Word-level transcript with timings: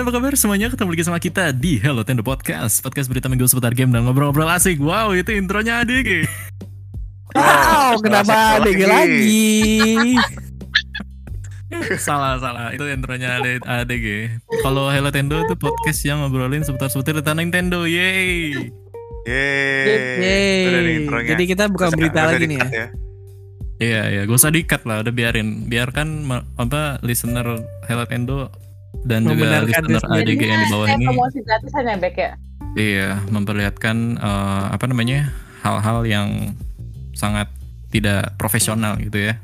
apa 0.00 0.16
kabar 0.16 0.32
semuanya? 0.32 0.72
Ketemu 0.72 0.96
lagi 0.96 1.04
sama 1.04 1.20
kita 1.20 1.52
di 1.52 1.76
Hello 1.76 2.00
Tendo 2.00 2.24
Podcast 2.24 2.80
Podcast 2.80 3.04
berita 3.12 3.28
minggu 3.28 3.44
seputar 3.44 3.76
game 3.76 3.92
dan 3.92 4.08
ngobrol-ngobrol 4.08 4.48
asik 4.48 4.80
Wow, 4.80 5.12
itu 5.12 5.28
intronya 5.36 5.84
adik 5.84 6.24
Wow, 7.36 8.00
kenapa 8.00 8.64
ADG 8.64 8.80
lagi? 8.88 9.44
Salah, 12.00 12.40
salah 12.40 12.72
Itu 12.72 12.88
intronya 12.88 13.44
AD- 13.44 13.60
ADG 13.60 14.40
Kalau 14.64 14.88
Hello 14.88 15.12
Tendo 15.12 15.36
itu 15.44 15.52
podcast 15.60 16.00
yang 16.08 16.24
ngobrolin 16.24 16.64
seputar-seputar 16.64 17.20
tentang 17.20 17.44
Nintendo 17.44 17.84
Yeay 17.84 18.56
Yeay. 19.28 19.84
Yeay. 20.16 20.64
Udah 20.64 20.80
nih 20.80 20.94
intronya. 21.04 21.28
Jadi 21.36 21.42
kita 21.44 21.64
bukan 21.68 21.88
Terus 21.92 22.00
berita 22.00 22.20
lagi 22.24 22.44
nih 22.48 22.56
ya. 22.56 22.64
di-cut 22.64 22.90
Iya, 23.80 24.02
iya, 24.12 24.20
gak 24.24 24.36
usah 24.36 24.52
dikat 24.52 24.82
lah, 24.88 25.04
udah 25.04 25.12
biarin 25.12 25.68
Biarkan 25.68 26.08
apa 26.56 26.96
listener 27.04 27.60
Hello 27.84 28.08
Tendo 28.08 28.48
dan 29.06 29.24
juga 29.24 29.64
listener 29.64 30.02
ADG 30.02 30.42
yang 30.44 30.60
di 30.60 30.68
bawah 30.68 30.86
Kayak 30.86 30.98
ini 31.00 31.06
promosi 31.08 31.38
gratisan 31.46 31.84
ya 31.86 31.96
Bek 31.96 32.16
ya? 32.16 32.30
Iya, 32.78 33.08
memperlihatkan 33.32 33.96
eh, 34.18 34.64
apa 34.70 34.84
namanya 34.86 35.34
hal-hal 35.66 36.06
yang 36.06 36.28
sangat 37.14 37.50
tidak 37.90 38.38
profesional 38.38 38.94
gitu 39.02 39.30
ya 39.30 39.34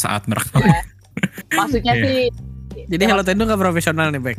saat 0.00 0.24
merekam. 0.24 0.64
Maksudnya 1.58 1.94
Iya. 1.94 2.04
sih 2.06 2.20
Jadi 2.86 3.02
Hello 3.04 3.22
Tendo 3.26 3.44
gak 3.44 3.60
profesional 3.60 4.08
nih, 4.14 4.22
Bek? 4.22 4.38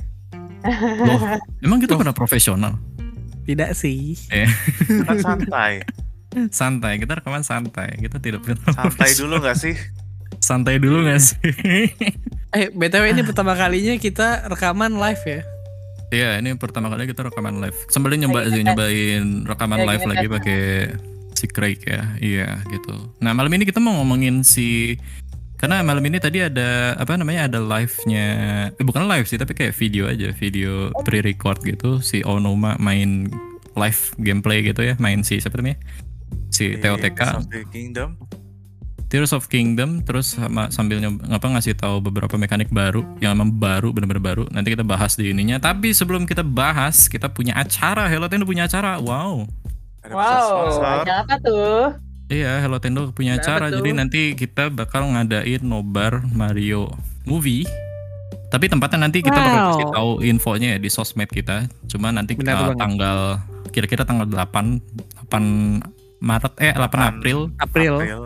Loh, 1.03 1.20
emang 1.62 1.78
kita 1.84 1.94
pernah 2.00 2.16
profesional? 2.16 2.80
Tidak 3.46 3.75
sih. 3.75 4.18
Kan 5.06 5.18
santai. 5.20 5.84
Santai, 6.50 6.96
kita 6.98 7.20
rekaman 7.20 7.44
santai. 7.44 8.00
Kita 8.00 8.18
tidak 8.23 8.42
pernah 8.48 8.72
Santai 8.72 9.12
dulu 9.20 9.36
gak 9.44 9.58
sih? 9.59 9.75
Santai 10.40 10.80
dulu 10.80 11.06
gak 11.06 11.22
sih? 11.22 11.38
Eh, 12.52 12.68
BTW 12.68 13.16
ini 13.16 13.24
pertama 13.24 13.56
kalinya 13.56 13.96
kita 13.96 14.52
rekaman 14.52 15.00
live 15.00 15.24
ya. 15.24 15.42
Iya, 16.12 16.30
ini 16.44 16.60
pertama 16.60 16.92
kali 16.92 17.08
kita 17.08 17.24
rekaman 17.32 17.64
live. 17.64 17.78
Sembelin 17.88 18.28
nyoba 18.28 18.44
sih 18.52 18.60
nyobain 18.68 19.48
rekaman 19.48 19.80
Ya, 19.80 19.88
live 19.88 20.04
lagi 20.12 20.28
kan. 20.28 20.34
pakai 20.36 20.62
si 21.32 21.46
Craig 21.48 21.80
ya. 21.88 22.04
Iya, 22.20 22.60
gitu. 22.68 23.16
Nah, 23.24 23.32
malam 23.32 23.48
ini 23.56 23.64
kita 23.64 23.80
mau 23.80 23.96
ngomongin 24.04 24.44
si 24.44 25.00
karena 25.56 25.86
malam 25.86 26.02
ini 26.04 26.18
tadi 26.18 26.42
ada 26.42 26.98
apa 26.98 27.14
namanya 27.16 27.46
ada 27.46 27.62
live-nya 27.62 28.26
eh, 28.74 28.84
bukan 28.84 29.06
live 29.06 29.30
sih 29.30 29.38
tapi 29.38 29.54
kayak 29.56 29.78
video 29.78 30.10
aja, 30.10 30.34
video 30.36 30.90
pre-record 31.06 31.62
gitu 31.64 32.02
si 32.04 32.26
Onoma 32.26 32.76
main 32.82 33.30
live 33.80 34.02
gameplay 34.20 34.66
gitu 34.68 34.84
ya, 34.84 35.00
main 35.00 35.24
si 35.24 35.40
siapa 35.40 35.56
namanya? 35.56 35.80
Si 36.52 36.76
TOTK 36.76 37.16
Tears 37.16 37.40
of 37.40 37.48
the 37.48 37.64
Kingdom. 37.72 38.20
Tears 39.12 39.36
of 39.36 39.52
Kingdom 39.52 40.00
terus 40.08 40.40
sama 40.40 40.72
sambil 40.72 41.04
ngapa 41.04 41.44
ngasih 41.44 41.76
tahu 41.76 42.00
beberapa 42.00 42.40
mekanik 42.40 42.72
baru 42.72 43.04
yang 43.20 43.36
emang 43.36 43.52
baru 43.52 43.92
bener-bener 43.92 44.23
baru. 44.23 44.44
Nanti 44.48 44.72
kita 44.72 44.88
bahas 44.88 45.20
di 45.20 45.36
ininya. 45.36 45.59
Tapi 45.59 45.92
sebelum 45.92 46.23
kita 46.23 46.48
bahas 46.48 47.12
kita 47.12 47.28
punya 47.28 47.52
acara. 47.59 48.08
Hello 48.08 48.31
Tendo 48.31 48.48
punya 48.48 48.72
acara. 48.72 49.03
Wow. 49.03 49.52
Ada 50.02 50.14
Wow, 50.16 50.56
acara 50.72 51.14
apa 51.22 51.36
tuh? 51.44 51.92
iya 52.31 52.64
Hello 52.64 52.80
Tendo 52.80 53.12
punya 53.12 53.36
acara. 53.36 53.68
Jadi 53.68 53.92
nanti 53.92 54.22
kita 54.31 54.72
bakal 54.72 55.03
ngadain 55.12 55.59
nobar 55.59 56.23
Mario 56.31 56.88
movie. 57.28 57.68
Tapi 58.48 58.72
tempatnya 58.72 59.12
nanti 59.12 59.20
kita 59.20 59.36
bakal 59.36 59.52
Wow. 59.52 59.68
kasih 59.70 59.88
tahu 59.92 60.12
infonya 60.23 60.68
ya 60.73 60.80
di 60.80 60.88
sosmed 60.88 61.28
kita. 61.28 61.68
Cuma 61.91 62.16
nanti 62.16 62.40
Benar 62.40 62.56
uh, 62.56 62.59
banget. 62.63 62.78
tanggal 62.80 63.18
kira-kira 63.75 64.07
tanggal 64.07 64.24
8 64.24 65.28
8 65.28 66.24
Maret 66.24 66.53
eh 66.63 66.72
8 66.72 66.80
April. 67.19 67.52
April. 67.59 67.94
April. 68.00 68.22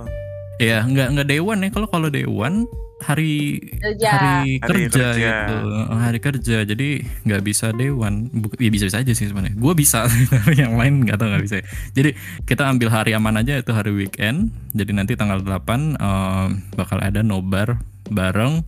Iya, 0.57 0.77
nggak 0.81 1.07
nggak 1.11 1.27
dewan 1.27 1.57
ya. 1.59 1.69
Kalau 1.69 1.87
kalau 1.87 2.07
dewan 2.07 2.63
hari 2.97 3.59
Kerja. 3.75 4.07
hari, 4.09 4.55
Hari 4.55 4.87
kerja, 4.87 4.87
kerja. 5.11 5.11
gitu, 5.19 5.55
hari 5.93 6.19
kerja. 6.19 6.57
Jadi 6.63 6.89
nggak 7.21 7.41
bisa 7.41 7.69
dewan. 7.71 8.31
Buk- 8.31 8.55
Ya 8.55 8.71
bisa 8.71 8.87
bisa 8.87 8.97
aja 8.97 9.11
sih 9.11 9.27
sebenarnya. 9.27 9.51
Gue 9.53 9.73
bisa, 9.73 10.07
tapi 10.31 10.55
yang 10.55 10.73
lain 10.73 11.03
nggak 11.03 11.17
tahu 11.17 11.27
nggak 11.27 11.43
bisa. 11.43 11.59
Jadi 11.91 12.15
kita 12.43 12.65
ambil 12.65 12.87
hari 12.89 13.11
aman 13.11 13.35
aja 13.35 13.59
itu 13.59 13.71
hari 13.71 13.91
weekend. 13.91 14.47
Jadi 14.71 14.91
nanti 14.91 15.13
tanggal 15.13 15.39
8 15.39 15.59
em, 15.93 16.47
bakal 16.71 16.97
ada 16.97 17.19
nobar 17.19 17.75
bareng 18.07 18.63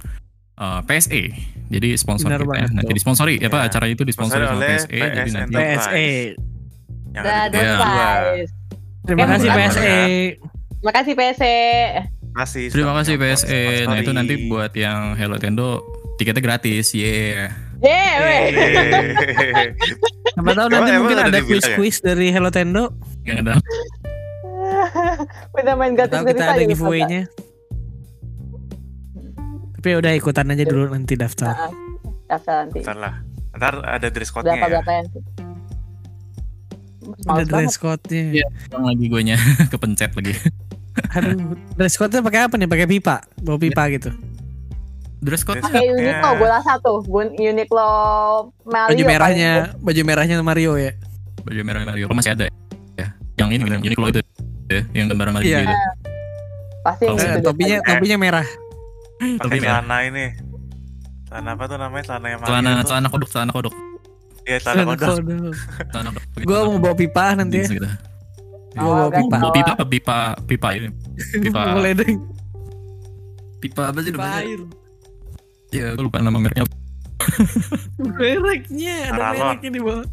eh, 0.56 0.82
PSE. 0.84 1.24
Jadi 1.68 1.96
sponsor 1.96 2.28
Benar 2.30 2.42
kita 2.42 2.56
ya. 2.58 2.68
nanti 2.74 2.92
disponsori 2.94 3.36
ya 3.38 3.48
Pak 3.48 3.58
Iya. 3.58 3.68
acara 3.70 3.86
itu 3.88 4.04
disponsori 4.04 4.44
sama 4.44 4.56
oleh 4.56 4.68
PSE. 4.76 4.98
Jadi 4.98 5.16
PS 5.24 5.34
nanti. 5.34 5.54
PSE. 5.56 6.10
Yang 7.10 7.26
ada 7.26 7.48
di 7.48 7.58
Iya. 7.58 8.46
Terima 9.02 9.24
Eh, 9.24 9.28
kasih. 9.30 9.50
PSE. 9.50 9.96
Terima 10.78 10.94
kasih 10.94 11.14
PSE. 11.18 11.58
Kasih. 12.38 12.66
Terima 12.70 12.94
kasih 13.02 13.14
PSE. 13.18 13.64
Nah 13.90 13.98
itu 13.98 14.12
nanti 14.14 14.34
buat 14.46 14.70
yang 14.78 15.18
Hello 15.18 15.42
Tendo 15.42 15.82
tiketnya 16.22 16.42
gratis. 16.42 16.94
Yeah. 16.94 17.50
Yeay, 17.78 18.14
weh. 18.26 18.42
Siapa 20.34 20.52
tahu 20.54 20.68
nanti 20.70 20.90
emang 20.94 21.02
mungkin 21.06 21.20
ada 21.22 21.40
ya? 21.42 21.46
quiz-quiz 21.46 22.02
dari 22.02 22.34
Hello 22.34 22.50
Tendo. 22.50 22.94
Nggak 23.26 23.38
ada. 23.46 23.54
Udah 25.58 25.74
main 25.78 25.94
gratis 25.94 26.22
gratis 26.22 26.34
kita 26.38 26.46
ada 26.46 26.64
giveaway-nya. 26.66 27.22
Tapi 29.78 29.90
udah 29.94 30.12
ikutan 30.18 30.50
aja 30.50 30.66
dulu 30.66 30.90
nanti 30.90 31.14
Nah, 31.14 31.30
daftar. 31.30 31.54
Daftar 32.28 32.56
nanti. 32.66 32.80
Ntar 32.82 32.98
lah. 32.98 33.14
Ntar 33.56 33.74
ada 33.86 34.08
dress 34.10 34.34
code-nya 34.34 34.58
Berapa 34.58 34.92
ya. 34.92 35.04
Ada 37.30 37.44
dress 37.46 37.78
code-nya. 37.78 38.42
Iya. 38.42 38.48
Lagi 38.74 39.06
gue 39.06 39.22
nya 39.22 39.38
kepencet 39.72 40.12
lagi. 40.18 40.34
Aduh, 41.14 41.56
dress 41.74 41.96
code-nya 41.96 42.22
pakai 42.22 42.40
apa 42.46 42.56
nih? 42.56 42.66
Pakai 42.66 42.88
pipa, 42.88 43.22
bawa 43.40 43.58
pipa 43.58 43.84
gitu. 43.90 44.10
Dress 45.18 45.42
code. 45.42 45.62
Uniqlo 45.62 46.30
gue 46.38 46.46
rasa 46.46 46.78
tuh, 46.80 47.02
Gun 47.04 47.34
Uniqlo 47.34 47.90
Mario. 48.64 48.94
Baju 48.94 49.04
merahnya, 49.04 49.52
baju 49.76 50.02
merahnya 50.04 50.36
Mario 50.40 50.74
ya. 50.76 50.92
baju 51.42 51.62
merah 51.64 51.80
Mario 51.82 52.06
masih 52.12 52.36
ada 52.36 52.44
ya. 52.94 53.08
Yang 53.40 53.50
ini 53.56 53.62
yang 53.66 53.82
Uniqlo 53.82 54.06
itu 54.10 54.20
ya, 54.68 54.82
yang 54.92 55.08
gambar 55.08 55.32
Mario 55.32 55.48
Iya. 55.48 55.60
gitu. 55.64 55.76
Pasti 56.84 57.04
Oh, 57.06 57.16
gitu 57.16 57.24
Eh, 57.24 57.42
topinya 57.42 57.78
Eh. 57.78 57.88
topinya 57.88 58.18
merah. 58.18 58.48
Pakai 59.18 59.40
Topi 59.40 59.58
merah. 59.58 59.80
celana 59.80 59.98
ini. 60.04 60.26
Celana 61.26 61.50
apa 61.56 61.64
tuh 61.66 61.78
namanya? 61.78 62.04
Celana 62.06 62.28
yang 62.30 62.40
Celana 62.44 62.70
celana 62.84 63.08
kodok, 63.08 63.30
celana 63.32 63.52
kodok. 63.52 63.74
Iya, 64.44 64.58
celana 64.62 64.84
kodok. 64.86 65.08
Celana 65.88 66.10
kodok. 66.12 66.24
Gue 66.38 66.60
mau 66.64 66.80
bawa 66.80 66.96
pipa 66.96 67.26
nanti 67.34 67.58
ya. 67.58 67.68
Gue 68.78 68.86
bawa 68.86 69.02
Oh, 69.02 69.10
kan. 69.10 69.20
pipa. 69.20 69.38
Bawa 69.38 69.52
pipa 69.52 69.72
apa 69.74 69.86
pipa 69.86 70.18
pipa 70.46 70.68
ini? 70.72 70.88
Pipa 71.44 71.62
pipa 73.58 73.82
apa 73.90 74.00
sih 74.00 74.12
Pipa 74.12 74.22
namanya? 74.22 74.42
air. 74.44 74.60
Ya, 75.68 75.86
gue 75.92 76.04
lupa 76.04 76.22
nama 76.22 76.38
mereknya. 76.38 76.64
Mereknya 78.00 78.96
ada 79.12 79.26
mereknya 79.34 79.72
di 79.74 79.82
bawah. 79.82 80.06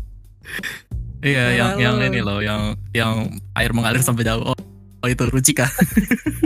Iya, 1.20 1.44
yang 1.54 1.70
yang 1.78 1.94
ini 2.02 2.20
loh, 2.20 2.40
yang 2.40 2.72
yang 2.90 3.28
air 3.54 3.70
mengalir 3.70 4.00
sampai 4.00 4.24
jauh. 4.24 4.42
Oh, 4.42 4.56
oh 5.00 5.08
itu 5.08 5.24
Rucika. 5.24 5.68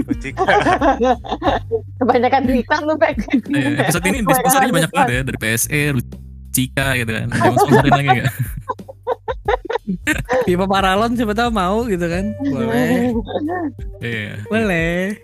Kucing. 0.04 0.34
Kebanyakan 1.98 2.42
iklan 2.52 2.82
lu, 2.84 2.94
Bek. 2.94 3.16
Iya, 3.48 3.82
episode 3.82 4.06
ini 4.06 4.22
disponsori 4.22 4.70
banyak 4.70 4.90
banget 4.90 5.10
ya 5.10 5.20
dari 5.24 5.38
PSE, 5.38 5.82
Rucika 5.94 6.86
gitu 6.94 7.10
kan. 7.10 7.26
Ada 7.32 7.56
sponsorin 7.56 7.92
lagi 7.94 8.08
enggak? 8.12 8.34
Pipa 10.46 10.66
paralon 10.68 11.16
siapa 11.16 11.32
tahu 11.32 11.50
mau 11.52 11.84
gitu 11.88 12.04
kan. 12.06 12.24
Boleh. 12.44 13.12
Iya. 14.04 14.38
Boleh. 14.46 15.18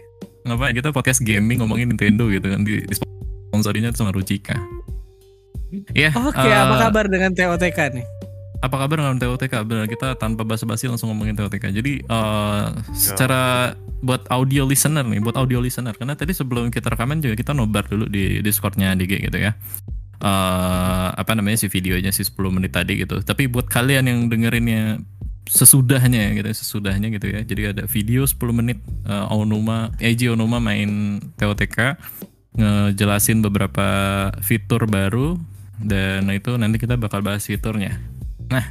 Ngapain 0.45 0.75
kita 0.75 0.91
podcast 0.91 1.23
gaming 1.23 1.63
ngomongin 1.63 1.95
Nintendo 1.95 2.27
gitu 2.27 2.51
kan 2.51 2.67
di, 2.67 2.83
di 2.83 2.95
sponsorinya 3.49 3.95
tuh 3.95 4.05
sama 4.05 4.13
Rucika. 4.13 4.59
Iya. 5.95 6.11
Oke, 6.15 6.43
eh, 6.43 6.55
apa 6.55 6.91
kabar 6.91 7.07
dengan 7.07 7.31
TOTK 7.33 7.79
nih? 7.95 8.07
Apa 8.63 8.77
kabar 8.83 8.97
dengan 8.99 9.17
TOTK? 9.19 9.55
Benar 9.63 9.87
kita 9.87 10.19
tanpa 10.19 10.43
basa-basi 10.43 10.91
langsung 10.91 11.11
ngomongin 11.15 11.39
TOTK. 11.39 11.71
Jadi 11.71 12.03
eh, 12.03 12.65
secara 12.93 13.75
buat 14.05 14.27
audio 14.29 14.69
listener 14.69 15.07
nih, 15.07 15.23
buat 15.23 15.39
audio 15.39 15.63
listener 15.63 15.97
karena 15.97 16.13
tadi 16.19 16.37
sebelum 16.37 16.69
kita 16.69 16.93
rekaman 16.93 17.25
juga 17.25 17.39
kita 17.39 17.57
nobar 17.57 17.89
dulu 17.89 18.11
di 18.11 18.43
Discordnya 18.45 18.93
DG 18.99 19.31
gitu 19.31 19.39
ya. 19.39 19.57
Eh 20.21 21.09
apa 21.15 21.33
namanya 21.35 21.65
si 21.65 21.67
videonya 21.71 22.11
si 22.15 22.23
10 22.27 22.37
menit 22.55 22.75
tadi 22.75 23.03
gitu. 23.03 23.23
Tapi 23.23 23.51
buat 23.51 23.67
kalian 23.67 24.07
yang 24.07 24.21
dengerinnya 24.29 25.01
sesudahnya 25.45 26.33
gitu, 26.37 26.49
sesudahnya 26.51 27.13
gitu 27.13 27.27
ya. 27.31 27.41
Jadi 27.45 27.63
ada 27.71 27.83
video 27.89 28.25
10 28.25 28.37
menit 28.55 28.79
eh, 29.07 29.35
Onuma, 29.35 29.93
Eiji 29.99 30.31
Onuma 30.31 30.59
main 30.63 31.21
TOTK 31.37 31.99
ngejelasin 32.55 33.43
beberapa 33.43 33.87
fitur 34.39 34.87
baru 34.87 35.35
dan 35.83 36.31
itu 36.31 36.55
nanti 36.55 36.79
kita 36.79 36.95
bakal 36.95 37.21
bahas 37.21 37.43
fiturnya. 37.43 37.99
Nah, 38.47 38.63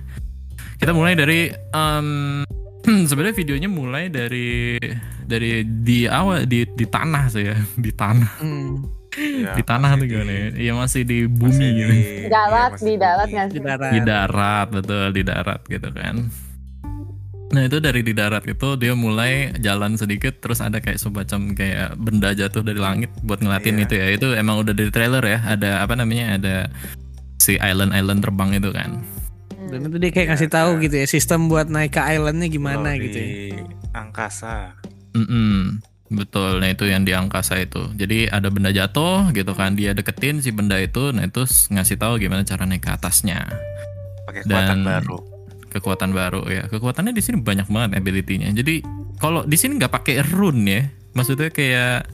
kita 0.80 0.96
mulai 0.96 1.20
dari 1.20 1.52
em, 1.52 2.08
sebenarnya 3.10 3.36
videonya 3.36 3.70
mulai 3.70 4.08
dari 4.08 4.80
dari 5.24 5.64
di 5.68 6.08
awal 6.08 6.48
di 6.48 6.64
di 6.64 6.86
tanah 6.88 7.24
sih 7.28 7.44
ya, 7.44 7.58
di 7.86 7.92
tanah. 7.92 8.32
Hmm, 8.40 8.88
Iya, 9.14 9.52
di 9.54 9.62
tanah 9.62 9.90
tuh 9.92 9.98
masih 10.00 10.10
gimana 10.10 10.32
ya? 10.32 10.48
di- 10.48 10.54
Iya 10.60 10.74
masih 10.74 11.02
di 11.04 11.18
masih 11.22 11.30
bumi 11.30 11.54
di- 11.60 11.76
gitu. 11.76 11.94
iya, 11.94 12.28
Darat, 12.28 12.72
masih 12.72 12.86
di 12.86 12.96
darat 12.98 13.24
bumi. 13.24 13.34
nggak 13.34 13.46
di 13.46 13.54
sih? 13.54 13.62
darat. 13.64 13.92
Di 13.92 14.00
darat, 14.02 14.68
betul 14.70 15.08
di 15.10 15.22
darat 15.24 15.62
gitu 15.66 15.90
kan. 15.92 16.16
Nah 17.46 17.62
itu 17.62 17.78
dari 17.78 18.02
di 18.02 18.12
darat 18.12 18.44
itu 18.44 18.68
dia 18.74 18.94
mulai 18.94 19.34
jalan 19.56 19.94
sedikit 19.94 20.34
terus 20.40 20.58
ada 20.58 20.78
kayak 20.78 20.98
semacam 20.98 21.54
kayak 21.54 21.94
benda 21.96 22.30
jatuh 22.32 22.62
dari 22.62 22.78
langit 22.78 23.14
buat 23.22 23.38
ngeliatin 23.40 23.76
Iya. 23.76 23.84
itu 23.84 23.94
ya. 23.96 24.08
Itu 24.12 24.28
emang 24.34 24.58
udah 24.60 24.72
dari 24.72 24.90
trailer 24.90 25.22
ya. 25.22 25.40
Ada 25.48 25.70
apa 25.80 25.94
namanya? 25.94 26.34
Ada 26.34 26.56
si 27.38 27.54
island 27.56 27.92
island 27.92 28.20
terbang 28.20 28.54
itu 28.54 28.70
kan. 28.70 29.06
Dan 29.70 29.86
itu 29.86 29.98
dia 29.98 30.10
kayak 30.10 30.28
ngasih 30.32 30.50
tahu 30.50 30.70
gitu 30.80 30.96
ya 30.96 31.06
sistem 31.06 31.46
buat 31.46 31.66
naik 31.68 31.92
ke 31.92 32.02
islandnya 32.02 32.48
gimana 32.48 32.94
gitu 32.96 33.14
ya. 33.14 33.28
di 33.28 33.38
angkasa. 33.92 34.74
Mm-mm. 35.14 35.78
Betul, 36.14 36.62
nah 36.62 36.70
itu 36.70 36.86
yang 36.86 37.02
di 37.02 37.12
angkasa 37.12 37.58
itu. 37.58 37.90
Jadi 37.92 38.30
ada 38.30 38.48
benda 38.48 38.70
jatuh 38.70 39.34
gitu 39.34 39.52
kan, 39.52 39.74
dia 39.74 39.92
deketin 39.92 40.40
si 40.40 40.54
benda 40.54 40.78
itu, 40.78 41.10
nah 41.10 41.26
itu 41.26 41.42
ngasih 41.44 41.98
tahu 41.98 42.22
gimana 42.22 42.42
cara 42.42 42.64
naik 42.64 42.82
ke 42.82 42.92
atasnya. 42.92 43.50
pakai 44.24 44.46
kekuatan 44.46 44.78
Dan- 44.78 44.88
baru. 44.88 45.18
Kekuatan 45.68 46.10
baru 46.14 46.42
ya. 46.48 46.64
Kekuatannya 46.70 47.12
di 47.12 47.20
sini 47.20 47.42
banyak 47.42 47.68
banget 47.68 47.98
ability-nya. 47.98 48.54
Jadi 48.54 48.80
kalau 49.18 49.44
di 49.44 49.58
sini 49.58 49.76
nggak 49.76 49.92
pakai 49.92 50.22
rune 50.24 50.64
ya, 50.64 50.82
maksudnya 51.12 51.50
kayak 51.50 52.08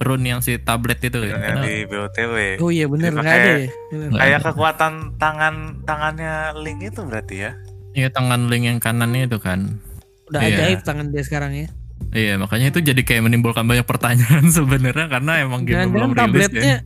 rune 0.00 0.26
yang 0.26 0.40
si 0.40 0.58
tablet 0.58 0.98
itu 1.00 1.16
ya. 1.22 1.38
Karena- 1.38 1.64
di 1.64 1.86
BOTW. 1.86 2.34
Oh 2.58 2.68
iya 2.68 2.84
bener 2.84 3.08
Dia 3.08 3.16
nggak 3.16 3.30
ada 3.32 3.50
ya. 3.56 3.68
Bener. 3.88 4.18
Kayak 4.18 4.40
kekuatan 4.42 4.92
tangan 5.16 5.54
tangannya 5.84 6.34
Link 6.58 6.80
itu 6.82 7.00
berarti 7.06 7.36
ya. 7.40 7.50
Iya 7.90 8.08
tangan 8.10 8.46
link 8.46 8.64
yang 8.66 8.78
kanannya 8.78 9.26
itu 9.26 9.38
kan. 9.38 9.80
Udah 10.28 10.40
Iya. 10.42 10.56
ajaib 10.62 10.80
tangan 10.84 11.06
dia 11.10 11.22
sekarang 11.24 11.52
ya. 11.56 11.68
Iya 12.10 12.34
makanya 12.36 12.68
itu 12.68 12.80
jadi 12.82 13.00
kayak 13.00 13.22
menimbulkan 13.22 13.62
banyak 13.62 13.84
pertanyaan 13.84 14.50
sebenarnya 14.56 15.06
karena 15.06 15.32
emang 15.40 15.62
game 15.62 15.88
belum 15.88 16.10
rilis 16.10 16.20
tabletnya 16.48 16.62
ya. 16.62 16.78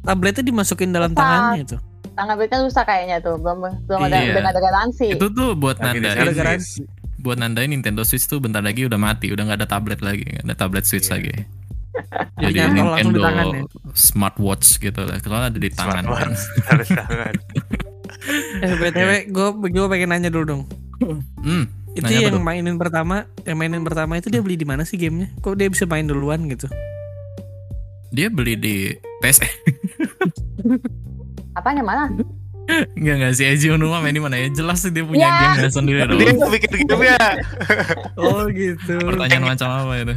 tabletnya 0.00 0.42
dimasukin 0.42 0.90
dalam 0.90 1.10
Rusak. 1.10 1.20
tangannya 1.20 1.60
itu. 1.62 1.76
Tangan 2.10 2.34
Beatnya 2.34 2.58
rusak 2.60 2.84
kayaknya 2.84 3.16
tuh, 3.18 3.36
belum 3.36 3.58
belum 3.86 4.00
ada 4.02 4.16
Iya. 4.18 4.40
ada 4.42 4.60
garansi. 4.60 5.06
Itu 5.10 5.30
tuh 5.30 5.54
buat 5.54 5.78
nandain, 5.78 6.16
Ada 6.18 6.32
garansi. 6.32 6.84
buat 7.16 7.36
nandain 7.36 7.68
Nintendo 7.68 8.02
Switch 8.02 8.24
tuh 8.24 8.38
bentar 8.38 8.60
lagi 8.60 8.82
udah 8.82 8.96
mati, 8.96 9.28
udah 9.28 9.40
nggak 9.42 9.58
ada 9.58 9.68
tablet 9.68 10.00
lagi, 10.00 10.26
nggak 10.26 10.44
ada 10.44 10.54
tablet 10.54 10.84
Switch 10.84 11.06
Iya. 11.06 11.14
lagi. 11.16 11.32
Jadi 12.36 12.56
di 12.56 12.70
Nintendo 12.72 13.18
tangan 13.20 13.46
ya. 13.50 13.62
smartwatch 13.92 14.68
gitu 14.80 15.00
lah, 15.00 15.16
kalau 15.18 15.38
ada 15.48 15.54
di 15.54 15.70
tangan 15.70 16.02
kan. 16.02 16.30
Smartwatch. 16.32 16.40
Harus 16.66 16.88
tangan. 16.90 17.34
Eh 18.60 18.74
btw 18.74 19.10
gue 19.28 19.46
gue 19.70 19.86
pengen 19.86 20.08
nanya 20.10 20.28
dulu 20.28 20.44
dong. 20.46 20.62
Hmm, 21.38 21.64
Itu 21.90 22.06
Nanya 22.06 22.16
apa 22.16 22.26
yang 22.26 22.36
tuh? 22.36 22.44
mainin 22.44 22.76
pertama, 22.76 23.16
yang 23.42 23.56
mainin 23.56 23.82
pertama 23.82 24.14
itu 24.14 24.28
dia 24.28 24.38
beli 24.38 24.54
di 24.54 24.62
mana 24.62 24.82
sih 24.82 24.94
gamenya? 24.94 25.34
Kok 25.38 25.54
dia 25.54 25.66
bisa 25.66 25.84
main 25.84 26.04
duluan 26.04 26.46
gitu? 26.46 26.70
dia 28.10 28.26
beli 28.26 28.58
di 28.58 28.90
PS 29.22 29.38
Apaan 31.54 31.78
yang 31.78 31.86
mana? 31.86 32.10
Enggak 32.94 33.14
enggak 33.18 33.32
si 33.34 33.42
Eji 33.42 33.70
Onuma 33.70 33.98
main 33.98 34.10
di 34.10 34.18
mana 34.18 34.34
ya? 34.34 34.46
Jelas 34.48 34.78
sih 34.78 34.90
dia 34.90 35.02
punya 35.02 35.26
Ya. 35.26 35.58
game 35.58 35.66
sendiri 35.68 36.02
dong. 36.04 36.18
Dia 36.18 36.34
bikin 36.48 36.70
game 36.86 37.02
ya. 37.04 37.18
Oh 38.18 38.46
gitu. 38.46 38.94
Pertanyaan 39.00 39.42
macam 39.44 39.68
apa 39.68 39.92
itu? 39.96 40.14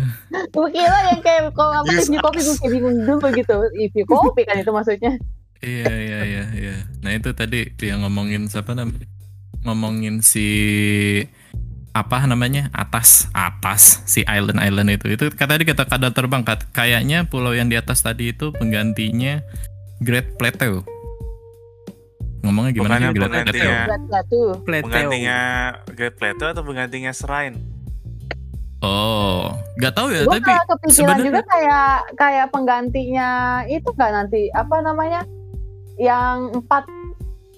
Gue 0.49 0.67
kira 0.69 0.97
yang 1.07 1.21
kayak 1.21 1.49
kalau 1.51 1.73
apa 1.75 1.89
Yes. 1.91 2.05
review 2.05 2.21
kopi 2.21 2.39
gue 2.39 2.55
kayak 2.55 2.71
bingung 2.71 2.95
dulu 2.99 3.27
gitu. 3.31 3.55
Review 3.73 4.05
kopi 4.05 4.41
kan 4.41 4.55
itu 4.55 4.69
maksudnya. 4.69 5.13
Iya 5.59 5.89
iya 5.91 6.17
iya 6.23 6.43
iya. 6.51 6.75
Nah 6.99 7.11
itu 7.11 7.29
tadi 7.31 7.69
dia 7.71 7.93
ngomongin 7.95 8.45
siapa 8.45 8.73
namanya? 8.73 9.05
Ngomongin 9.61 10.21
si 10.21 10.45
apa 11.93 12.25
namanya? 12.25 12.73
Atas 12.73 13.29
atas 13.31 14.01
si 14.03 14.25
island 14.25 14.57
island 14.57 14.89
itu. 14.91 15.07
Itu 15.09 15.29
kata 15.29 15.55
tadi 15.55 15.63
kata 15.63 15.85
kadal 15.85 16.11
terbang. 16.11 16.41
Kat- 16.41 16.65
kayaknya 16.69 17.23
pulau 17.23 17.53
yang 17.53 17.69
di 17.69 17.77
atas 17.77 18.01
tadi 18.01 18.33
itu 18.33 18.49
penggantinya 18.49 19.41
Great 19.99 20.35
Plateau. 20.35 20.81
Ngomongnya 22.41 22.71
gimana 22.75 22.91
Bukannya 22.91 23.07
sih 23.07 23.13
Great 23.13 23.23
penggantinya. 23.23 23.77
Plateau. 24.09 24.45
Penggantinya 24.65 25.39
Great 25.89 26.15
Plateau 26.17 26.47
atau 26.49 26.63
penggantinya 26.63 27.11
Shrine? 27.11 27.57
oh 28.83 29.47
nggak 29.79 29.95
tahu 29.95 30.11
ya 30.11 30.27
Gue 30.27 30.35
tapi 30.35 30.43
kalau 30.43 30.65
kepikiran 30.75 30.91
sebenarnya- 30.91 31.23
juga 31.23 31.41
kayak 31.47 31.89
kayak 32.19 32.47
penggantinya 32.51 33.29
itu 33.65 33.89
kan 33.95 34.11
nanti 34.11 34.51
apa 34.51 34.75
namanya? 34.83 35.23
Yang 35.95 36.59
empat 36.59 36.83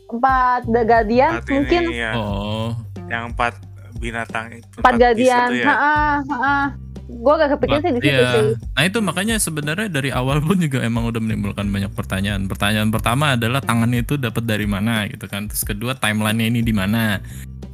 empat 0.05 0.61
The 0.69 0.81
Guardian 0.85 1.31
mungkin 1.41 1.81
ini 1.83 1.97
ya, 1.97 2.13
oh. 2.13 2.77
Yang 3.09 3.33
empat 3.33 3.53
binatang 3.97 4.51
itu. 4.53 4.75
empat 4.77 4.93
itu 5.13 5.23
ya. 5.23 5.47
Heeh, 5.47 6.13
heeh. 6.25 6.63
Gue 7.05 7.33
gak 7.37 7.53
kepikiran 7.53 7.79
sih 7.79 7.91
di 7.91 8.01
situ 8.01 8.17
Iya. 8.17 8.29
sih. 8.33 8.45
Nah 8.71 8.83
itu 8.83 8.97
makanya 8.99 9.35
sebenarnya 9.37 9.87
dari 9.87 10.09
awal 10.09 10.41
pun 10.41 10.57
juga 10.57 10.81
emang 10.81 11.05
udah 11.05 11.21
menimbulkan 11.21 11.69
banyak 11.69 11.93
pertanyaan. 11.93 12.45
Pertanyaan 12.45 12.89
pertama 12.89 13.37
adalah 13.37 13.61
tangannya 13.61 14.01
itu 14.01 14.17
dapat 14.17 14.41
dari 14.43 14.65
mana 14.65 15.05
gitu 15.05 15.25
kan. 15.25 15.45
Terus 15.45 15.61
kedua 15.63 15.93
timelinenya 15.93 16.49
ini 16.49 16.61
di 16.61 16.73
mana. 16.73 17.21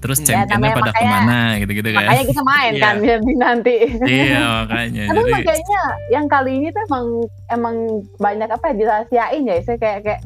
Terus 0.01 0.17
Ya, 0.19 0.43
championnya 0.43 0.73
pada 0.73 0.89
makanya- 0.89 0.97
ke 0.99 1.05
mana 1.07 1.39
gitu-gitu 1.57 1.89
kan. 1.91 2.03
Makanya 2.03 2.25
kita 2.25 2.41
main 2.43 2.71
Iya. 2.73 2.81
kan 2.81 2.95
biar 2.99 3.19
di 3.21 3.33
nanti. 3.37 3.75
iya 4.03 4.41
makanya. 4.59 5.03
Tapi 5.05 5.13
Jadi 5.13 5.29
emang 5.29 5.43
kayaknya 5.45 5.81
yang 6.09 6.25
kali 6.27 6.51
ini 6.51 6.67
tuh 6.67 6.83
emang 6.83 7.05
emang 7.49 7.75
banyak 8.17 8.49
apa 8.49 8.65
ya 8.67 8.75
dirahasiain 8.75 9.43
ya. 9.45 9.55
Saya 9.61 9.77
kayak 9.77 9.99
kayak 10.03 10.21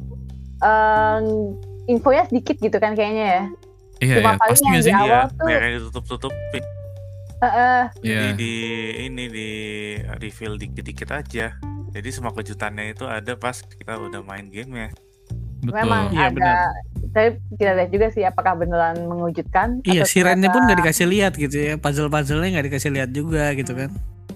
em, 0.58 1.24
infonya 1.88 2.24
sedikit 2.26 2.56
gitu 2.58 2.78
kan 2.80 2.96
kayaknya 2.96 3.26
ya. 3.28 3.44
Iya 3.98 4.16
cuma 4.18 4.32
ya, 4.32 4.36
paling 4.36 4.50
pasti 4.50 4.64
yang 4.64 4.72
nggak 4.72 4.82
di 4.82 4.86
sih. 4.86 4.94
awal 4.94 5.06
Iya, 5.06 5.22
tuh- 5.26 5.38
banyak 5.42 5.62
yang 5.62 5.74
ditutup-tutupin. 5.78 6.64
Heeh. 7.36 7.82
Iya. 8.02 8.16
Jadi 8.16 8.30
di 8.34 8.54
ini 9.04 9.24
di 9.28 9.50
reveal 10.18 10.54
dikit-dikit 10.56 11.10
aja. 11.12 11.48
Jadi 11.92 12.10
semua 12.10 12.32
kejutannya 12.32 12.86
itu 12.90 13.06
ada 13.06 13.34
pas 13.36 13.56
kita 13.56 13.96
udah 13.96 14.20
main 14.22 14.48
game 14.48 14.72
ya. 14.74 14.90
Betul. 15.62 15.76
Memang 15.78 16.04
Iya, 16.12 16.22
ada. 16.22 16.32
benar. 16.32 16.56
Saya 17.10 17.30
kita 17.50 17.72
lihat 17.74 17.90
juga 17.90 18.08
sih 18.10 18.24
apakah 18.24 18.54
beneran 18.56 19.00
mengejutkan. 19.02 19.80
Iya, 19.82 20.04
sirennya 20.04 20.50
pun 20.50 20.64
nggak 20.64 20.80
dikasih 20.82 21.08
lihat 21.08 21.34
gitu 21.36 21.56
ya. 21.56 21.74
Puzzle-puzzlenya 21.76 22.50
nggak 22.54 22.68
dikasih 22.68 22.92
lihat 22.92 23.10
juga 23.10 23.52
gitu 23.54 23.72
kan. 23.74 23.90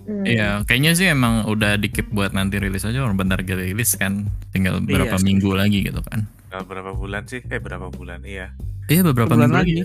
Hmm. 0.03 0.25
Iya, 0.25 0.63
kayaknya 0.63 0.91
sih 0.94 1.06
emang 1.06 1.45
udah 1.45 1.75
dikip 1.75 2.09
buat 2.09 2.31
nanti 2.31 2.57
rilis 2.57 2.81
aja 2.81 2.97
orang 2.97 3.13
bentar 3.13 3.38
kita 3.39 3.61
rilis 3.61 3.94
kan. 3.94 4.25
Tinggal 4.50 4.79
Iya, 4.79 4.89
berapa 4.89 5.15
sih. 5.15 5.25
minggu 5.25 5.50
lagi 5.51 5.79
gitu 5.83 6.01
kan. 6.01 6.25
Berapa 6.50 6.91
bulan 6.91 7.23
sih? 7.25 7.44
Eh 7.45 7.59
berapa 7.59 7.91
bulan? 7.91 8.23
Iya. 8.23 8.56
Iya 8.89 9.01
beberapa 9.06 9.31
Bulan 9.31 9.45
minggu 9.45 9.56
lagi. 9.56 9.74
lagi. 9.75 9.83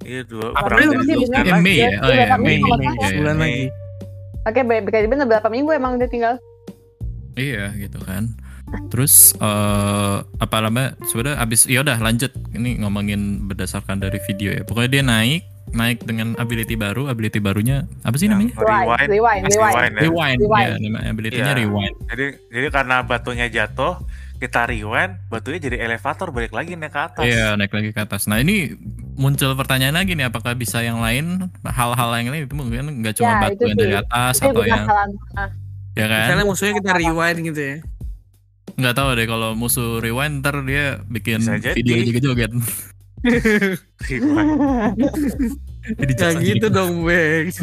Iya 0.00 0.20
dua. 0.24 0.46
April 0.54 0.88
masih 0.94 1.14
bulan 1.18 1.30
Eh, 1.36 1.44
lagi. 1.44 1.60
Mei 1.60 1.76
ya. 1.76 1.88
Oh 1.98 2.08
Iya, 2.08 2.24
iya, 2.24 2.36
Mei. 2.36 2.56
Iya, 2.56 2.66
iya. 3.04 3.32
Mei. 3.32 3.36
lagi. 3.36 3.64
Oke, 4.40 4.60
baik 4.62 4.82
baik 4.86 5.06
bener 5.06 5.26
berapa 5.26 5.48
minggu 5.48 5.70
emang 5.70 5.92
udah 5.94 6.08
tinggal. 6.08 6.34
Iya 7.34 7.74
gitu 7.76 7.98
kan. 8.00 8.32
Terus 8.88 9.34
eh 9.36 10.16
apa 10.22 10.56
namanya? 10.60 10.94
Sebenarnya 11.04 11.36
abis 11.38 11.66
ya 11.66 11.82
udah 11.82 11.98
lanjut 11.98 12.30
ini 12.52 12.78
ngomongin 12.78 13.20
berdasarkan 13.44 13.98
dari 13.98 14.22
video 14.24 14.54
ya. 14.54 14.62
Pokoknya 14.62 14.90
dia 14.90 15.02
naik 15.02 15.42
naik 15.70 15.98
dengan 16.02 16.34
ability 16.36 16.74
baru. 16.74 17.06
Ability 17.06 17.38
barunya 17.38 17.84
apa 18.00 18.14
sih 18.14 18.26
namanya? 18.26 18.54
Rewind. 18.56 19.10
Rewind, 19.10 19.42
Mas 19.42 19.52
rewind. 19.52 19.74
rewind 19.74 19.92
ya. 19.92 20.00
Rewind. 20.00 20.38
Rewind. 20.40 20.72
Ya, 20.96 21.10
ability-nya 21.10 21.44
Iya. 21.46 21.58
rewind. 21.58 21.94
Jadi 22.08 22.24
jadi 22.48 22.66
karena 22.70 22.96
batunya 23.02 23.46
jatuh, 23.48 24.00
kita 24.40 24.64
rewind, 24.64 25.20
batunya 25.28 25.60
jadi 25.60 25.76
elevator 25.84 26.32
balik 26.32 26.56
lagi 26.56 26.72
naik 26.72 26.96
ke 26.96 27.00
atas. 27.12 27.24
Iya 27.28 27.60
naik 27.60 27.76
lagi 27.76 27.92
ke 27.92 28.00
atas. 28.00 28.24
Nah 28.24 28.40
ini 28.40 28.72
muncul 29.20 29.52
pertanyaan 29.52 30.00
lagi 30.00 30.16
nih, 30.16 30.32
apakah 30.32 30.56
bisa 30.56 30.80
yang 30.80 31.04
lain 31.04 31.52
hal-hal 31.60 32.08
yang 32.16 32.32
lain 32.32 32.48
itu 32.48 32.56
mungkin 32.56 33.04
nggak 33.04 33.20
cuma 33.20 33.28
Ya, 33.28 33.40
batu 33.44 33.62
yang 33.68 33.76
dari 33.76 33.94
atas 34.00 34.34
Itu 34.40 34.48
atau 34.48 34.62
yang. 34.64 34.84
Nah, 35.36 35.48
ya 35.92 36.06
kan? 36.08 36.24
Misalnya 36.24 36.46
musuhnya 36.48 36.74
kita 36.80 36.90
rewind 36.96 37.38
gitu 37.52 37.60
ya. 37.60 37.76
Nggak 38.80 38.94
tahu 38.96 39.08
deh 39.12 39.26
kalau 39.28 39.50
musuh 39.52 40.00
rewind 40.00 40.40
ntar 40.40 40.56
dia 40.64 41.04
bikin 41.04 41.44
video 41.76 42.00
joget-joget. 42.00 42.52
Rewind. 44.08 44.96
Jadi 46.00 46.12
jasa 46.16 46.40
gitu 46.40 46.66
dong, 46.72 47.04
Bang. 47.04 47.44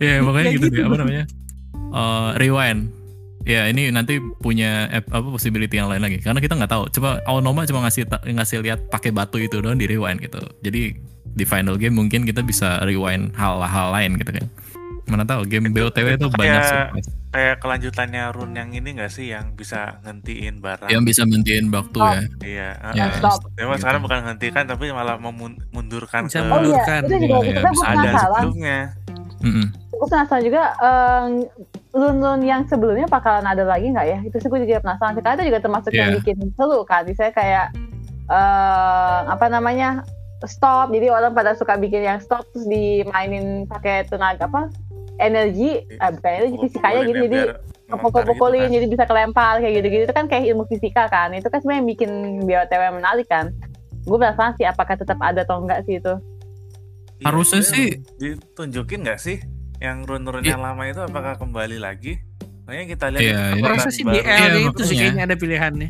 Ya 0.00 0.24
pokoknya 0.24 0.48
Kayak 0.48 0.56
gitu, 0.56 0.66
gitu 0.72 0.76
deh 0.80 0.84
apa 0.88 0.96
namanya? 0.96 1.24
Eh, 1.90 2.30
rewind. 2.38 2.99
Ya 3.42 3.64
ini 3.66 3.88
nanti 3.88 4.20
punya 4.36 4.84
app, 4.90 5.08
apa 5.08 5.26
possibility 5.26 5.72
yang 5.72 5.88
lain 5.88 6.00
lagi 6.00 6.18
karena 6.18 6.38
kita 6.38 6.54
nggak 6.54 6.68
tahu. 6.68 6.84
Coba 6.90 7.24
Aonoma 7.24 7.64
cuma 7.64 7.80
ngasih 7.82 8.04
ngasih 8.26 8.60
lihat 8.60 8.86
pakai 8.86 9.10
batu 9.10 9.36
itu 9.36 9.58
doang 9.58 9.74
di 9.74 9.86
rewind 9.86 10.20
gitu. 10.20 10.38
Jadi 10.60 10.92
di 11.26 11.44
final 11.44 11.74
game 11.74 11.94
mungkin 11.94 12.22
kita 12.22 12.40
bisa 12.40 12.82
rewind 12.82 13.32
hal-hal 13.34 13.88
lain 13.90 14.16
gitu 14.16 14.30
kan. 14.30 14.44
Mana 15.06 15.24
tahu 15.24 15.42
game 15.44 15.66
Itu- 15.66 15.88
BOTW 15.88 16.06
itu 16.12 16.18
itu 16.18 16.28
banyak 16.30 16.52
kayak- 16.54 16.68
surprise. 16.92 17.08
Kayak 17.30 17.62
kelanjutannya 17.62 18.22
rune 18.28 18.54
yang 18.54 18.70
ini 18.72 18.90
gak 18.92 19.06
sih 19.08 19.30
yang 19.30 19.54
bisa 19.54 20.02
ngentiin 20.02 20.58
barang? 20.58 20.90
yang 20.90 21.06
bisa 21.06 21.22
mentiin 21.22 21.70
waktu 21.70 21.94
Oh. 21.96 22.10
ya. 22.10 22.22
Iya. 22.42 22.68
Ya, 22.90 23.06
heeh. 23.06 23.10
stop. 23.16 23.46
Memang 23.54 23.70
gitu. 23.72 23.82
sekarang 23.86 24.00
bukan 24.02 24.18
menghentikan 24.20 24.64
tapi 24.66 24.90
malah 24.90 25.14
memundurkan 25.14 26.26
Bisa 26.26 26.42
ke 26.42 26.44
Oh 26.44 26.58
iya, 26.58 26.74
Mundurkan. 26.74 27.00
itu 27.00 27.14
juga 27.16 27.36
Iya, 27.38 27.46
kita 27.46 27.54
iya, 27.54 27.62
ada 27.62 27.70
penasaran. 28.02 28.42
Mm-mm. 29.40 29.66
Gue 29.90 30.08
penasaran 30.08 30.44
juga 30.44 30.62
em, 30.80 31.48
run-run 31.92 32.40
yang 32.44 32.64
sebelumnya 32.68 33.08
bakalan 33.08 33.44
ada 33.44 33.64
lagi 33.64 33.92
nggak 33.92 34.06
ya? 34.06 34.18
Itu 34.24 34.36
sih 34.40 34.48
gue 34.48 34.60
juga 34.64 34.84
penasaran. 34.84 35.16
Kita 35.16 35.36
itu 35.36 35.44
juga 35.52 35.60
termasuk 35.60 35.92
yang 35.92 36.12
Iya. 36.12 36.16
bikin 36.20 36.36
seru 36.56 36.80
kan. 36.84 37.04
Misalnya 37.04 37.34
kayak 37.34 37.66
eh 38.30 39.20
apa 39.26 39.46
namanya 39.50 40.04
stop. 40.46 40.92
Jadi 40.92 41.10
orang 41.12 41.36
pada 41.36 41.52
suka 41.52 41.76
bikin 41.76 42.04
yang 42.06 42.18
stop 42.22 42.46
terus 42.52 42.64
dimainin 42.68 43.68
pakai 43.68 44.08
tenaga 44.08 44.48
apa? 44.48 44.72
Energi, 45.20 45.84
eh, 45.84 46.10
bukan 46.16 46.30
energi 46.32 46.56
fisikanya 46.64 47.00
gitu. 47.04 47.22
Jadi 47.28 47.40
pukul-pukulin 47.90 48.70
jadi 48.70 48.86
bisa 48.86 49.02
kelempar 49.02 49.58
kayak 49.58 49.82
gitu-gitu 49.82 50.02
itu 50.06 50.14
kan 50.14 50.30
kayak 50.30 50.46
ilmu 50.54 50.62
fisika 50.70 51.10
kan 51.10 51.34
itu 51.34 51.50
kan 51.50 51.58
sebenarnya 51.58 51.80
yang 51.82 51.90
bikin 51.90 52.10
BOTW 52.46 52.82
menarik 52.94 53.26
kan 53.26 53.50
gue 54.06 54.14
penasaran 54.14 54.54
sih 54.54 54.62
apakah 54.62 54.94
tetap 54.94 55.18
ada 55.18 55.42
atau 55.42 55.58
enggak 55.58 55.82
sih 55.84 55.98
itu 55.98 56.14
Harusnya 57.22 57.60
sih- 57.60 58.00
ditunjukin 58.16 59.00
nggak 59.00 59.16
sih 59.16 59.38
yang 59.76 60.04
rune-rune 60.04 60.42
Iya. 60.42 60.54
yang 60.54 60.62
lama 60.62 60.82
itu 60.84 61.00
apakah 61.00 61.36
kembali 61.36 61.76
lagi? 61.76 62.20
Makanya 62.64 62.86
kita 62.86 63.06
lihat 63.08 63.22
Iya, 63.22 63.40
itu 63.50 63.58
iya. 63.58 63.68
Rasa 63.68 63.88
sih 63.88 64.04
di 64.04 64.18
Iya, 64.18 64.46
itu 64.64 64.82
sih 64.82 64.96
kayaknya 64.96 65.24
ada 65.24 65.36
pilihannya. 65.36 65.88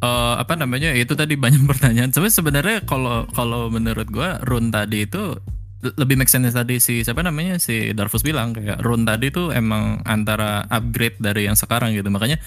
eh, 0.00 0.34
apa 0.34 0.54
namanya 0.54 0.90
itu 0.90 1.12
tadi 1.12 1.34
banyak 1.34 1.60
pertanyaan. 1.70 2.08
Tapi 2.08 2.26
sebenarnya 2.26 2.82
kalau 2.82 3.28
kalau 3.28 3.68
menurut 3.68 4.08
gua 4.08 4.40
rune 4.40 4.68
tadi 4.68 5.04
itu 5.04 5.36
le- 5.80 5.96
lebih 5.96 6.16
make 6.16 6.28
sense 6.28 6.50
tadi 6.50 6.76
si 6.76 7.00
siapa 7.00 7.20
namanya 7.20 7.56
si 7.56 7.92
Darvus 7.92 8.20
bilang 8.20 8.50
kayak 8.50 8.80
rune 8.80 9.04
tadi 9.04 9.28
tuh 9.28 9.48
emang 9.50 10.00
antara 10.02 10.64
upgrade 10.66 11.16
dari 11.16 11.44
yang 11.44 11.54
sekarang 11.54 11.92
gitu. 11.92 12.08
Makanya 12.08 12.40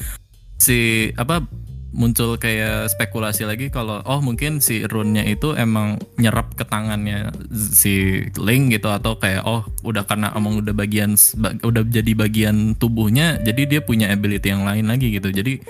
si 0.55 0.77
apa 1.13 1.45
muncul 1.93 2.41
kayak 2.41 2.89
spekulasi 2.89 3.45
lagi 3.45 3.69
kalau 3.69 4.01
oh 4.03 4.19
mungkin 4.19 4.57
si 4.57 4.81
rune-nya 4.83 5.29
itu 5.29 5.53
emang 5.53 6.01
nyerap 6.17 6.57
ke 6.57 6.65
tangannya 6.65 7.29
si 7.53 8.25
Link 8.35 8.73
gitu 8.73 8.89
atau 8.89 9.15
kayak 9.21 9.45
oh 9.45 9.61
udah 9.85 10.03
karena 10.09 10.33
emang 10.33 10.65
udah 10.65 10.73
bagian 10.73 11.13
ba- 11.37 11.53
udah 11.61 11.85
jadi 11.85 12.17
bagian 12.17 12.73
tubuhnya 12.81 13.37
jadi 13.45 13.69
dia 13.69 13.81
punya 13.85 14.09
ability 14.09 14.49
yang 14.49 14.65
lain 14.65 14.89
lagi 14.89 15.13
gitu. 15.13 15.29
Jadi 15.29 15.61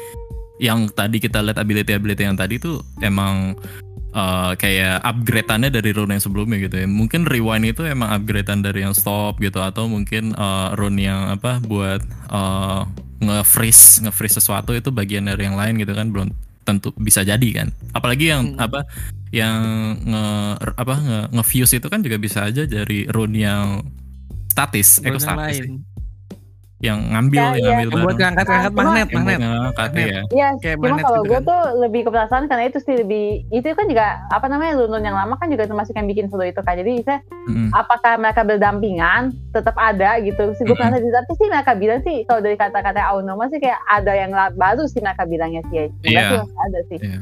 yang 0.64 0.88
tadi 0.88 1.20
kita 1.20 1.44
lihat 1.44 1.60
ability-ability 1.60 2.24
yang 2.24 2.40
tadi 2.40 2.56
tuh 2.56 2.80
emang 3.04 3.60
eh, 4.16 4.52
kayak 4.56 5.04
upgrade-annya 5.04 5.76
dari 5.76 5.92
rune 5.92 6.16
yang 6.16 6.24
sebelumnya 6.24 6.58
gitu 6.64 6.80
ya. 6.80 6.88
Mungkin 6.88 7.28
rewind 7.28 7.68
itu 7.68 7.84
emang 7.84 8.16
upgrade-an 8.16 8.64
dari 8.64 8.88
yang 8.88 8.96
stop 8.96 9.44
gitu 9.44 9.60
atau 9.60 9.92
mungkin 9.92 10.32
eh, 10.32 10.70
rune 10.80 11.04
yang 11.04 11.36
apa 11.36 11.60
buat 11.60 12.00
eh, 12.32 12.82
nge-freeze 13.22 14.02
nge-freeze 14.08 14.40
sesuatu 14.42 14.74
itu 14.74 14.90
bagian 14.90 15.30
dari 15.30 15.46
yang 15.46 15.58
lain 15.60 15.78
gitu 15.78 15.94
kan 15.94 16.10
belum 16.10 16.34
tentu 16.64 16.96
bisa 16.96 17.22
jadi 17.28 17.50
kan. 17.54 17.68
Apalagi 17.92 18.32
yang 18.32 18.56
Hmm. 18.56 18.64
apa 18.64 18.88
yang 19.36 19.60
nge 20.00 20.26
apa 20.80 20.94
nge, 20.96 21.20
nge-fuse 21.36 21.74
itu 21.78 21.88
kan 21.92 22.00
juga 22.00 22.18
bisa 22.18 22.48
aja 22.48 22.64
dari 22.64 23.04
rune 23.12 23.36
yang 23.36 23.84
statis, 24.48 25.02
ekostatis. 25.04 25.66
Yang 26.84 27.00
ngambil 27.08 27.40
Ya, 27.40 27.44
yang 27.44 27.56
iya. 27.56 27.64
ngambil 27.64 27.80
Yang 27.80 27.94
buat 27.96 28.04
bareng. 28.04 28.20
ngangkat-ngangkat 28.20 28.68
Nah, 28.68 28.78
magnet, 28.78 29.08
magnet. 29.08 29.40
ngangkat, 29.40 29.74
Magnet. 29.80 30.04
iya. 30.04 30.22
Iya, 30.30 30.48
Kayak 30.60 30.76
cuma 30.76 30.84
magnet 30.84 31.04
kalau 31.04 31.16
gitu 31.16 31.24
gue 31.24 31.40
kan. 31.40 31.48
tuh 31.48 31.62
lebih 31.80 32.02
ke 32.04 32.10
penasaran 32.12 32.46
karena 32.46 32.64
itu 32.66 32.80
sih 32.80 32.96
lebih 32.98 33.26
itu 33.50 33.68
kan 33.72 33.86
juga 33.88 34.06
apa 34.28 34.46
namanya 34.46 34.74
lunun 34.76 35.00
yang 35.02 35.16
lama 35.16 35.34
kan 35.34 35.48
juga 35.48 35.64
termasuk 35.64 35.94
yang 35.94 36.06
bikin 36.06 36.28
seru 36.28 36.44
itu 36.44 36.60
kan. 36.60 36.76
Jadi 36.76 36.92
saya 37.02 37.20
Mm-mm. 37.48 37.72
apakah 37.72 38.14
mereka 38.18 38.42
berdampingan 38.44 39.22
tetap 39.50 39.76
ada 39.76 40.20
gitu. 40.20 40.44
Sih 40.54 40.64
gue 40.64 40.70
Mm-mm. 40.70 40.92
penasaran 40.92 41.12
tapi 41.16 41.32
sih 41.34 41.48
mereka 41.48 41.72
bilang 41.74 42.00
sih 42.02 42.16
kalau 42.24 42.40
dari 42.40 42.56
kata-kata 42.56 43.00
Aonoma 43.02 43.48
sih 43.48 43.58
kayak 43.58 43.80
ada 43.86 44.12
yang 44.12 44.30
baru 44.54 44.84
sih 44.86 45.00
mereka 45.00 45.24
bilangnya 45.24 45.64
sih 45.66 45.76
ya. 45.78 45.86
Iya. 46.04 46.28
masih 46.36 46.60
ada 46.60 46.80
sih. 46.86 47.00
Iya. 47.00 47.20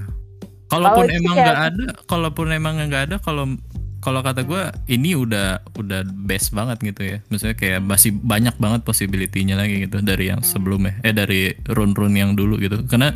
Kalaupun 0.67 1.05
emang 1.05 1.35
nggak 1.35 1.59
ada, 1.67 1.85
kalaupun 2.07 2.47
emang 2.49 2.73
nggak 2.81 3.03
ada, 3.05 3.15
kalau 3.19 3.43
kalau 4.01 4.25
kata 4.25 4.41
gue 4.41 4.61
ini 4.89 5.13
udah 5.13 5.61
udah 5.77 6.01
best 6.25 6.51
banget 6.51 6.81
gitu 6.81 7.01
ya. 7.05 7.17
Maksudnya 7.29 7.55
kayak 7.55 7.79
masih 7.85 8.11
banyak 8.17 8.57
banget 8.57 8.81
possibility-nya 8.81 9.55
lagi 9.55 9.85
gitu 9.85 10.01
dari 10.01 10.33
yang 10.33 10.41
sebelumnya. 10.41 10.97
Eh 11.05 11.13
dari 11.13 11.53
run-run 11.69 12.17
yang 12.17 12.33
dulu 12.33 12.57
gitu. 12.57 12.81
Karena 12.89 13.13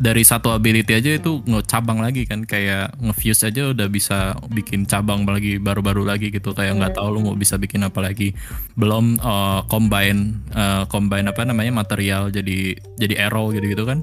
dari 0.00 0.24
satu 0.24 0.48
ability 0.56 0.96
aja 0.96 1.12
itu 1.12 1.44
ngecabang 1.44 2.00
lagi 2.00 2.24
kan 2.24 2.48
kayak 2.48 2.96
nge-fuse 3.04 3.52
aja 3.52 3.76
udah 3.76 3.84
bisa 3.84 4.32
bikin 4.48 4.88
cabang 4.88 5.28
lagi 5.28 5.60
baru-baru 5.60 6.08
lagi 6.08 6.32
gitu 6.32 6.56
kayak 6.56 6.80
nggak 6.80 6.96
tahu 6.96 7.20
lu 7.20 7.20
mau 7.20 7.36
bisa 7.36 7.60
bikin 7.60 7.84
apa 7.84 8.00
lagi 8.00 8.32
belum 8.80 9.20
eh, 9.20 9.60
combine 9.68 10.40
eh, 10.56 10.88
combine 10.88 11.28
apa 11.28 11.44
namanya 11.44 11.84
material 11.84 12.32
jadi 12.32 12.80
jadi 12.96 13.28
arrow 13.28 13.52
gitu 13.52 13.68
gitu 13.68 13.84
kan 13.84 14.00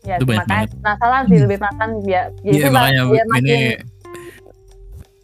Ya, 0.00 0.16
Itu 0.16 0.24
banyak 0.24 0.48
makanya 0.48 0.64
banget. 0.64 0.80
penasaran 0.80 1.22
sih 1.28 1.38
lebih 1.44 1.56
penasaran 1.60 1.90
biar 2.00 2.24
ya 2.40 2.48
Iya 2.48 2.56
itu 2.56 2.68
makanya 2.72 3.02
biar 3.04 3.20
ini 3.20 3.28
makin 3.28 3.60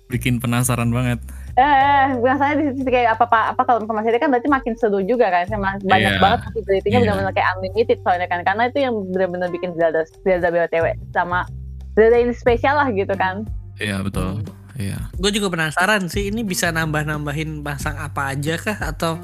bikin 0.08 0.38
penasaran 0.38 0.88
banget. 0.88 1.18
eh, 1.52 1.64
eh 1.64 2.20
biasanya 2.20 2.54
di 2.60 2.64
situ 2.70 2.84
kayak 2.86 3.16
apa 3.16 3.24
apa 3.24 3.40
apa 3.50 3.62
kalau 3.64 3.80
informasi 3.80 4.08
dia 4.08 4.20
kan 4.20 4.28
berarti 4.28 4.44
makin 4.46 4.76
seru 4.76 5.00
juga 5.00 5.26
kan 5.26 5.48
Sama 5.48 5.80
banyak 5.80 6.12
Iya. 6.12 6.20
banget 6.20 6.38
possibility-nya 6.44 6.92
Iya. 6.92 7.02
benar-benar 7.02 7.32
kayak 7.32 7.48
unlimited 7.54 7.98
soalnya 7.98 8.26
kan 8.26 8.40
karena 8.42 8.62
itu 8.66 8.78
yang 8.78 8.94
benar-benar 9.08 9.48
bikin 9.48 9.72
Zelda 9.72 10.04
Zelda 10.20 10.48
BOTW 10.48 10.84
sama 11.10 11.48
Zelda 11.92 12.16
ini 12.18 12.32
spesial 12.32 12.76
lah 12.76 12.88
gitu 12.90 13.14
kan 13.14 13.48
Iya 13.76 14.00
betul. 14.00 14.44
Iya. 14.74 15.08
Gue 15.14 15.30
juga 15.30 15.48
penasaran 15.48 16.04
sih 16.06 16.28
ini 16.28 16.40
bisa 16.40 16.68
nambah-nambahin 16.68 17.60
pasang 17.60 17.96
apa 17.96 18.30
aja 18.30 18.54
kah 18.56 18.76
atau 18.86 19.16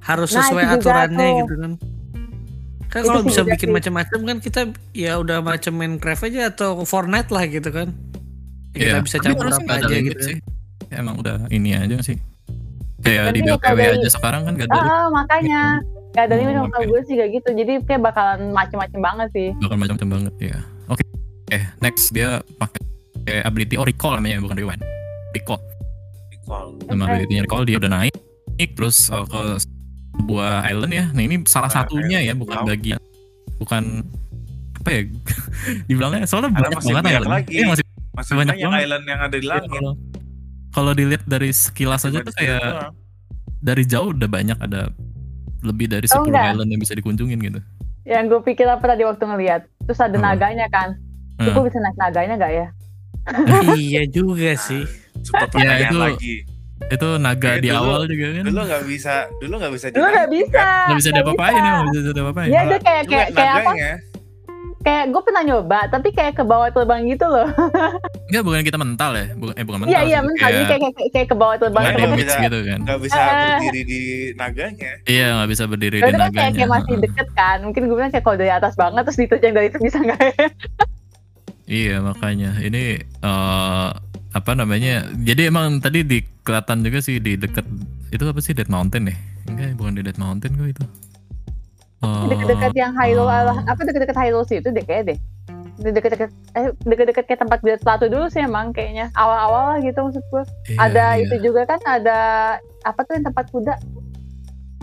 harus 0.00 0.30
Nah, 0.30 0.40
sesuai 0.40 0.62
itu 0.64 0.74
juga 0.80 0.90
aturannya 0.94 1.18
tuh. 1.26 1.38
gitu 1.40 1.54
kan? 1.56 1.72
Kan 2.86 3.00
Itu 3.00 3.08
kalau 3.08 3.22
bisa 3.24 3.42
bikin 3.44 3.70
macam-macam 3.70 4.18
kan 4.24 4.36
kita 4.38 4.60
ya 4.92 5.14
udah 5.16 5.38
macam 5.40 5.72
Minecraft 5.72 6.22
aja 6.24 6.40
atau 6.48 6.82
Fortnite 6.82 7.30
lah 7.30 7.44
gitu 7.44 7.66
kan. 7.68 7.90
Ya, 8.70 8.78
kita 8.78 8.86
Iya. 8.88 8.98
bisa 9.02 9.16
campur 9.18 9.46
apa 9.46 9.72
aja 9.72 9.86
limit 9.88 10.12
gitu. 10.12 10.22
sih. 10.24 10.36
Emang 10.88 11.14
udah 11.16 11.46
ini 11.48 11.70
aja 11.72 11.96
sih. 12.00 12.16
Kayak 13.00 13.22
Tapi 13.26 13.34
di 13.34 13.40
dari- 13.48 13.96
aja 13.96 14.08
sekarang 14.08 14.40
kan 14.44 14.52
gak 14.54 14.68
ada 14.68 14.78
ah 14.78 15.06
makanya 15.08 15.60
gak 16.10 16.24
ada 16.26 16.34
limit 16.36 16.54
Oh, 16.54 16.62
sama 16.62 16.76
oke. 16.76 16.86
gue 16.86 17.00
sih 17.02 17.14
gak 17.14 17.28
gitu 17.32 17.48
jadi 17.54 17.72
kayak 17.80 18.02
bakalan 18.04 18.40
macem-macem 18.50 19.00
banget 19.00 19.28
sih 19.32 19.48
bakal 19.56 19.76
macam-macam 19.76 20.08
banget 20.10 20.34
ya. 20.44 20.58
Oke. 20.86 21.02
Eh 21.48 21.64
next 21.80 22.12
dia 22.12 22.28
pakai 22.54 22.82
ability 23.40 23.74
oh 23.74 23.82
recall 23.82 24.14
namanya 24.14 24.38
bukan 24.40 24.56
rewind. 24.56 24.82
Recall. 25.32 25.60
Recall. 26.30 26.66
Nama 26.84 27.00
Oke. 27.00 27.10
ability-nya 27.16 27.42
recall 27.42 27.62
dia 27.64 27.76
udah 27.76 27.90
naik 27.90 28.14
terus 28.70 29.08
uh, 29.08 29.24
ke 29.24 29.42
sebuah 30.12 30.68
island 30.68 30.92
ya. 30.92 31.04
Nah 31.10 31.22
ini 31.22 31.36
salah 31.44 31.66
Nah, 31.66 31.76
satunya 31.80 32.18
ya 32.20 32.34
bukan 32.34 32.58
bagian 32.62 33.00
bukan 33.56 34.04
apa 34.76 34.88
ya 34.90 35.00
dibilangnya 35.88 36.24
soalnya 36.24 36.52
Karena 36.52 36.68
banyak 36.68 36.80
banget 36.82 37.04
island. 37.16 37.32
lagi. 37.32 37.48
Iya, 37.50 37.64
Maksudnya 38.12 38.38
Banyak 38.40 38.56
yang 38.56 38.70
banget. 38.70 38.84
island 38.84 39.04
yang 39.06 39.20
ada 39.20 39.32
di 39.32 39.40
Iya, 39.40 39.52
langit. 39.52 39.70
kalau 39.70 39.92
kalau 40.70 40.92
dilihat 40.92 41.24
dari 41.24 41.50
sekilas 41.50 42.02
aja 42.02 42.18
tuh 42.20 42.30
kayak 42.32 42.60
doang. 42.60 42.92
dari 43.60 43.82
jauh 43.84 44.10
udah 44.10 44.28
banyak 44.28 44.58
ada 44.58 44.90
lebih 45.60 45.86
dari 45.86 46.06
Oh, 46.08 46.22
10 46.22 46.30
enggak. 46.30 46.46
island 46.52 46.68
yang 46.68 46.80
bisa 46.80 46.94
dikunjungin 46.94 47.38
gitu. 47.40 47.60
yang 48.02 48.26
gue 48.26 48.40
pikir 48.40 48.64
apa 48.64 48.82
tadi 48.82 49.02
waktu 49.02 49.22
ngeliat 49.22 49.62
terus 49.80 50.00
ada 50.00 50.12
Apa? 50.12 50.24
naganya 50.26 50.66
kan 50.68 50.96
Terus 51.36 51.46
Hmm. 51.46 51.54
gue 51.54 51.64
bisa 51.66 51.78
naik 51.78 51.96
naganya 51.96 52.34
gak 52.36 52.52
ya 52.52 52.66
iya 53.78 54.02
juga 54.06 54.56
sih. 54.56 54.82
Super 55.20 55.52
Ya, 55.54 55.84
itu- 55.84 56.00
lagi. 56.00 56.36
Itu 56.82 57.08
naga 57.16 57.36
Kayak 57.50 57.60
di 57.60 57.68
dulu- 57.68 57.80
awal 57.84 58.00
juga 58.04 58.26
kan. 58.32 58.42
Dulu 58.42 58.60
nggak 58.64 58.82
bisa, 58.84 59.14
dulu 59.36 59.54
nggak 59.54 59.72
bisa 59.72 59.86
dulu 59.90 60.06
gak 60.08 60.28
bisa 60.30 60.48
kan? 60.50 60.84
Nggak 60.88 60.98
bisa 60.98 61.10
diapa-apain 61.12 61.52
ya, 61.54 61.72
nggak 61.76 61.92
bisa 61.92 62.10
diapa-apain. 62.10 62.48
Iya, 62.48 62.60
dia 62.62 62.78
kayak 62.80 63.02
kayak 63.06 63.28
kayak 63.30 63.54
apa? 63.54 63.72
Naganya, 64.80 64.86
Kayak 64.90 65.04
gue 65.06 65.22
pernah 65.22 65.42
nyoba, 65.42 65.80
tapi 65.88 66.08
kayak 66.10 66.34
ke 66.34 66.44
bawah 66.44 66.68
terbang 66.68 67.04
gitu 67.04 67.24
loh. 67.24 67.48
Enggak 68.28 68.42
bukan 68.42 68.60
kita 68.62 68.78
mental 68.78 69.10
ya, 69.12 69.26
bukan 69.34 69.54
eh 69.54 69.64
bukan 69.64 69.78
mental. 69.78 69.92
Iya 69.92 70.00
iya 70.02 70.18
mental, 70.20 70.48
jadi 70.48 70.64
kayak, 70.66 70.80
kayak 70.80 71.10
kayak 71.12 71.28
ke 71.28 71.36
bawah 71.36 71.56
terbang. 71.56 71.84
Kayak 71.86 72.16
bisa- 72.16 72.40
gitu 72.40 72.58
kan. 72.64 72.78
nggak 72.80 73.00
bisa 73.00 73.18
Eh. 73.18 73.28
berdiri 73.60 73.82
di 73.82 74.00
naganya. 74.34 74.92
Iya, 75.04 75.26
nggak 75.36 75.48
bisa 75.48 75.64
berdiri 75.66 75.96
di 75.96 76.02
kan 76.02 76.10
kayak, 76.10 76.22
naganya. 76.26 76.56
kayak 76.56 76.70
masih 76.70 76.94
deket 76.98 77.28
kan. 77.34 77.58
Mungkin 77.60 77.82
gue 77.84 77.96
bilang 77.96 78.10
kayak 78.10 78.24
kalau 78.24 78.36
dari 78.36 78.52
atas 78.52 78.74
banget 78.74 79.02
terus 79.04 79.18
diterjang 79.18 79.52
dari 79.52 79.66
itu 79.68 79.78
bisa 79.78 79.98
nggak 80.00 80.20
ya? 80.20 80.46
Iya, 81.70 82.02
makanya 82.02 82.58
ini 82.58 82.98
eh 82.98 83.88
apa 84.30 84.52
namanya? 84.54 85.06
Jadi 85.16 85.46
emang 85.46 85.78
tadi 85.78 86.02
di 86.02 86.18
kelihatan 86.42 86.82
juga 86.82 86.98
sih 86.98 87.22
di 87.22 87.38
dekat 87.38 87.62
itu 88.10 88.22
apa 88.26 88.42
sih 88.42 88.58
Dead 88.58 88.66
Mountain 88.66 89.06
ya? 89.06 89.14
Enggak, 89.46 89.78
bukan 89.78 89.94
di 89.94 90.02
Dead 90.02 90.18
Mountain 90.18 90.50
kok 90.50 90.66
itu. 90.66 90.84
Eh, 92.00 92.24
Deket-deket 92.32 92.72
yang 92.72 92.92
Hyrule 92.96 93.28
oh. 93.28 93.56
apa 93.68 93.80
deket-deket 93.84 94.16
Hyrule 94.16 94.46
sih 94.48 94.56
itu 94.64 94.72
deh 94.72 94.84
kayak 94.84 95.12
deh. 95.12 95.18
Deket-deket 95.80 96.30
eh 96.56 96.72
deket-deket 96.84 97.24
kayak 97.28 97.40
tempat 97.44 97.58
Great 97.60 97.80
Plateau 97.84 98.08
dulu 98.08 98.28
sih 98.32 98.40
emang 98.40 98.72
kayaknya 98.72 99.12
awal-awal 99.16 99.76
lah 99.76 99.78
gitu 99.84 100.00
maksud 100.08 100.24
gue. 100.32 100.42
iya, 100.72 100.78
ada 100.80 101.04
iya. 101.16 101.24
itu 101.28 101.34
juga 101.44 101.68
kan 101.68 101.80
ada 101.84 102.18
apa 102.84 103.00
tuh 103.04 103.20
yang 103.20 103.24
tempat 103.28 103.46
kuda 103.52 103.74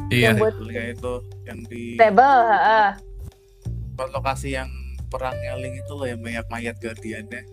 Iya, 0.08 0.32
yang 0.32 0.40
buat 0.40 0.56
Sebetulnya 0.56 0.84
itu 0.96 1.14
yang 1.44 1.60
di 1.68 1.84
table, 2.00 2.38
heeh. 2.48 2.90
lokasi 3.98 4.56
yang 4.56 4.70
perangnya 5.12 5.60
Link 5.60 5.84
itu 5.84 5.92
loh 5.92 6.08
yang 6.08 6.22
banyak 6.24 6.46
mayat 6.48 6.76
guardiannya. 6.80 7.44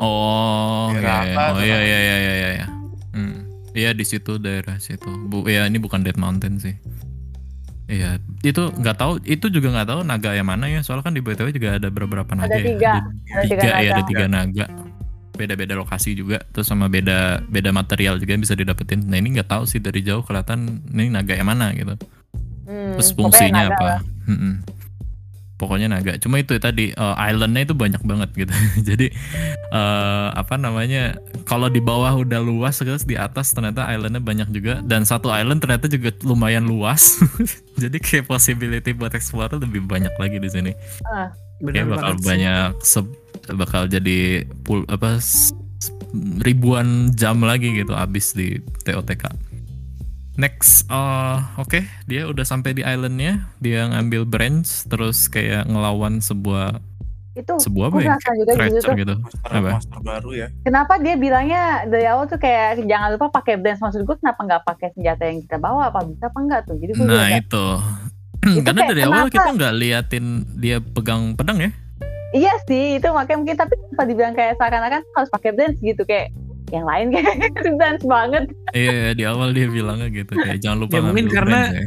Oh, 0.00 0.90
iya, 0.96 1.22
apa 1.22 1.28
iya. 1.28 1.54
oh 1.54 1.60
iya 1.60 1.78
iya 1.78 1.78
iya 1.84 1.98
iya 2.00 2.34
iya. 2.34 2.50
iya. 2.56 2.66
Hmm. 3.14 3.38
Iya 3.76 3.90
di 3.94 4.02
situ 4.02 4.40
daerah 4.42 4.80
situ. 4.82 5.06
Bu, 5.28 5.46
ya 5.46 5.68
ini 5.70 5.78
bukan 5.78 6.02
Dead 6.02 6.18
Mountain 6.18 6.58
sih. 6.58 6.74
Iya, 7.90 8.22
itu 8.46 8.70
nggak 8.70 8.96
tahu, 8.96 9.18
itu 9.26 9.50
juga 9.50 9.74
nggak 9.74 9.88
tahu 9.90 10.00
naga 10.06 10.30
yang 10.30 10.46
mana 10.46 10.70
ya. 10.70 10.78
Soalnya 10.86 11.10
kan 11.10 11.14
di 11.18 11.18
BTW 11.18 11.50
juga 11.50 11.74
ada 11.74 11.90
beberapa 11.90 12.30
naga 12.38 12.54
ya. 12.54 12.62
tiga. 12.62 12.92
Ada 12.94 13.02
Ada 13.02 13.42
tiga 13.42 13.58
tiga, 13.58 13.66
ya, 13.66 13.74
ada 13.74 13.90
naga. 13.90 14.06
tiga 14.06 14.24
naga. 14.30 14.66
Beda-beda 15.34 15.74
lokasi 15.74 16.14
juga, 16.14 16.38
terus 16.54 16.70
sama 16.70 16.86
beda 16.86 17.42
beda 17.50 17.74
material 17.74 18.20
juga 18.22 18.30
yang 18.38 18.42
bisa 18.46 18.54
didapetin. 18.54 19.02
Nah 19.10 19.18
ini 19.18 19.34
nggak 19.34 19.50
tahu 19.50 19.66
sih 19.66 19.82
dari 19.82 20.06
jauh 20.06 20.22
kelihatan 20.22 20.86
ini 20.86 21.10
naga 21.10 21.34
yang 21.34 21.50
mana 21.50 21.74
gitu. 21.74 21.98
Hmm, 22.70 22.94
Terus 22.94 23.10
fungsinya 23.10 23.66
naga 23.66 23.74
apa? 23.74 23.90
Mm-mm. 24.30 24.54
Pokoknya 25.60 25.92
naga. 25.92 26.16
Cuma 26.16 26.40
itu 26.40 26.56
tadi 26.56 26.96
eh, 26.96 27.14
islandnya 27.28 27.68
itu 27.68 27.76
banyak 27.76 28.00
banget 28.00 28.30
gitu. 28.32 28.54
Jadi 28.88 29.12
eh, 29.68 30.28
apa 30.32 30.56
namanya? 30.56 31.20
Kalau 31.44 31.68
di 31.68 31.84
bawah 31.84 32.16
udah 32.16 32.40
luas 32.40 32.80
terus 32.80 33.04
di 33.04 33.20
atas 33.20 33.52
ternyata 33.52 33.84
islandnya 33.92 34.24
banyak 34.24 34.48
juga. 34.48 34.80
Dan 34.80 35.04
satu 35.04 35.28
island 35.28 35.60
ternyata 35.60 35.84
juga 35.92 36.16
lumayan 36.24 36.64
luas. 36.64 37.20
Jadi 37.82 38.00
kayak 38.00 38.24
possibility 38.24 38.96
buat 38.96 39.12
explore 39.12 39.60
lebih 39.60 39.84
banyak 39.84 40.16
lagi 40.16 40.40
di 40.40 40.48
sini. 40.48 40.72
Bener 41.60 41.84
Kayak 41.84 41.88
bakal 41.92 42.12
banget 42.16 42.24
banyak 42.24 42.70
se- 42.80 43.18
bakal 43.52 43.84
jadi 43.84 44.48
pul 44.64 44.84
apa 44.88 45.20
ribuan 46.42 47.12
jam 47.14 47.40
lagi 47.44 47.70
gitu 47.76 47.92
abis 47.94 48.32
di 48.34 48.58
TOTK. 48.84 49.49
Next, 50.40 50.88
eh, 50.88 51.36
oke, 51.60 51.84
dia 52.08 52.24
udah 52.24 52.48
sampai 52.48 52.72
di 52.72 52.80
islandnya, 52.80 53.44
dia 53.60 53.84
ngambil 53.92 54.24
branch, 54.24 54.88
terus 54.88 55.28
kayak 55.28 55.68
ngelawan 55.68 56.24
sebuah 56.24 56.80
itu 57.30 57.54
sebuah 57.62 57.94
apa 57.94 57.98
ya? 58.02 58.16
juga 58.34 58.52
gitu 58.66 58.90
gitu. 58.98 59.14
monster, 59.22 59.50
Apa? 59.54 59.70
monster 59.78 59.98
baru 60.02 60.30
ya 60.34 60.48
kenapa 60.66 60.98
dia 60.98 61.14
bilangnya 61.14 61.62
dari 61.86 62.02
awal 62.10 62.26
tuh 62.26 62.42
kayak 62.42 62.82
jangan 62.90 63.14
lupa 63.14 63.30
pakai 63.30 63.54
dance 63.54 63.78
maksud 63.78 64.02
gue 64.02 64.16
kenapa 64.18 64.40
nggak 64.42 64.62
pakai 64.66 64.88
senjata 64.98 65.22
yang 65.30 65.38
kita 65.38 65.56
bawa 65.56 65.94
apa 65.94 66.02
bisa 66.10 66.26
apa 66.26 66.38
enggak 66.42 66.60
tuh 66.66 66.76
jadi 66.82 66.90
gue 66.90 67.04
Nah 67.06 67.30
juga 67.30 67.38
itu. 67.38 67.66
Itu 68.50 68.60
Karena 68.66 68.80
dari 68.82 69.02
awal 69.06 69.30
kenapa? 69.30 69.34
kita 69.38 69.48
nggak 69.56 69.74
liatin 69.78 70.24
dia 70.58 70.76
pegang 70.82 71.22
pedang 71.38 71.58
ya. 71.62 71.70
iya 72.34 72.52
sih 72.66 72.98
itu 72.98 73.08
makanya 73.14 73.38
mungkin 73.38 73.56
tapi 73.56 73.74
kenapa 73.78 74.02
dibilang 74.10 74.34
kayak 74.34 74.54
seakan-akan 74.58 75.02
harus 75.14 75.30
pakai 75.30 75.50
dance 75.54 75.78
gitu 75.78 76.02
kayak 76.02 76.34
yang 76.70 76.84
lain 76.84 77.06
kayak 77.10 77.36
dance 77.80 78.04
banget 78.04 78.44
Iya 78.70 79.12
di 79.12 79.22
awal 79.22 79.50
dia 79.50 79.66
bilangnya 79.66 80.08
gitu 80.08 80.32
kayak 80.32 80.58
jangan 80.58 80.78
lupa 80.80 80.94
Ya, 80.94 81.02
mungkin 81.02 81.26
karena- 81.28 81.70
ya. 81.70 81.84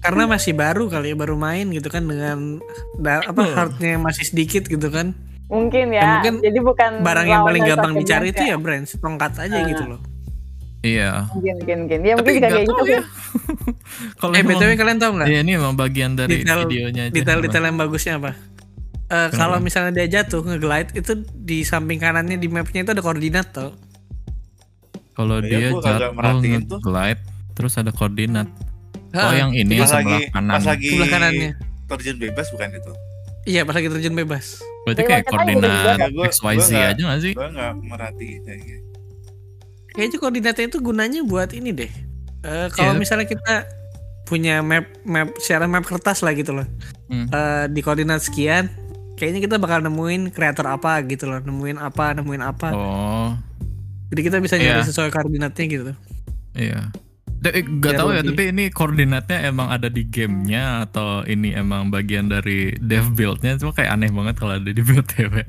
Karena 0.00 0.24
masih 0.24 0.56
baru 0.56 0.88
kali 0.88 1.12
ya, 1.12 1.14
baru 1.14 1.36
main 1.36 1.68
gitu 1.68 1.86
kan 1.86 2.00
dengan 2.02 2.56
da- 2.96 3.20
apa 3.20 3.42
heartnya 3.44 4.00
masih 4.00 4.24
sedikit 4.24 4.64
gitu 4.64 4.88
kan. 4.88 5.12
mungkin 5.46 5.90
Ya, 5.90 6.00
ya, 6.00 6.10
mungkin 6.16 6.34
jadi 6.40 6.58
bukan 6.58 6.90
Barang 7.02 7.26
yang 7.26 7.42
paling 7.42 7.66
gampang 7.66 7.92
dicari 7.94 8.30
itu 8.30 8.40
ya 8.40 8.56
branch, 8.56 8.96
tongkat 8.96 9.34
aja 9.36 9.50
Ah. 9.52 9.66
gitu 9.66 9.84
loh. 9.84 10.00
Iya. 10.80 11.28
mungkin 11.28 11.54
mungkin 11.58 11.76
mungkin 11.84 11.98
ya 12.00 12.14
mungkin 12.14 12.16
Tapi 12.16 12.30
juga 12.32 12.40
nggak 12.40 12.56
kayak 12.56 12.68
gitu 12.72 12.82
ya. 12.88 13.00
Kalau 14.18 14.32
Eh 14.32 14.42
btw 14.42 14.70
kalian 14.74 14.96
tahu 14.96 15.12
nggak? 15.12 15.28
Iya 15.28 15.38
ini 15.42 15.52
emang 15.52 15.74
bagian 15.74 16.10
dari 16.14 16.40
Detail- 16.40 16.64
videonya 16.64 17.02
aja. 17.04 17.12
Detail-detail 17.12 17.64
yang 17.66 17.76
bagusnya 17.76 18.14
apa? 18.16 18.30
Eh, 19.10 19.28
kalau 19.32 19.58
misalnya 19.58 19.92
dia 19.92 20.06
jatuh 20.16 20.40
nge-glide 20.40 20.94
itu 20.94 21.12
di 21.36 21.60
samping 21.60 21.98
kanannya 21.98 22.38
di 22.38 22.46
mapnya 22.46 22.80
itu 22.80 22.92
ada 22.94 23.02
koordinat 23.02 23.50
tuh. 23.50 23.74
Kalau 25.12 25.36
Iya, 25.38 25.48
dia 25.50 25.68
jatuh 25.74 26.38
nge-glide 26.38 27.22
terus 27.52 27.72
ada 27.74 27.90
koordinat. 27.90 28.48
Oh 29.10 29.18
Ah, 29.20 29.34
yang 29.34 29.50
ini 29.50 29.74
yang 29.74 29.82
pas 29.82 29.90
sebelah 29.92 30.06
lagi 30.08 30.30
kanan. 30.30 30.52
pas 30.52 30.64
lagi 30.64 30.88
sebelah 30.88 31.08
kanannya. 31.10 31.50
terjun 31.84 32.16
bebas 32.16 32.46
bukan 32.48 32.68
itu 32.70 32.92
Iya 33.42 33.60
pas 33.64 33.74
lagi 33.74 33.88
terjun 33.88 34.14
bebas. 34.14 34.44
Berarti 34.80 34.96
Dari 34.96 35.08
kayak 35.10 35.24
koordinat 35.26 35.96
XYZ 36.30 36.70
aja 36.72 37.02
gak 37.04 37.20
sih? 37.20 37.32
gua 37.32 37.48
nggak 37.48 37.72
merhatiin 37.80 38.40
kayaknya 38.44 38.76
Kayaknya 39.90 40.18
koordinatnya 40.18 40.64
itu 40.66 40.78
gunanya 40.78 41.20
buat 41.20 41.50
ini 41.50 41.70
deh. 41.74 41.90
Eh, 42.40 42.66
kalau 42.70 42.94
Iya. 42.94 42.98
misalnya 42.98 43.26
kita 43.26 43.66
punya 44.22 44.62
map 44.62 44.86
map 45.02 45.34
secara 45.36 45.66
map 45.66 45.82
kertas 45.82 46.22
lah 46.22 46.30
gitu 46.30 46.54
loh. 46.54 46.66
Hmm. 47.06 47.26
Eh, 47.26 47.64
di 47.68 47.82
koordinat 47.82 48.22
sekian, 48.22 48.70
kayaknya 49.16 49.42
kita 49.42 49.56
bakal 49.58 49.82
nemuin 49.82 50.30
kreator 50.30 50.64
apa 50.64 51.02
gitu 51.02 51.26
loh, 51.26 51.42
nemuin 51.42 51.76
apa, 51.76 52.14
nemuin 52.14 52.38
apa. 52.40 52.68
Oh 52.70 53.09
Jadi 54.10 54.20
kita 54.20 54.36
bisa 54.38 54.54
nyari 54.54 54.82
Iya. 54.82 54.86
sesuai 54.86 55.08
koordinatnya 55.08 55.64
gitu. 55.66 55.92
iya. 56.52 56.90
Eh, 57.40 57.64
Gak 57.64 57.80
Biar 57.80 57.96
tahu 57.96 58.10
ya, 58.12 58.20
tapi 58.20 58.42
ini 58.52 58.68
koordinatnya 58.68 59.48
emang 59.48 59.72
ada 59.72 59.88
di 59.88 60.04
gamenya 60.04 60.84
atau 60.84 61.24
ini 61.24 61.56
emang 61.56 61.88
bagian 61.88 62.28
dari 62.28 62.76
dev 62.76 63.16
buildnya? 63.16 63.56
Cuma 63.56 63.72
kayak 63.72 63.96
aneh 63.96 64.12
banget 64.12 64.34
kalau 64.36 64.60
ada 64.60 64.68
di 64.68 64.82
build 64.82 65.08
TW 65.08 65.40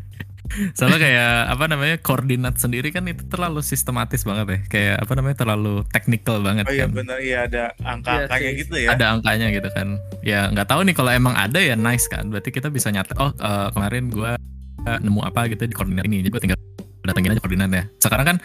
Soalnya 0.72 1.00
kayak 1.00 1.32
apa 1.48 1.64
namanya 1.68 1.96
koordinat 2.00 2.56
sendiri 2.56 2.92
kan 2.92 3.08
itu 3.08 3.24
terlalu 3.28 3.60
sistematis 3.60 4.24
banget 4.24 4.46
ya. 4.48 4.60
Kayak 4.68 4.96
apa 5.00 5.14
namanya 5.16 5.38
terlalu 5.40 5.74
technical 5.92 6.40
banget 6.40 6.68
oh 6.68 6.72
iya 6.72 6.84
kan. 6.84 6.92
benar 6.92 7.18
iya 7.20 7.38
ada 7.48 7.64
angka-angkanya 7.80 8.40
Iya 8.42 8.52
sih. 8.52 8.60
gitu 8.64 8.76
ya. 8.76 8.90
Ada 8.92 9.06
angkanya 9.12 9.48
gitu 9.50 9.70
kan. 9.72 9.88
Ya 10.22 10.40
nggak 10.48 10.68
tahu 10.68 10.82
nih 10.84 10.96
kalau 10.96 11.12
emang 11.12 11.36
ada 11.36 11.56
ya 11.56 11.76
nice 11.76 12.08
kan. 12.08 12.28
Berarti 12.28 12.52
kita 12.52 12.68
bisa 12.68 12.88
nyata 12.88 13.16
oh 13.16 13.32
eh, 13.32 13.68
kemarin 13.72 14.12
gua 14.12 14.36
eh, 14.82 15.00
nemu 15.00 15.22
apa 15.24 15.48
gitu 15.48 15.64
di 15.64 15.72
koordinat 15.72 16.04
ini. 16.04 16.20
Jadi 16.20 16.30
gua 16.30 16.42
tinggal 16.44 16.60
datengin 17.04 17.34
aja 17.34 17.42
koordinatnya 17.42 17.84
sekarang 17.98 18.26
kan 18.26 18.38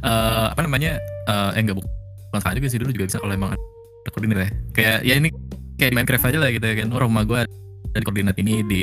eh 0.00 0.46
apa 0.52 0.60
namanya 0.60 0.98
eh 1.24 1.50
eh, 1.52 1.60
enggak 1.60 1.76
bukan 1.78 2.38
sekarang 2.38 2.56
juga 2.58 2.68
sih 2.68 2.78
dulu 2.78 2.90
juga 2.92 3.06
bisa 3.08 3.18
kalau 3.18 3.32
emang 3.32 3.50
ada 3.52 4.10
koordinat 4.10 4.38
ya 4.38 4.48
kayak 4.72 4.98
ya 5.02 5.14
ini 5.16 5.28
kayak 5.74 5.90
di 5.90 5.96
Minecraft 5.96 6.26
aja 6.28 6.38
lah 6.38 6.50
gitu 6.50 6.64
ya 6.64 6.74
kan 6.76 6.88
oh, 6.88 7.00
rumah 7.00 7.22
gua 7.24 7.38
ada 7.42 7.96
di 7.96 8.04
koordinat 8.04 8.36
ini 8.36 8.54
di 8.62 8.80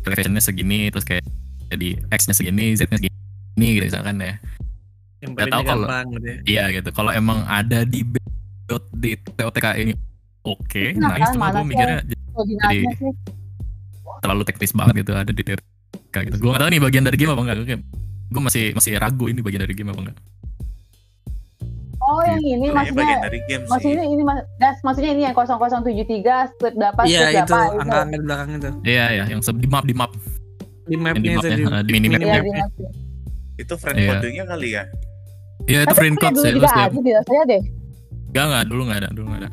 elevationnya 0.00 0.40
segini 0.40 0.88
terus 0.88 1.02
kayak 1.02 1.24
di 1.72 1.98
X-nya 2.08 2.32
segini 2.32 2.72
Z-nya 2.72 2.96
segini 2.96 3.66
gitu 3.74 3.84
misalkan 3.86 4.16
ya 4.18 4.34
Yang 5.16 5.30
Nggak 5.32 5.40
paling 5.40 5.50
tahu 5.50 5.64
kalau- 5.64 5.88
gampang 5.88 6.06
gitu 6.12 6.26
ya. 6.28 6.36
Iya 6.44 6.64
gitu. 6.76 6.88
Kalau 6.92 7.08
emang 7.10 7.38
ada 7.48 7.78
di 7.82 8.00
build 8.04 8.84
di 8.94 9.10
TOTK 9.16 9.66
ini 9.80 9.92
oke, 10.44 10.82
Nah, 10.94 11.16
nice. 11.16 11.32
Cuma 11.32 11.48
gue 11.50 11.64
mikirnya 11.64 11.98
koordinatnya 12.30 12.92
Jadi- 12.92 13.16
terlalu 14.20 14.42
teknis 14.44 14.72
banget 14.72 14.94
gitu 15.00 15.12
ada 15.16 15.32
di 15.32 15.42
TOTK 15.42 16.16
gitu. 16.20 16.36
Gue 16.36 16.50
gak 16.52 16.60
tahu 16.60 16.70
nih 16.70 16.80
bagian 16.84 17.02
dari 17.02 17.16
game 17.16 17.32
apa 17.32 17.42
enggak. 17.42 17.80
Gue 18.26 18.40
masih 18.40 18.64
masih 18.72 18.96
ragu 18.96 19.26
ini 19.26 19.38
bagian 19.38 19.62
dari 19.62 19.72
game 19.72 19.90
apa 19.90 20.00
enggak. 20.02 20.18
oh 21.98 22.22
yang 22.22 22.38
ini 22.38 22.66
Kayaknya 22.68 22.92
bagian 22.92 22.94
maksudnya 22.94 23.16
dari 23.20 23.40
game 23.42 23.62
sih 23.62 23.70
maksudnya 23.72 24.04
ini 24.04 24.22
mas 24.22 24.38
das 24.56 24.76
maksudnya 24.80 25.10
ini 25.10 25.22
yang 25.22 25.34
0073 25.34 26.06
strip 26.48 26.74
berapa 26.76 27.00
Iya 27.02 27.18
strip 27.20 27.34
itu 27.34 27.42
berapa 27.48 27.58
angka-angka 27.74 28.12
di 28.12 28.18
belakang 28.20 28.48
itu. 28.52 28.70
Iya 28.84 29.04
ya, 29.12 29.24
yang 29.26 29.40
se- 29.40 29.56
di 29.56 29.66
map 29.66 29.82
di 29.82 29.90
map, 29.92 30.10
Di 30.84 30.94
yang 30.94 31.02
di 31.02 31.02
mapnya 31.02 31.26
itu 31.26 31.38
mapnya, 31.40 31.50
di, 31.50 31.64
eh, 31.66 31.82
di 31.82 31.92
minimap. 31.92 32.14
Iya, 32.16 32.26
minimap. 32.36 32.70
di 32.70 32.82
map. 32.84 32.94
itu 33.56 33.74
friend 33.74 33.96
Iya. 33.96 34.10
codingnya 34.12 34.44
kali 34.46 34.68
ya 34.70 34.82
Iya 35.64 35.78
itu 35.80 35.88
Tapi 35.88 35.96
friend 35.96 36.16
code 36.16 36.34
dulu 36.36 36.44
sih. 36.44 36.52
dia 36.52 36.70
ada 36.70 36.92
di 36.94 37.12
saya 37.24 37.42
deh. 37.44 37.62
enggak 38.28 38.44
enggak 38.44 38.64
dulu 38.66 38.80
enggak 38.84 38.98
ada, 38.98 39.08
dulu 39.10 39.26
enggak 39.26 39.40
ada. 39.40 39.50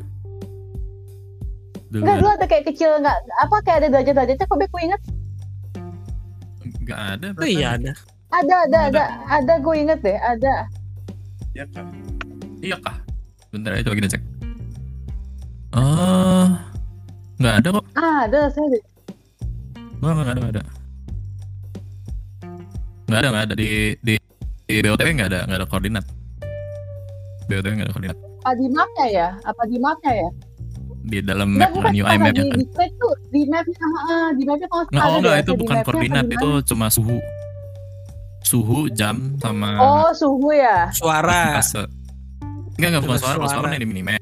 Dulu 1.84 1.96
Enggak 1.96 2.04
enggak 2.04 2.16
dulu 2.20 2.30
ada 2.30 2.46
kayak 2.46 2.64
kecil 2.68 2.90
enggak 2.94 3.16
apa 3.34 3.56
kayak 3.62 3.76
ada 3.76 3.88
derajat-derajatnya 3.90 4.44
kok 4.44 4.56
gue 4.60 4.80
inget 4.80 5.02
enggak 6.76 7.00
ada. 7.10 7.26
Oh 7.34 7.48
iya 7.48 7.68
ada. 7.74 7.92
Ada 8.34 8.56
ada 8.66 8.78
ada 8.90 9.04
ada 9.30 9.54
gue 9.62 9.74
inget 9.78 9.98
deh 10.02 10.18
ada. 10.18 10.66
ya 11.54 11.64
kan 11.70 11.86
Iya 12.64 12.80
kah? 12.80 12.96
Bentar 13.52 13.76
aja 13.76 13.84
coba 13.84 13.96
kita 14.00 14.08
cek. 14.16 14.22
Oh, 15.76 16.48
enggak 17.36 17.54
ada 17.60 17.68
kok. 17.76 17.84
Ah, 17.92 18.18
ada 18.24 18.40
saya 18.48 18.66
deh. 18.72 18.82
Enggak, 20.00 20.12
enggak 20.16 20.24
ada, 20.24 20.32
enggak 20.40 20.54
ada. 20.56 20.62
Enggak 23.04 23.18
ada, 23.20 23.28
enggak 23.28 23.44
ada 23.44 23.54
di 23.60 23.68
di 24.00 24.14
di 24.64 24.76
BOTW 24.80 25.08
enggak 25.12 25.28
ada, 25.28 25.40
enggak 25.44 25.58
ada 25.60 25.68
koordinat. 25.68 26.04
BOTW 27.52 27.72
enggak 27.76 27.86
ada 27.92 27.94
koordinat. 27.94 28.16
Apa 28.16 28.52
di 28.56 28.66
mapnya 28.72 29.06
ya? 29.12 29.28
Apa 29.44 29.62
di 29.68 29.76
mapnya 29.76 30.12
ya? 30.24 30.28
Di 31.04 31.18
dalam 31.20 31.48
map 31.60 31.68
bukan 31.76 31.92
apa, 32.00 32.16
map 32.16 32.32
di, 32.32 32.40
kan. 32.48 32.56
di 32.56 32.64
strip 32.64 32.92
tuh 32.96 33.14
di 33.28 33.40
mapnya 33.44 33.74
sama 33.76 33.98
ah, 34.08 34.28
di 34.32 34.42
mapnya 34.48 34.68
kalau 34.72 34.84
oh 34.88 34.88
ada 34.88 35.16
enggak 35.20 35.36
deh, 35.36 35.44
itu 35.44 35.52
di 35.52 35.60
bukan 35.60 35.76
koordinat, 35.84 36.24
di 36.32 36.36
itu 36.40 36.48
cuma 36.72 36.86
suhu. 36.88 37.20
Suhu, 38.44 38.92
jam 38.92 39.40
sama 39.40 39.80
Oh, 39.80 40.10
suhu 40.12 40.52
ya. 40.52 40.92
Suara. 40.92 41.58
Enggak, 42.76 42.88
enggak 42.92 43.02
bukan 43.02 43.18
suara, 43.18 43.36
Suara. 43.40 43.48
suara 43.50 43.68
ini 43.72 43.80
di 43.80 43.88
minimap. 43.88 44.20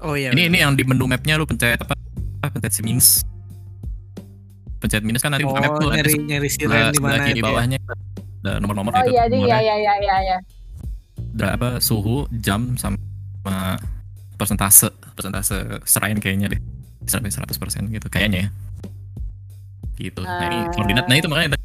Oh 0.00 0.14
iya. 0.14 0.30
Ini 0.30 0.46
ini 0.46 0.58
yang 0.60 0.72
di 0.72 0.84
menu 0.84 1.04
mapnya 1.04 1.34
lu 1.34 1.44
pencet 1.44 1.76
apa? 1.76 1.98
apa, 2.38 2.46
Pencet 2.52 2.72
si 2.72 2.80
minus. 2.80 3.26
Pencet 4.78 5.02
minus 5.02 5.18
kan 5.18 5.34
nanti 5.34 5.42
oh, 5.42 5.50
buka 5.50 5.60
map 5.60 5.72
tuh 5.76 5.90
nyari 5.90 6.14
nyari 6.20 6.46
siren 6.46 6.92
di 6.92 7.00
mana 7.00 7.26
gitu 7.26 7.40
ya. 7.40 7.44
bawahnya 7.44 7.78
ada 8.38 8.62
nomor-nomor 8.62 8.92
Oh 8.92 9.02
itu 9.02 9.10
iya, 9.10 9.24
ding, 9.26 9.42
nomornya. 9.42 9.58
ya 9.58 9.74
ya 9.74 9.76
ya 9.82 9.94
ya 9.98 10.16
ya. 10.22 10.36
Ada 11.34 11.46
apa 11.52 11.68
suhu, 11.80 12.28
jam 12.30 12.78
sama 12.78 12.96
persentase 14.36 14.88
persentase 15.12 15.56
serain 15.82 16.16
kayaknya 16.16 16.54
deh 16.54 16.60
sampai 17.02 17.32
100% 17.32 17.50
gitu 17.90 18.06
kayaknya 18.06 18.46
ya. 18.46 18.48
Gitu. 19.96 20.20
Nah, 20.20 20.44
ini 20.44 20.58
Ah. 20.60 20.70
koordinat. 20.70 21.04
Nah, 21.08 21.16
itu 21.16 21.26
makanya 21.26 21.56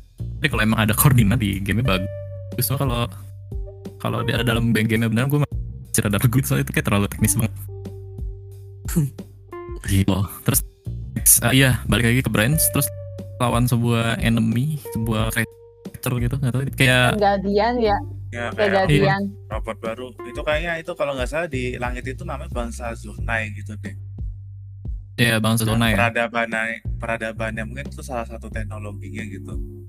tadi 0.42 0.50
kalau 0.50 0.66
emang 0.66 0.82
ada 0.82 0.98
koordinat 0.98 1.38
di 1.38 1.62
game 1.62 1.86
bagus. 1.86 2.66
Cuma 2.66 2.82
kalau 2.82 3.02
kalau 4.02 4.26
dia 4.26 4.42
ada 4.42 4.58
dalam 4.58 4.74
game 4.74 5.06
benar 5.06 5.30
gue 5.30 5.46
masih 5.46 6.02
rada 6.02 6.18
ragu 6.18 6.42
soalnya 6.42 6.66
itu 6.66 6.74
kayak 6.74 6.86
terlalu 6.90 7.06
teknis 7.06 7.38
banget. 7.38 7.54
gitu. 9.94 10.18
Terus 10.42 10.60
ah, 11.46 11.54
iya, 11.54 11.78
balik 11.86 12.10
lagi 12.10 12.26
ke 12.26 12.32
branch 12.34 12.58
terus 12.74 12.90
lawan 13.38 13.70
sebuah 13.70 14.18
enemy, 14.26 14.82
sebuah 14.98 15.30
creature 15.30 16.18
gitu, 16.18 16.36
nggak 16.42 16.52
tahu 16.58 16.62
kayak 16.74 17.22
Guardian 17.22 17.74
ya, 17.78 17.98
ya 18.34 18.50
kayak 18.58 18.86
Guardian. 18.86 19.22
robot 19.50 19.78
baru 19.78 20.08
itu 20.26 20.42
kayaknya 20.42 20.78
itu 20.82 20.92
kalau 20.98 21.14
nggak 21.18 21.30
salah 21.30 21.50
di 21.50 21.78
langit 21.78 22.06
itu 22.06 22.22
namanya 22.22 22.54
bangsa 22.54 22.94
Zunai 22.94 23.50
gitu 23.58 23.74
deh 23.82 23.98
ya 25.20 25.38
bangsa 25.38 25.68
zona 25.68 25.94
ya. 25.94 25.98
peradabannya 25.98 26.82
peradabannya 26.98 27.64
mungkin 27.68 27.86
itu 27.92 28.02
salah 28.02 28.26
satu 28.26 28.50
teknologinya 28.50 29.22
gitu 29.28 29.81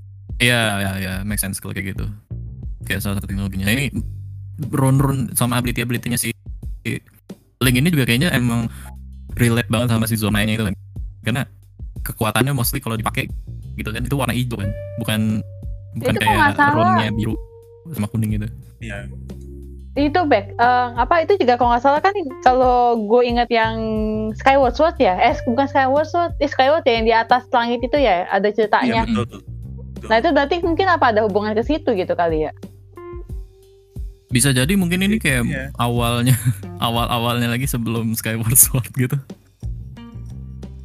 Iya, 0.42 0.62
ya, 0.82 0.92
ya, 0.98 1.12
make 1.22 1.38
sense 1.38 1.62
kalau 1.62 1.70
kayak 1.70 1.94
gitu. 1.94 2.06
Kayak 2.82 3.06
salah 3.06 3.22
satu 3.22 3.30
teknologinya. 3.30 3.70
Nah, 3.70 3.74
ini 3.78 3.86
run-run 4.74 5.30
sama 5.38 5.62
ability-ability-nya 5.62 6.18
si 6.18 6.34
Link 7.62 7.76
ini 7.78 7.94
juga 7.94 8.10
kayaknya 8.10 8.34
emang 8.34 8.66
relate 9.38 9.70
banget 9.70 9.94
sama 9.94 10.10
si 10.10 10.18
zonanya 10.18 10.58
itu 10.58 10.64
kan. 10.66 10.74
Karena 11.22 11.42
kekuatannya 12.02 12.50
mostly 12.50 12.82
kalau 12.82 12.98
dipakai 12.98 13.30
gitu 13.78 13.94
kan 13.94 14.02
itu 14.02 14.18
warna 14.18 14.34
hijau 14.34 14.58
kan. 14.58 14.70
Bukan 14.98 15.20
bukan 15.94 16.12
Itu 16.18 16.18
kayak 16.18 16.58
runnya 16.74 17.08
biru 17.14 17.38
sama 17.94 18.10
kuning 18.10 18.34
gitu. 18.34 18.50
Iya, 18.82 19.06
Itu 19.92 20.24
back, 20.24 20.56
eh, 20.56 20.88
apa 20.96 21.20
itu 21.20 21.36
juga 21.36 21.60
kalau 21.60 21.76
nggak 21.76 21.84
salah 21.84 22.00
kan 22.00 22.16
kalau 22.40 22.96
gue 22.96 23.22
inget 23.28 23.46
yang 23.52 23.76
Skyward 24.32 24.72
Sword 24.72 24.96
ya, 24.96 25.20
eh 25.20 25.36
bukan 25.44 25.68
Skyward 25.68 26.08
Sword, 26.08 26.32
eh 26.40 26.48
Skyward 26.48 26.82
ya 26.88 26.92
yang 26.96 27.06
di 27.06 27.14
atas 27.14 27.44
langit 27.52 27.84
itu 27.84 28.00
ya 28.00 28.24
ada 28.32 28.48
iya 28.48 28.56
ceritanya. 28.56 29.04
Betul 30.02 30.06
tuh. 30.06 30.08
Nah 30.10 30.16
itu 30.18 30.28
berarti 30.34 30.54
mungkin 30.60 30.86
apa 30.88 31.06
ada 31.14 31.20
hubungan 31.22 31.54
ke 31.54 31.62
situ 31.62 31.90
gitu 31.94 32.12
kali 32.12 32.50
ya? 32.50 32.52
Bisa 34.26 34.50
jadi 34.50 34.72
mungkin 34.74 35.04
ini 35.04 35.20
kayak 35.20 35.44
Iya. 35.44 35.64
awalnya 35.76 36.34
awal-awalnya 36.86 37.52
lagi 37.52 37.68
sebelum 37.68 38.16
Skyward 38.16 38.56
Sword 38.56 38.90
gitu. 38.96 39.14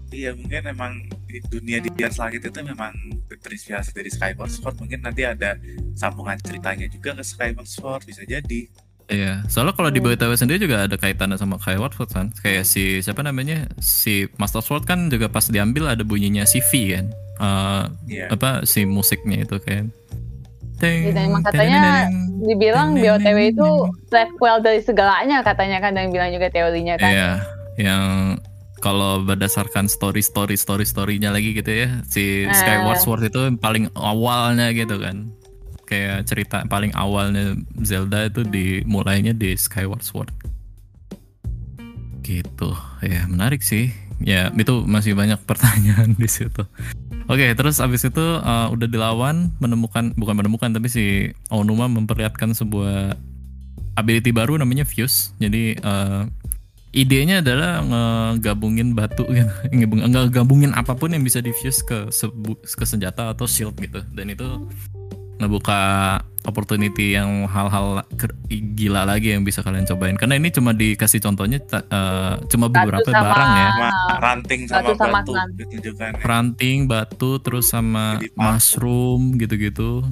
Iya 0.08 0.34
mungkin 0.34 0.62
emang 0.66 0.94
di 1.30 1.38
dunia 1.46 1.78
di 1.78 1.94
Dian 1.94 2.10
Langit 2.10 2.42
itu 2.42 2.60
memang 2.64 2.90
terinspirasi 3.30 3.94
dari 3.94 4.10
Skyward 4.10 4.50
Sword 4.50 4.76
mungkin 4.80 5.04
nanti 5.04 5.22
ada 5.22 5.54
sambungan 5.94 6.40
ceritanya 6.42 6.90
juga 6.90 7.14
ke 7.14 7.24
Skyward 7.24 7.68
Sword 7.68 8.02
bisa 8.04 8.24
jadi 8.24 8.66
Iya, 9.08 9.40
soalnya 9.48 9.72
kalau 9.72 9.88
di 9.88 10.04
BTW 10.04 10.36
sendiri 10.36 10.60
juga 10.60 10.84
ada 10.84 11.00
kaitannya 11.00 11.40
sama 11.40 11.56
Skyward 11.56 11.96
Sword 11.96 12.12
kan. 12.12 12.28
Kayak 12.44 12.68
si 12.68 13.00
siapa 13.00 13.24
namanya? 13.24 13.64
Si 13.80 14.28
Master 14.36 14.60
Sword 14.60 14.84
kan 14.84 15.08
juga 15.08 15.32
pas 15.32 15.48
diambil 15.48 15.88
ada 15.88 16.04
bunyinya 16.04 16.44
CV 16.44 16.92
kan. 16.92 17.08
Eh, 17.38 17.84
Iya. 18.10 18.26
apa 18.30 18.66
si 18.66 18.84
musiknya 18.84 19.46
itu 19.46 19.58
kan. 19.58 19.94
Teng, 20.78 21.10
Dan 21.10 21.34
emang 21.34 21.42
katanya 21.42 22.06
Dibilang 22.38 22.94
BOTW 22.94 23.50
itu 23.50 23.70
sequel 24.08 24.62
dari 24.62 24.78
segalanya 24.78 25.42
katanya 25.42 25.82
kan 25.82 25.98
yang 25.98 26.14
bilang 26.14 26.30
juga 26.30 26.54
teorinya 26.54 26.94
kan. 26.96 27.10
Iya, 27.10 27.32
yang 27.82 28.04
kalau 28.78 29.26
berdasarkan 29.26 29.90
story 29.90 30.22
story 30.22 30.54
story 30.54 30.86
storynya 30.86 31.34
lagi 31.34 31.58
gitu 31.58 31.66
ya, 31.74 31.90
si 32.06 32.46
Ah. 32.46 32.54
Skyward 32.54 33.02
Sword 33.02 33.26
itu 33.26 33.42
yang 33.42 33.58
paling 33.58 33.90
awalnya 33.94 34.70
gitu 34.70 35.02
kan. 35.02 35.34
Kayak 35.84 36.30
cerita 36.30 36.62
paling 36.64 36.94
awalnya 36.94 37.58
Zelda 37.82 38.30
itu 38.30 38.46
dimulainya 38.46 39.34
di 39.34 39.58
Skyward 39.58 40.06
Sword. 40.06 40.30
Gitu. 42.22 42.70
Ya, 43.02 43.26
menarik 43.26 43.64
sih. 43.64 43.90
Ya, 44.20 44.50
itu 44.52 44.86
masih 44.86 45.18
banyak 45.18 45.42
pertanyaan 45.50 46.14
di 46.14 46.30
situ. 46.30 46.66
Oke, 47.28 47.52
terus 47.60 47.84
abis 47.84 48.08
itu 48.08 48.24
uh, 48.24 48.72
udah 48.72 48.88
dilawan, 48.88 49.52
menemukan 49.60 50.16
bukan 50.16 50.36
menemukan 50.40 50.72
tapi 50.72 50.88
si 50.88 51.06
Onuma 51.52 51.92
memperlihatkan 51.92 52.56
sebuah 52.56 53.20
ability 54.00 54.32
baru 54.32 54.56
namanya 54.56 54.88
Fuse. 54.88 55.36
Jadi 55.36 55.76
uh, 55.84 56.24
idenya 56.96 57.44
adalah 57.44 57.84
ngegabungin 57.84 58.96
batu 58.96 59.28
gitu, 59.36 59.52
Ngegabung- 59.76 60.08
ngegabungin 60.08 60.72
apa 60.72 60.96
pun 60.96 61.12
yang 61.12 61.28
bisa 61.28 61.44
diffuse 61.44 61.84
ke 61.84 62.08
sebu- 62.16 62.64
ke 62.64 62.86
senjata 62.88 63.36
atau 63.36 63.44
shield 63.44 63.76
gitu. 63.76 64.00
Dan 64.16 64.32
itu 64.32 64.48
ngebuka 65.38 65.80
opportunity 66.44 67.12
yang 67.12 67.44
hal-hal 67.46 68.08
gila 68.48 69.04
lagi 69.04 69.36
yang 69.36 69.44
bisa 69.44 69.60
kalian 69.60 69.84
cobain. 69.84 70.16
Karena 70.16 70.36
ini 70.36 70.48
cuma 70.48 70.72
dikasih 70.72 71.20
contohnya 71.20 71.60
eh, 71.60 72.34
cuma 72.48 72.66
beberapa 72.68 73.04
sama- 73.04 73.22
barang 73.22 73.52
ya. 73.52 73.68
Cuma 73.68 73.90
ranting 74.18 74.62
sama 74.64 74.80
Batu 74.80 74.92
sama 74.96 75.20
batu 75.20 75.32
ditunjukkan 75.54 76.12
Ranting, 76.24 76.78
batu, 76.86 77.32
terus 77.38 77.66
sama 77.68 78.06
mushroom 78.34 79.36
gitu-gitu. 79.36 80.08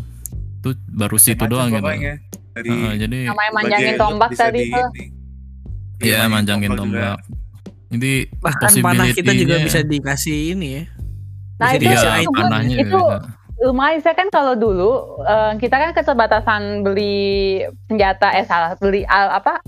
Itu 0.59 0.69
baru 0.87 1.15
situ 1.15 1.43
doang 1.45 1.71
gitu. 1.71 1.81
dari 1.81 2.69
Heeh, 2.71 2.93
jadi 2.97 3.17
Sama 3.25 3.41
yang 3.41 3.53
berbagai 3.53 3.67
manjangin 3.67 3.93
tombak 3.95 4.29
tadi 4.31 4.59
di 4.61 4.71
tuh. 4.71 4.87
ya 5.99 6.05
Iya, 6.05 6.19
manjangin 6.25 6.71
tombak. 6.71 7.17
Jadi 7.85 8.13
Bahkan 8.33 8.71
panah 8.81 9.07
kita 9.09 9.31
juga 9.33 9.55
bisa 9.61 9.79
dikasih 9.81 10.37
ini 10.51 10.67
ya. 10.73 10.83
Nah, 11.55 11.71
Bisa 11.71 11.77
itu- 11.77 11.87
Iya, 11.87 12.11
item. 12.17 12.33
panahnya 12.33 12.75
itu 12.77 12.91
juga. 12.91 13.17
Lumayan 13.57 13.99
saya 13.99 14.13
kan 14.13 14.27
kalau 14.27 14.53
dulu 14.53 14.91
eh, 15.21 15.53
kita 15.57 15.75
kan 15.75 15.91
keterbatasan 15.91 16.61
beli 16.81 17.63
senjata 17.85 18.33
eh 18.33 18.43
salah 18.43 18.75
beli 18.75 19.03
al, 19.05 19.31
apa 19.33 19.63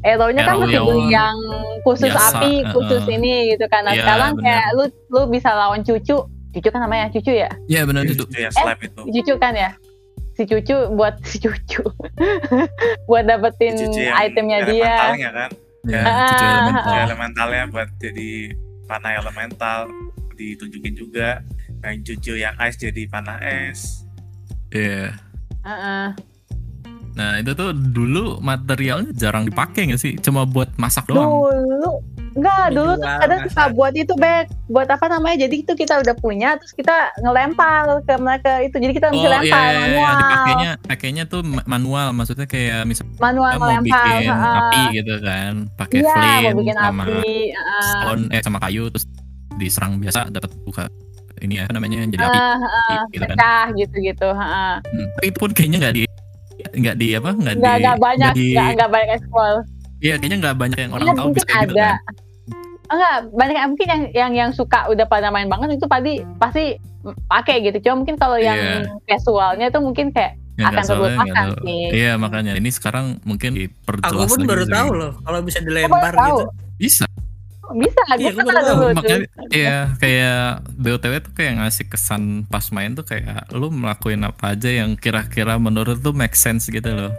Arrow-nya 0.00 0.40
kan 0.42 0.64
yang 0.64 0.88
beli 0.88 1.12
yang 1.12 1.36
khusus 1.84 2.08
biasa, 2.08 2.40
api, 2.40 2.64
khusus 2.72 3.04
ini 3.06 3.52
gitu 3.52 3.68
kan. 3.68 3.84
Nah, 3.84 3.92
Iya, 3.92 4.00
sekarang 4.00 4.32
benar. 4.32 4.44
kayak 4.48 4.68
lu 4.72 4.84
lu 5.08 5.20
bisa 5.28 5.52
lawan 5.52 5.84
cucu. 5.84 6.16
Cucu 6.50 6.68
kan 6.72 6.80
namanya 6.80 7.12
cucu 7.12 7.36
ya? 7.36 7.52
Iya 7.68 7.84
benar. 7.84 8.08
Itu 8.08 8.24
yang 8.32 8.48
slime 8.48 8.80
itu. 8.80 9.02
Cucu 9.04 9.34
kan 9.36 9.52
ya? 9.52 9.76
Si 10.32 10.48
cucu 10.48 10.72
buat 10.96 11.20
si 11.20 11.36
cucu. 11.36 11.84
buat 13.12 13.28
dapetin 13.28 13.76
Cucu 13.76 14.00
itemnya 14.00 14.64
dia. 14.64 14.88
elementalnya 14.88 15.30
kan. 15.36 15.50
Ya, 15.84 16.00
Ah, 16.00 16.28
cucu 16.32 16.44
elemental. 16.48 16.80
Cucu 16.80 16.96
elementalnya 17.04 17.62
buat 17.68 17.88
jadi 18.00 18.28
panah 18.88 19.12
elemental 19.14 19.78
ditunjukin 20.32 20.94
juga. 20.96 21.44
Yang 21.80 21.96
cucu 22.06 22.32
yang 22.36 22.54
ice 22.58 22.76
jadi 22.78 23.02
panah 23.08 23.38
es. 23.40 24.04
Iya. 24.70 25.16
Heeh. 25.60 26.06
Nah 27.10 27.36
itu 27.36 27.52
tuh 27.52 27.74
dulu 27.74 28.38
materialnya 28.38 29.10
jarang 29.12 29.42
dipakai 29.42 29.88
nggak 29.88 29.98
sih? 29.98 30.14
Cuma 30.16 30.44
buat 30.44 30.70
masak 30.76 31.04
doang. 31.04 31.42
Dulu 31.42 31.90
enggak, 32.30 32.70
dulu 32.70 32.92
tuh 32.94 33.10
kadang 33.18 33.40
suka 33.42 33.58
masak. 33.58 33.74
buat 33.74 33.92
itu 33.92 34.12
Bek. 34.14 34.44
Buat 34.68 34.88
apa 34.88 35.10
namanya? 35.10 35.36
Jadi 35.42 35.66
itu 35.66 35.72
kita 35.74 35.98
udah 35.98 36.14
punya 36.14 36.54
terus 36.54 36.70
kita 36.70 36.94
ngelempar 37.18 38.06
ke 38.06 38.14
mereka 38.14 38.62
itu. 38.62 38.76
Jadi 38.78 38.92
kita 38.94 39.08
Oh 39.10 39.14
bisa 39.18 39.26
iya, 39.26 39.32
lempar 39.34 39.58
iya, 39.58 39.66
iya, 39.66 39.80
manual. 39.82 40.14
dipakainya, 40.14 40.70
pakainya 40.86 41.24
tuh 41.26 41.40
ma- 41.42 41.66
manual, 41.66 42.06
maksudnya 42.14 42.46
kayak 42.46 42.86
misalnya 42.86 43.18
Manual 43.18 43.50
kita 43.50 43.58
mau 43.58 43.66
ngelempar. 43.66 44.04
bikin 44.06 44.22
heeh. 44.22 44.54
api 44.54 44.82
gitu 44.94 45.14
kan, 45.18 45.52
pakai 45.74 45.98
Iya, 45.98 46.06
mau 46.06 46.14
flame 46.14 46.54
bikin 46.56 46.76
sama 46.78 47.02
api. 47.02 47.28
heeh. 47.50 47.82
stone, 47.82 48.22
eh 48.30 48.40
sama 48.40 48.58
kayu 48.60 48.82
terus 48.88 49.06
diserang 49.58 49.92
biasa 49.98 50.30
dapat 50.30 50.50
buka 50.62 50.86
ini 51.40 51.54
ya 51.56 51.62
apa 51.64 51.72
namanya 51.72 51.96
jadi 52.04 52.22
api 52.22 52.38
Ah, 52.38 52.56
heeh, 52.56 53.00
gitu 53.10 53.22
kan. 53.22 53.28
pecah 53.32 53.64
gitu-gitu. 53.74 54.28
heeh. 54.30 54.72
Hmm, 54.82 55.06
Tapi 55.10 55.26
itu 55.26 55.38
pun 55.38 55.50
kayaknya 55.50 55.78
nggak 55.80 55.94
di 55.94 56.02
nggak 56.70 56.96
di 56.96 57.06
apa 57.12 57.30
nggak 57.32 57.54
di 57.54 57.60
Nggak 57.60 57.96
banyak, 57.98 58.18
nggak 58.20 58.34
di 58.36 58.46
nggak 58.52 58.68
nggak 58.76 58.90
banyak 58.90 59.10
explore. 59.14 59.58
iya 59.98 60.14
kayaknya 60.16 60.38
nggak 60.40 60.56
banyak 60.56 60.78
yang 60.78 60.92
orang 60.92 61.02
Iya, 61.02 61.12
tahu 61.12 61.24
mungkin 61.26 61.36
bisa 61.36 61.46
kayak 61.46 61.62
gitu 61.62 61.74
ada. 61.74 61.88
kan. 61.90 62.14
Enggak, 62.90 63.16
banyak 63.30 63.54
yang 63.54 63.68
mungkin 63.70 63.86
yang 63.86 64.02
yang 64.10 64.32
yang 64.36 64.50
suka 64.50 64.78
udah 64.86 65.06
pada 65.06 65.28
main 65.28 65.46
banget 65.46 65.78
itu 65.78 65.86
pasti 65.86 66.12
pasti 66.36 66.64
pakai 67.26 67.56
gitu. 67.62 67.78
Cuma 67.80 68.02
mungkin 68.02 68.16
kalau 68.16 68.36
yang 68.36 68.58
Iya. 68.58 68.98
casualnya 69.08 69.66
tuh 69.68 69.80
mungkin 69.80 70.10
kayak 70.10 70.34
Yang 70.58 70.66
akan 70.68 70.84
terlupakan 70.84 71.44
sih. 71.62 71.82
Iya 71.88 72.12
makanya 72.16 72.52
ini 72.52 72.68
sekarang 72.68 73.06
mungkin 73.22 73.54
Aku 73.54 73.62
diperjelas 73.62 74.28
pun 74.28 74.38
lagi 74.38 74.50
baru 74.50 74.64
sih. 74.66 74.74
tahu 74.74 74.88
loh 74.92 75.12
kalau 75.22 75.38
bisa 75.40 75.58
Aku 75.58 75.66
dilempar 75.66 76.12
tahu. 76.12 76.26
gitu. 76.28 76.44
Bisa. 76.76 77.06
Bisa, 77.72 78.00
Iya, 78.12 78.30
gue 78.30 78.42
pernah 78.42 78.62
tahu. 78.62 78.74
dulu 78.74 78.86
makanya 78.92 79.18
iya 79.50 79.76
kayak 79.96 80.40
BOTW 80.74 81.14
tuh 81.20 81.32
kayak 81.32 81.52
ngasih 81.56 81.86
kesan 81.86 82.22
pas 82.44 82.66
main 82.70 82.92
tuh 82.92 83.02
kayak 83.02 83.46
lu 83.50 83.68
melakukan 83.68 84.22
apa 84.24 84.52
aja 84.52 84.70
yang 84.72 84.94
kira-kira 84.94 85.54
menurut 85.56 85.98
tuh 85.98 86.10
make 86.10 86.34
sense 86.34 86.66
gitu 86.66 86.86
loh. 86.86 87.12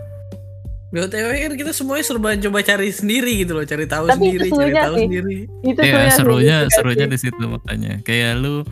BOTW 0.91 1.23
kan 1.39 1.53
kita 1.55 1.71
semuanya 1.71 2.03
serba 2.03 2.35
coba 2.35 2.59
cari 2.61 2.91
sendiri 2.91 3.31
gitu 3.39 3.53
loh, 3.53 3.63
cari 3.63 3.87
tahu 3.87 4.05
Tapi 4.05 4.19
sendiri, 4.19 4.45
itu 4.45 4.55
cari 4.57 4.73
tahu 4.75 4.93
sih. 4.93 5.01
sendiri. 5.01 5.37
Itu 5.63 5.79
Iya 5.79 5.99
serunya 6.11 6.57
sih, 6.61 6.75
serunya 6.75 7.05
di 7.05 7.17
situ 7.17 7.43
makanya 7.43 7.93
kayak 8.01 8.31
lu 8.37 8.67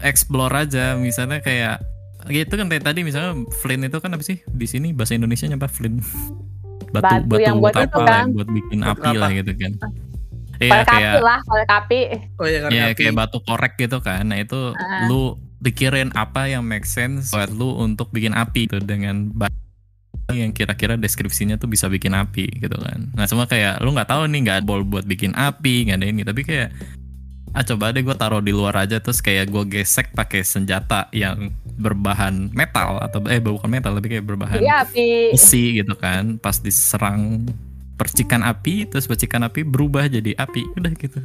explore 0.00 0.52
aja 0.54 0.96
misalnya 0.96 1.40
kayak 1.40 1.80
gitu 2.28 2.52
kan 2.52 2.68
kayak 2.68 2.84
tadi 2.84 3.00
misalnya 3.00 3.32
flint 3.56 3.80
itu 3.82 3.96
kan 3.96 4.12
apa 4.12 4.20
sih 4.20 4.44
di 4.46 4.66
sini 4.68 4.92
bahasa 4.92 5.16
Indonesia 5.16 5.48
apa 5.48 5.64
flint 5.66 6.04
batu 6.90 7.00
Batu 7.08 7.24
batu, 7.26 7.40
yang 7.40 7.56
buat 7.56 7.72
apa 7.72 7.84
itu 7.86 7.96
lah, 7.96 8.04
kan. 8.06 8.20
yang 8.20 8.32
buat 8.34 8.48
bikin 8.50 8.78
api 8.82 9.10
lah 9.14 9.30
gitu 9.32 9.52
kan. 9.56 9.72
Iya 10.60 10.84
Korek 10.84 10.88
api 10.92 11.00
kayak 11.00 11.14
lah, 11.24 11.40
korek 11.48 11.70
api. 11.72 12.00
Oh 12.36 12.46
ya 12.46 12.58
kan 12.60 12.68
ya 12.68 12.84
api. 12.92 12.94
kayak 13.00 13.14
batu 13.16 13.38
korek 13.40 13.74
gitu 13.80 13.98
kan. 14.04 14.28
Nah 14.28 14.38
itu 14.38 14.76
Ah. 14.76 15.08
lu 15.08 15.40
pikirin 15.64 16.12
apa 16.12 16.48
yang 16.48 16.60
make 16.64 16.84
sense 16.84 17.32
buat 17.32 17.48
lu 17.48 17.80
untuk 17.80 18.12
bikin 18.12 18.36
api 18.36 18.68
itu 18.68 18.76
dengan 18.80 19.32
yang 20.30 20.54
kira-kira 20.54 20.94
deskripsinya 20.94 21.58
tuh 21.58 21.66
bisa 21.66 21.88
bikin 21.88 22.12
api 22.12 22.60
gitu 22.60 22.76
kan. 22.76 23.08
Nah 23.16 23.24
cuma 23.24 23.48
kayak 23.48 23.80
lu 23.80 23.90
nggak 23.90 24.06
tahu 24.06 24.28
nih 24.28 24.40
nggak 24.46 24.56
ada 24.60 24.66
bol 24.68 24.84
buat 24.84 25.08
bikin 25.08 25.32
api 25.32 25.88
nggak 25.88 25.98
ada 25.98 26.06
ini 26.06 26.22
tapi 26.22 26.44
kayak 26.44 26.70
ah 27.50 27.66
coba 27.66 27.90
deh 27.90 28.06
gue 28.06 28.14
taruh 28.14 28.38
di 28.38 28.54
luar 28.54 28.86
aja 28.86 29.02
terus 29.02 29.18
kayak 29.18 29.50
gue 29.50 29.64
gesek 29.66 30.14
pakai 30.14 30.46
senjata 30.46 31.10
yang 31.10 31.50
berbahan 31.82 32.46
metal 32.54 33.02
atau 33.02 33.18
eh 33.26 33.42
bukan 33.42 33.66
metal 33.66 33.98
tapi 33.98 34.06
kayak 34.06 34.22
berbahan 34.22 34.62
besi 35.34 35.82
gitu 35.82 35.98
kan 35.98 36.38
pas 36.38 36.62
diserang 36.62 37.42
percikan 38.00 38.40
api 38.42 38.88
terus 38.88 39.04
percikan 39.04 39.44
api 39.44 39.60
berubah 39.62 40.08
jadi 40.08 40.32
api 40.34 40.64
udah 40.74 40.92
gitu 40.96 41.20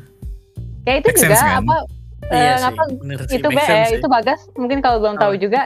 Kayak 0.83 0.97
itu 0.99 1.07
Make 1.07 1.17
juga 1.17 1.27
sense, 1.31 1.41
kan? 1.41 1.61
apa 1.63 1.77
Iya 2.25 2.41
eh, 2.43 2.57
sih, 2.57 2.67
apa 2.67 2.83
bener 2.95 3.19
sih, 3.23 3.35
itu 3.35 3.47
make 3.47 3.55
be, 3.55 3.63
sense 3.63 3.87
sih. 3.87 3.97
itu 3.97 4.07
bagas 4.07 4.39
mungkin 4.53 4.79
kalau 4.79 4.97
belum 4.99 5.15
tahu 5.15 5.33
Apa? 5.33 5.41
juga 5.41 5.61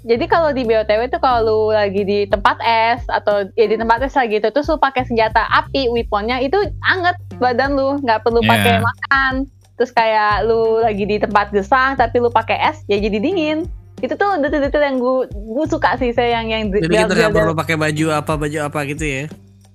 jadi 0.00 0.24
kalau 0.26 0.48
di 0.50 0.64
BOTW 0.64 1.00
itu 1.06 1.18
kalau 1.18 1.40
lu 1.44 1.58
lagi 1.70 2.02
di 2.02 2.24
tempat 2.24 2.56
es 2.58 3.04
atau 3.06 3.44
ya 3.52 3.66
di 3.66 3.76
tempat 3.76 4.00
es 4.00 4.12
lah 4.12 4.24
gitu 4.24 4.48
terus 4.48 4.64
lu 4.66 4.76
pakai 4.76 5.04
senjata 5.04 5.44
api 5.46 5.88
weaponnya 5.88 6.40
itu 6.40 6.56
anget 6.82 7.12
badan 7.36 7.72
lu 7.72 8.00
nggak 8.00 8.20
perlu 8.20 8.40
Iya. 8.40 8.48
pakai 8.48 8.74
makan 8.80 9.32
terus 9.76 9.92
kayak 9.92 10.44
lu 10.44 10.80
lagi 10.80 11.04
di 11.04 11.16
tempat 11.16 11.52
gesang 11.52 11.94
tapi 11.94 12.16
lu 12.16 12.28
pakai 12.28 12.56
es 12.66 12.80
ya 12.86 12.96
jadi 12.96 13.16
dingin 13.16 13.68
itu 14.00 14.12
tuh 14.14 14.40
detil-detil 14.40 14.80
yang 14.80 14.96
gue 14.96 15.28
gue 15.28 15.66
suka 15.68 15.96
sih 15.96 16.08
saya 16.10 16.40
yang 16.40 16.48
yang 16.48 16.62
Jadi 16.70 16.88
kita 16.88 17.12
nggak 17.12 17.32
perlu 17.34 17.52
pakai 17.52 17.76
baju 17.76 18.04
apa 18.14 18.32
baju 18.34 18.58
apa 18.62 18.78
gitu 18.88 19.04
ya. 19.04 19.24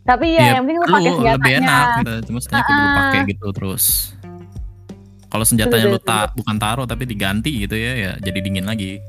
Tapi 0.05 0.37
ya, 0.37 0.39
Iya, 0.39 0.49
yang 0.61 0.63
penting 0.69 0.77
lu 0.77 0.85
pakai 0.85 0.93
lu 0.93 1.01
lebih 1.01 1.17
senjatanya 1.17 1.57
enak 1.57 1.85
gitu. 1.97 2.13
cuma 2.29 2.39
senjata 2.45 2.69
lu 2.69 2.77
ah. 2.85 2.93
pakai 2.93 3.19
gitu 3.25 3.47
terus. 3.57 3.85
Kalau 5.25 5.45
senjatanya 5.49 5.85
lu 5.89 5.99
tak 5.99 6.27
bukan 6.37 6.55
taruh 6.61 6.85
tapi 6.85 7.03
diganti 7.09 7.51
gitu 7.65 7.75
ya 7.75 7.93
ya 7.97 8.11
jadi 8.21 8.37
dingin 8.39 8.69
lagi. 8.69 9.01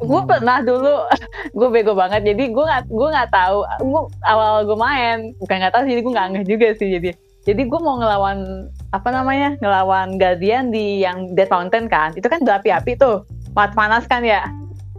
Gue 0.00 0.20
pernah 0.28 0.60
dulu 0.60 1.08
gue 1.58 1.68
bego 1.72 1.96
banget. 1.96 2.28
Jadi 2.28 2.52
gue 2.52 2.64
nggak 2.64 2.92
gue 2.92 3.08
nggak 3.08 3.30
tahu. 3.32 3.58
Gue 3.88 4.02
awal 4.28 4.68
gue 4.68 4.76
main 4.76 5.32
bukan 5.40 5.56
nggak 5.64 5.72
tahu 5.72 5.82
sih, 5.88 5.90
jadi 5.96 6.02
gue 6.04 6.12
nggak 6.12 6.28
ngeh 6.36 6.44
juga 6.44 6.66
sih 6.76 6.88
jadi. 7.00 7.10
Jadi 7.48 7.62
gue 7.64 7.80
mau 7.80 7.96
ngelawan 7.96 8.68
apa 8.92 9.08
namanya 9.08 9.56
ngelawan 9.64 10.20
guardian 10.20 10.68
di 10.68 11.00
yang 11.00 11.32
Dead 11.32 11.48
Mountain 11.48 11.88
kan. 11.88 12.12
Itu 12.12 12.28
kan 12.28 12.44
berapi-api 12.44 13.00
tuh 13.00 13.24
panas 13.56 13.72
panas 13.72 14.04
kan 14.04 14.20
ya. 14.20 14.44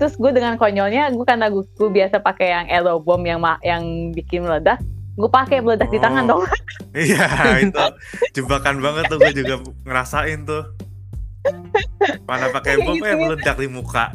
Terus 0.01 0.17
gue 0.17 0.33
dengan 0.33 0.57
konyolnya 0.57 1.13
gue 1.13 1.21
karena 1.21 1.53
gue, 1.53 1.61
gue 1.77 1.89
biasa 1.93 2.17
pakai 2.17 2.49
yang 2.49 2.65
arrow 2.73 2.97
bomb 2.97 3.21
yang 3.29 3.37
yang 3.61 4.09
bikin 4.17 4.41
meledak 4.41 4.81
gue 5.15 5.29
pakai 5.29 5.57
meledak 5.59 5.89
di 5.89 5.97
Oh. 5.97 6.03
tangan 6.03 6.23
dong 6.25 6.43
Iya 6.95 7.25
itu 7.61 7.85
jebakan 8.33 8.79
banget 8.79 9.03
tuh 9.07 9.17
gue 9.17 9.33
juga 9.35 9.55
ngerasain 9.85 10.41
tuh. 10.43 10.63
Mana 12.25 12.49
pakai 12.49 12.81
bom 12.81 12.93
gitu, 12.93 13.05
eh 13.05 13.15
meledak 13.15 13.55
di 13.55 13.69
muka. 13.69 14.11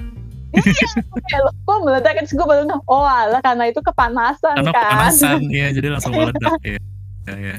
Lo 1.34 1.50
kok 1.64 1.78
meledak 1.82 2.12
terus 2.22 2.32
gue 2.32 2.46
baru 2.46 2.66
oh 2.86 3.02
alah 3.02 3.40
karena 3.40 3.66
itu 3.66 3.80
kepanasan 3.80 4.54
Karena 4.54 4.70
kan 4.70 4.84
kepanasan 4.86 5.40
ya, 5.62 5.66
jadi 5.72 5.88
langsung 5.90 6.12
meledak 6.14 6.54
ya. 6.62 6.78
Ya, 7.24 7.34
ya. 7.34 7.56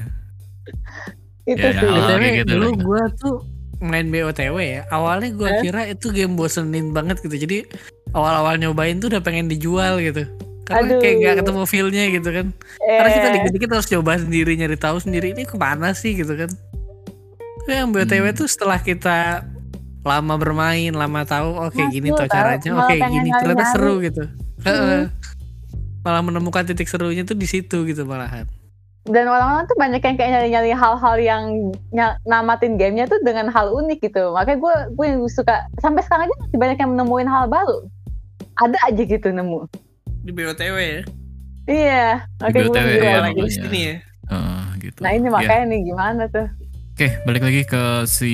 itu 1.46 1.62
Ya, 1.62 1.78
ya, 1.78 2.00
sih 2.06 2.16
kayak 2.16 2.34
gitu 2.42 2.52
dulu 2.56 2.68
gue 2.76 3.02
tuh 3.18 3.36
main 3.78 4.08
BOTW 4.08 4.56
ya. 4.56 4.82
Awalnya 4.88 5.28
gue 5.32 5.48
Eh? 5.50 5.60
kira 5.62 5.82
itu 5.84 6.08
game 6.08 6.34
bosenin 6.34 6.90
banget 6.90 7.20
gitu. 7.20 7.36
Jadi 7.36 7.56
awal-awal 8.12 8.56
nyobain 8.56 8.96
tuh 8.96 9.12
udah 9.12 9.20
pengen 9.20 9.46
dijual 9.46 10.00
gitu. 10.00 10.24
Karena 10.66 10.82
Aduh. 10.88 10.98
kayak 10.98 11.14
gak 11.20 11.36
ketemu 11.40 11.62
feel-nya 11.64 12.04
gitu 12.10 12.28
kan. 12.28 12.46
Karena 12.76 13.10
kita 13.12 13.22
Eh, 13.22 13.32
dikit-dikit 13.32 13.70
harus 13.70 13.88
coba 13.88 14.12
sendiri 14.16 14.52
nyari 14.52 14.76
tahu 14.76 14.96
sendiri 14.98 15.30
ini 15.30 15.42
ke 15.42 15.54
mana 15.54 15.90
sih 15.92 16.12
gitu 16.12 16.34
kan. 16.34 16.50
Tapi 17.60 17.72
yang 17.72 17.90
BOTW 17.90 18.24
Hmm. 18.24 18.36
tuh 18.36 18.46
setelah 18.46 18.78
kita 18.78 19.46
lama 20.02 20.34
bermain, 20.36 20.90
lama 20.90 21.22
tahu 21.22 21.48
oke 21.60 21.74
Masuk, 21.76 21.90
gini 21.92 22.08
tuh 22.10 22.26
caranya, 22.26 22.70
oke 22.76 22.92
pengen 22.92 23.10
gini 23.16 23.30
ternyata 23.32 23.46
nyari-nyari. 23.56 23.72
seru 23.72 23.94
gitu. 24.00 24.22
Hmm. 24.60 25.02
Malah 26.00 26.22
menemukan 26.22 26.62
titik 26.64 26.86
serunya 26.86 27.22
tuh 27.22 27.34
di 27.34 27.44
situ 27.44 27.82
gitu 27.84 28.02
malahan. 28.02 28.46
dan 29.06 29.22
orang-orang 29.24 29.66
tuh 29.66 29.78
banyak 29.78 30.02
yang 30.02 30.16
kayak 30.16 30.30
nyari-nyari 30.32 30.72
hal-hal 30.72 31.14
yang 31.16 31.42
namatin 32.24 32.74
gamenya 32.74 33.06
tuh 33.06 33.22
dengan 33.22 33.46
hal 33.46 33.70
unik 33.72 34.02
gitu 34.02 34.34
makanya 34.34 34.58
gue 34.58 34.74
gue 34.92 35.06
yang 35.06 35.22
suka 35.30 35.62
sampai 35.78 36.02
sekarang 36.02 36.26
aja 36.26 36.34
masih 36.40 36.58
banyak 36.58 36.74
yang 36.76 36.90
nemuin 36.92 37.30
hal 37.30 37.46
baru 37.46 37.86
ada 38.56 38.74
aja 38.82 38.98
gitu 38.98 39.30
nemu 39.30 39.62
Di 40.26 40.32
BOTW 40.32 40.76
ya. 40.76 41.02
iya 41.66 42.06
makanya 42.36 42.62
gue 42.64 42.78
iya, 42.98 43.14
lagi 43.20 43.38
makanya. 43.38 43.52
Sini 43.52 43.80
ya. 43.80 43.96
Heeh, 44.26 44.62
gitu. 44.80 44.98
nah 44.98 45.10
ini 45.12 45.24
Ya. 45.24 45.32
makanya 45.32 45.64
nih 45.68 45.80
gimana 45.84 46.24
tuh 46.26 46.48
Oke, 46.96 47.12
balik 47.22 47.44
lagi 47.44 47.62
ke 47.62 47.82
si 48.08 48.32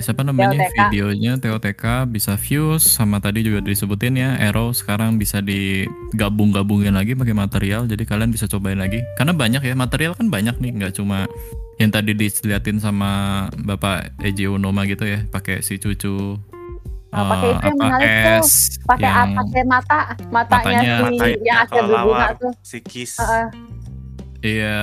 siapa 0.00 0.24
namanya 0.24 0.56
TOTK. 0.56 0.72
videonya 0.88 1.36
TOTK 1.36 1.84
bisa 2.08 2.34
views 2.34 2.80
sama 2.80 3.20
tadi 3.20 3.44
juga 3.44 3.60
disebutin 3.60 4.16
ya 4.16 4.32
Arrow 4.40 4.72
sekarang 4.72 5.20
bisa 5.20 5.44
digabung-gabungin 5.44 6.96
lagi 6.96 7.12
pakai 7.12 7.36
material 7.36 7.84
jadi 7.84 8.00
kalian 8.02 8.32
bisa 8.32 8.48
cobain 8.48 8.80
lagi 8.80 9.04
karena 9.14 9.36
banyak 9.36 9.60
ya 9.60 9.76
material 9.76 10.16
kan 10.16 10.32
banyak 10.32 10.56
nih 10.56 10.72
nggak 10.74 10.96
cuma 10.96 11.28
yang 11.76 11.92
tadi 11.92 12.16
diliatin 12.16 12.80
sama 12.80 13.10
Bapak 13.54 14.16
Eji 14.18 14.48
Unoma 14.48 14.82
gitu 14.82 15.04
ya 15.04 15.28
pakai 15.28 15.60
si 15.60 15.76
cucu 15.76 16.40
Nah, 17.10 17.24
pakai 17.26 17.46
eh, 17.46 17.50
itu 17.50 17.64
yang 17.64 17.72
apa 17.72 17.82
menarik 17.82 18.10
tuh. 18.20 18.42
pakai 18.84 19.08
yang 19.08 19.30
pakai 19.34 19.62
mata 19.64 19.98
matanya, 20.28 20.28
Matanya- 20.28 20.82
si 20.84 21.02
matanya 21.08 21.38
yang 21.40 21.58
ada 21.58 21.80
berbunga 21.82 22.28
tuh 22.36 22.52
Si 22.60 22.78
Kiss 22.80 23.12
Heeh. 23.16 23.46
iya 24.42 24.78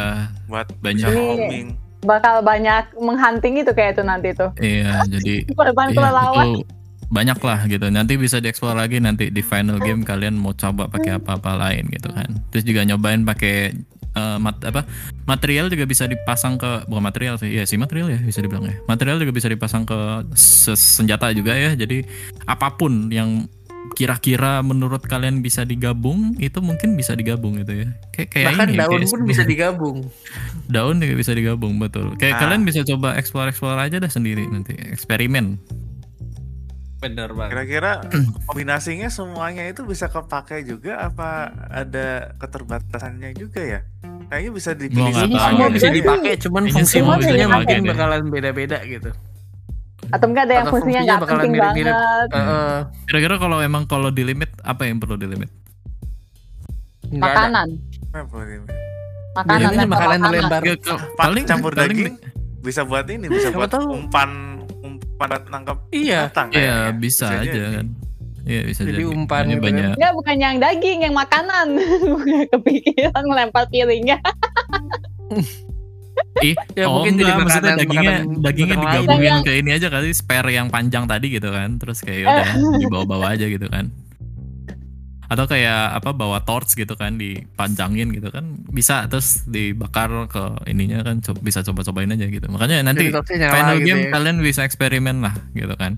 buat 0.46 0.68
Banyak. 0.78 1.06
Iya. 1.06 1.22
homing. 1.38 1.68
bakal 2.02 2.36
banyak 2.40 2.86
menghunting 2.96 3.56
itu 3.60 3.72
kayak 3.72 3.94
itu 3.94 4.04
nanti 4.04 4.30
tuh 4.32 4.50
iya 4.60 5.02
jadi 5.06 5.42
korban 5.58 5.88
Iya, 5.88 5.96
kelelawar 5.96 6.46
itu 6.48 6.62
banyak 7.08 7.38
lah 7.40 7.60
gitu. 7.66 7.86
Nanti 7.88 8.14
bisa 8.16 8.38
dieksplor 8.38 8.74
lagi 8.74 8.98
nanti 8.98 9.30
di 9.30 9.40
final 9.40 9.78
game 9.78 10.02
kalian 10.02 10.34
mau 10.34 10.52
coba 10.52 10.90
pakai 10.90 11.16
apa-apa 11.16 11.54
lain 11.56 11.86
gitu 11.88 12.10
kan. 12.10 12.26
Terus 12.50 12.66
juga 12.66 12.82
nyobain 12.82 13.22
pakai 13.22 13.78
eh, 14.16 14.38
mat, 14.38 14.58
apa 14.62 14.88
material 15.26 15.68
juga 15.68 15.84
bisa 15.84 16.06
dipasang 16.06 16.56
ke 16.56 16.84
bukan 16.86 17.04
material 17.04 17.36
sih, 17.36 17.52
ya 17.52 17.64
sih 17.64 17.76
material 17.76 18.10
ya 18.10 18.20
bisa 18.20 18.40
dibilang 18.40 18.64
ya. 18.64 18.76
Material 18.86 19.18
juga 19.18 19.32
bisa 19.32 19.46
dipasang 19.46 19.84
ke 19.84 19.98
se- 20.34 20.74
senjata 20.74 21.30
juga 21.30 21.52
ya. 21.52 21.74
Jadi 21.74 22.02
apa 22.44 22.72
pun 22.72 23.08
yang 23.10 23.46
kira-kira 23.94 24.60
menurut 24.60 25.00
kalian 25.02 25.40
bisa 25.40 25.62
digabung 25.62 26.36
itu 26.36 26.58
mungkin 26.60 26.94
bisa 26.94 27.14
digabung 27.14 27.56
gitu 27.56 27.86
ya. 27.86 27.88
Kayak 28.12 28.30
kayak 28.30 28.48
Bahkan 28.50 28.68
ini, 28.68 28.78
daun 28.78 28.92
kayak 28.98 29.08
pun 29.08 29.22
bisa 29.24 29.44
digabung. 29.52 29.98
daun 30.66 30.96
juga 30.98 31.16
bisa 31.16 31.32
digabung 31.32 31.74
betul. 31.78 32.12
Kayak 32.16 32.34
Ah. 32.34 32.40
kalian 32.42 32.62
bisa 32.64 32.82
coba 32.84 33.16
explore-explore 33.16 33.78
aja 33.78 33.98
dah 33.98 34.10
sendiri 34.10 34.44
nanti 34.46 34.74
eksperimen. 34.74 35.62
Bener 36.98 37.30
banget. 37.30 37.52
Kira-kira 37.52 37.92
kombinasinya 38.48 39.08
semuanya 39.08 39.64
itu 39.64 39.84
bisa 39.84 40.08
kepakai 40.08 40.64
juga 40.64 41.04
apa 41.04 41.30
ada 41.68 42.34
keterbatasannya 42.36 43.34
juga 43.34 43.62
ya? 43.62 43.80
Kayaknya 44.26 44.52
bisa 44.52 44.72
dipilih 44.74 45.14
semua. 45.14 45.68
bisa 45.70 45.90
dipakai, 45.90 46.34
cuman 46.40 46.64
semua 46.84 47.16
bisa 47.16 47.36
mungkin 47.46 47.78
deh. 47.80 47.90
bakalan 47.92 48.22
beda-beda 48.28 48.80
gitu. 48.84 49.12
atau 50.06 50.28
enggak 50.28 50.46
ada 50.46 50.54
yang 50.56 50.66
Atau 50.66 50.74
fungsinya 50.76 51.02
fungsinya 51.02 51.18
nggak 51.18 51.30
penting 51.32 51.52
mirip-mirip. 51.52 51.94
banget 51.94 52.30
Heeh. 52.32 52.76
Kira-kira 53.06 53.36
kalau 53.36 53.58
emang 53.60 53.84
kalau 53.84 54.10
di 54.10 54.24
limit 54.24 54.50
apa 54.62 54.86
yang 54.86 54.98
perlu 54.98 55.16
di 55.16 55.26
limit? 55.26 55.50
Makanan 57.08 57.68
makanan 59.36 59.60
lempar 59.74 59.88
makanan 59.90 60.20
makanan. 60.22 60.32
dilempar. 60.32 60.62
Ke- 60.78 61.04
Paling 61.16 61.44
campur 61.44 61.72
daging 61.74 62.16
bisa 62.62 62.82
buat 62.82 63.06
ini, 63.06 63.26
bisa 63.28 63.50
buat 63.50 63.70
umpan 63.76 64.55
buat 65.18 65.44
nangkap 65.48 65.78
Iya. 65.90 66.28
binatang 66.28 66.48
Iya 66.50 66.60
kayaknya. 66.60 66.92
bisa, 66.96 67.26
aja 67.28 67.44
jadi. 67.46 67.60
kan. 67.74 67.88
Iya 68.46 68.62
bisa 68.64 68.82
Jadi 68.84 68.94
jadi. 68.94 69.04
umpan 69.10 69.44
gitu 69.44 69.56
kan. 69.56 69.64
banyak. 69.66 69.86
Enggak 69.96 70.14
bukan 70.14 70.36
yang 70.38 70.56
daging, 70.60 71.00
yang 71.02 71.16
makanan. 71.16 71.68
Bukan 72.06 72.38
kepikiran 72.48 73.24
melempar 73.26 73.64
piringnya. 73.68 74.18
Ih, 76.38 76.54
Ya, 76.74 76.86
oh 76.86 77.00
mungkin 77.02 77.16
jadi 77.16 77.26
enggak, 77.28 77.40
maksudnya 77.42 77.64
makanan- 77.66 77.80
dagingnya 77.82 78.12
makanan 78.14 78.44
dagingnya 78.44 78.76
makanan 78.76 78.86
lain. 78.86 79.02
digabungin 79.02 79.26
Yang- 79.26 79.44
ke 79.44 79.52
ini 79.56 79.70
aja 79.72 79.88
kali 79.90 80.10
spare 80.12 80.50
yang 80.52 80.68
panjang 80.70 81.04
tadi 81.06 81.28
gitu 81.30 81.50
kan. 81.50 81.70
Terus 81.76 81.98
kayak 82.00 82.22
udah 82.24 82.48
dibawa-bawa 82.82 83.26
aja 83.34 83.46
gitu 83.46 83.66
kan. 83.66 83.90
Atau 85.26 85.46
kayak 85.46 85.96
apa 85.96 86.12
bawa 86.12 86.40
torch 86.40 86.74
gitu 86.74 86.94
kan 86.94 87.16
dipanjangin 87.16 88.12
gitu 88.12 88.30
kan 88.30 88.46
bisa 88.68 89.06
terus 89.06 89.42
dibakar 89.44 90.08
ke 90.26 90.40
ininya 90.66 91.02
kan 91.02 91.18
co- 91.20 91.36
bisa 91.36 91.62
coba-cobain 91.62 92.08
aja 92.08 92.26
gitu. 92.26 92.46
Makanya 92.46 92.82
nanti 92.84 93.10
final 93.10 93.78
gitu 93.78 93.86
game 93.86 94.02
ya. 94.04 94.12
kalian 94.12 94.38
bisa 94.40 94.62
eksperimen 94.62 95.20
lah 95.20 95.34
gitu 95.52 95.74
kan. 95.74 95.98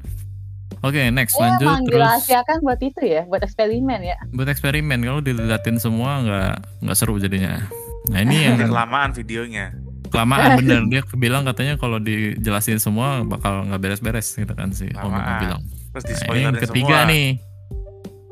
Oke, 0.79 1.09
next 1.09 1.33
Oh, 1.33 1.41
lanjut 1.41 1.65
emang 1.65 1.83
terus 1.83 1.97
dirahasiakan 1.97 2.57
buat 2.61 2.79
itu 2.79 3.01
ya, 3.01 3.25
buat 3.25 3.41
eksperimen 3.41 3.99
ya. 3.99 4.17
buat 4.29 4.45
eksperimen 4.45 4.99
kalau 5.01 5.19
diliatin 5.19 5.77
semua 5.77 6.21
nggak 6.21 6.53
nggak 6.85 6.95
seru 6.95 7.17
jadinya. 7.17 7.65
Nah 8.07 8.19
ini 8.21 8.45
yang 8.45 8.55
kelamaan 8.71 9.11
videonya. 9.11 9.73
kelamaan 10.07 10.55
bener 10.61 10.87
dia 10.87 11.01
bilang 11.13 11.43
katanya 11.43 11.75
kalau 11.75 11.99
dijelasin 11.99 12.77
semua 12.77 13.25
bakal 13.25 13.67
nggak 13.67 13.81
beres-beres 13.81 14.31
gitu 14.31 14.53
kan 14.53 14.69
si 14.69 14.87
Om 14.93 15.11
bilang. 15.35 15.61
Terus 15.91 16.03
di 16.05 16.13
Nah, 16.15 16.31
ini 16.31 16.41
yang 16.45 16.55
ketiga 16.55 16.71
semua. 16.95 17.09
nih. 17.09 17.27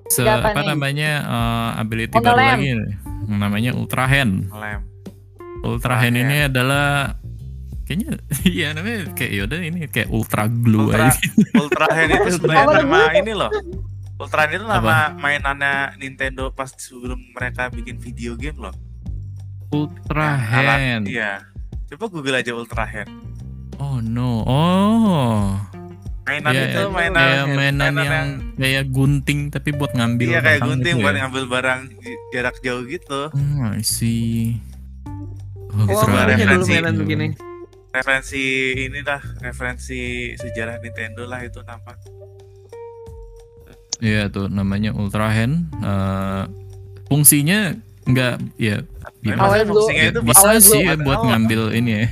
Se 0.08 0.22
apa 0.22 0.54
nih? 0.54 0.68
namanya 0.68 1.12
eh, 1.22 1.82
ability 1.82 2.14
Oh, 2.14 2.22
baru 2.22 2.38
lagi 2.38 2.70
namanya 3.26 3.72
Ultra 3.74 4.06
Hand. 4.06 4.50
Lem. 4.50 4.82
Ultra 5.62 5.98
Hand 5.98 6.14
ini 6.16 6.46
adalah 6.46 7.18
kayaknya 7.84 8.18
iya 8.48 8.68
namanya 8.72 9.10
kayak 9.14 9.32
yaudah 9.36 9.60
ini 9.60 9.80
kayak 9.88 10.10
ultra 10.10 10.46
glue 10.46 10.90
Ultra, 10.90 11.10
aja. 11.10 11.20
Ultra 11.56 11.86
Hand 11.88 12.10
itu 12.12 12.30
sebenarnya 12.36 12.64
Apa 12.64 12.74
nama 12.80 13.00
ini 13.14 13.34
loh. 13.34 13.52
Ultra 14.16 14.40
Hand 14.42 14.54
itu 14.54 14.64
Apa? 14.64 14.74
nama 14.76 14.96
mainannya 15.16 15.74
Nintendo 15.98 16.50
pas 16.50 16.70
sebelum 16.72 17.18
mereka 17.32 17.68
bikin 17.68 17.98
video 17.98 18.34
game 18.34 18.58
loh. 18.60 18.74
Ultra 19.70 20.38
alat- 20.38 20.80
Hand. 20.80 21.06
Iya. 21.06 21.42
Coba 21.88 22.06
Google 22.08 22.38
aja 22.38 22.54
Ultra 22.54 22.86
Hand. 22.86 23.10
Oh 23.76 24.00
no. 24.00 24.42
Oh. 24.42 25.58
Mainan 26.26 26.52
Iya, 26.52 26.64
itu 26.66 26.80
iya. 26.80 26.90
mainan 26.90 27.14
kayak 27.16 27.46
mainan 27.46 27.74
mainan 27.78 27.94
yang 28.04 28.28
kayak 28.58 28.86
gunting 28.90 29.40
tapi 29.48 29.70
buat 29.72 29.92
ngambil 29.94 30.26
Iya 30.26 30.40
kayak 30.40 30.46
barang 30.56 30.66
gunting 30.68 30.82
gitu 30.92 31.04
buat 31.04 31.14
ya? 31.14 31.20
ngambil 31.22 31.44
barang 31.48 31.80
jarak 32.32 32.56
jauh 32.60 32.84
gitu. 32.84 33.22
Hmm, 33.30 33.62
I 33.72 33.84
see. 33.84 34.58
Oh, 35.70 35.86
Itu 35.86 35.94
Oh, 35.94 36.08
referensi. 36.26 36.72
mainan 36.72 36.96
begini. 36.96 37.28
Referensi 37.92 38.44
inilah 38.82 39.22
referensi 39.40 40.02
sejarah 40.34 40.82
Nintendo 40.82 41.24
lah 41.24 41.40
itu 41.42 41.62
nama. 41.62 41.94
Iya 43.98 44.28
tuh 44.28 44.50
namanya 44.50 44.92
Ultra 44.92 45.30
Hand. 45.30 45.72
Eh, 45.78 46.44
fungsinya 47.06 47.72
nggak 48.04 48.36
ya 48.56 48.82
dulu- 49.24 49.66
fungsinya 49.72 50.04
itu 50.06 50.20
bisa 50.22 50.50
sih 50.60 50.84
ya 50.84 50.98
buat 50.98 51.22
ngambil 51.24 51.70
ini 51.72 51.92
ya. 51.94 52.06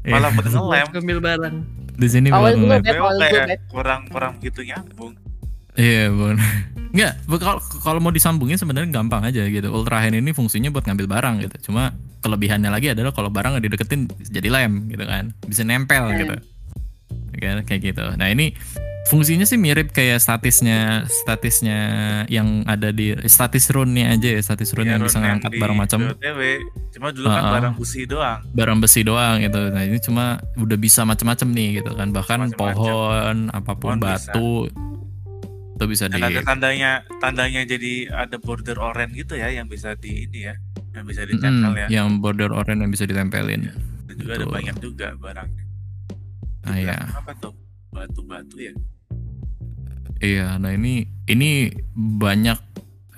Iya. 0.00 0.12
malah 0.14 0.30
buat 0.30 0.46
ngelem. 0.46 0.86
Ambil 0.94 1.18
barang. 1.20 1.56
Di 1.92 2.08
sini 2.08 2.28
Memang 2.28 2.40
awalnya 2.54 2.80
dulu 2.80 3.20
kayak 3.20 3.46
bet. 3.46 3.60
kurang 3.68 4.02
kurang 4.08 4.32
gitu 4.38 4.60
nyambung. 4.62 5.12
Iya 5.72 6.08
bun. 6.08 6.36
Nggak, 6.92 7.12
kalau 7.40 7.56
kalau 7.80 7.98
mau 7.98 8.12
disambungin 8.12 8.56
sebenarnya 8.56 8.92
gampang 8.92 9.24
aja 9.24 9.40
gitu. 9.42 9.64
Ultra 9.66 9.98
Hand 9.98 10.12
ini 10.14 10.30
fungsinya 10.30 10.68
buat 10.68 10.84
ngambil 10.84 11.08
barang 11.08 11.34
gitu. 11.40 11.72
Cuma 11.72 11.92
kelebihannya 12.20 12.68
lagi 12.68 12.92
adalah 12.92 13.10
kalau 13.10 13.32
barang 13.32 13.56
nggak 13.56 13.64
dideketin 13.64 14.00
jadi 14.28 14.48
lem 14.48 14.88
gitu 14.88 15.02
kan, 15.02 15.32
bisa 15.42 15.64
nempel 15.64 16.04
Hmm. 16.06 16.18
gitu. 16.18 16.34
Kayak 17.32 17.64
kayak 17.64 17.80
gitu. 17.82 18.04
Nah 18.14 18.28
ini 18.28 18.52
fungsinya 19.12 19.44
sih 19.44 19.54
mirip 19.54 19.90
kayak 19.90 20.16
statisnya 20.16 21.04
statisnya 21.04 21.78
yang 22.26 22.64
ada 22.64 22.88
di 22.88 23.12
statis 23.22 23.68
rune-nya 23.68 24.08
aja 24.10 24.28
ya, 24.30 24.40
statis 24.40 24.72
rune 24.72 24.88
Iya, 24.88 24.96
yang 24.96 25.04
bisa 25.04 25.18
ngangkat 25.18 25.50
di 25.50 25.60
barang 25.60 25.76
macam. 25.76 25.98
Cuma 26.90 27.08
dulu 27.10 27.26
kan 27.26 27.32
Ah, 27.34 27.44
ah. 27.44 27.52
barang 27.52 27.74
busi 27.76 28.00
doang. 28.04 28.40
barang 28.50 28.78
besi 28.78 29.00
doang 29.02 29.36
gitu. 29.38 29.60
Nah 29.66 29.82
ini 29.82 29.98
cuma 29.98 30.24
udah 30.56 30.78
bisa 30.78 31.04
macam-macam 31.04 31.48
nih 31.50 31.68
gitu 31.78 31.92
kan. 31.92 32.08
Bahkan 32.10 32.38
Macam-macam. 32.42 32.56
pohon, 32.56 33.36
apa 33.50 33.72
pun 33.74 33.88
Pohon 33.92 33.98
bisa. 34.00 34.32
batu 34.32 34.52
itu 35.72 35.84
bisa 35.90 36.04
di 36.06 36.14
Dan 36.14 36.28
ada 36.28 36.40
tandanya 36.42 36.90
tandanya 37.18 37.60
jadi 37.64 37.92
ada 38.08 38.36
border 38.36 38.76
oranye 38.76 39.12
gitu 39.18 39.34
ya 39.34 39.50
yang 39.50 39.66
bisa 39.66 39.92
di 39.94 40.24
ini 40.24 40.46
ya, 40.46 40.54
yang 40.92 41.04
bisa 41.04 41.22
ditempel 41.22 41.70
Mm, 41.70 41.78
ya. 41.78 41.86
yang 41.90 42.08
border 42.18 42.48
oranye 42.48 42.80
yang 42.80 42.90
bisa 42.90 43.02
ditempelin. 43.02 43.66
Dan 44.04 44.14
juga 44.16 44.32
ada 44.32 44.40
betul. 44.40 44.52
banyak 44.52 44.76
juga 44.78 45.06
barang. 45.16 45.48
Ah 46.62 46.76
ya. 46.76 46.96
Apa 47.12 47.34
tuh? 47.36 47.52
batu-batu 47.90 48.56
ya 48.56 48.72
Iya, 50.22 50.54
nah 50.62 50.70
ini 50.70 51.02
ini 51.26 51.74
banyak 51.98 52.58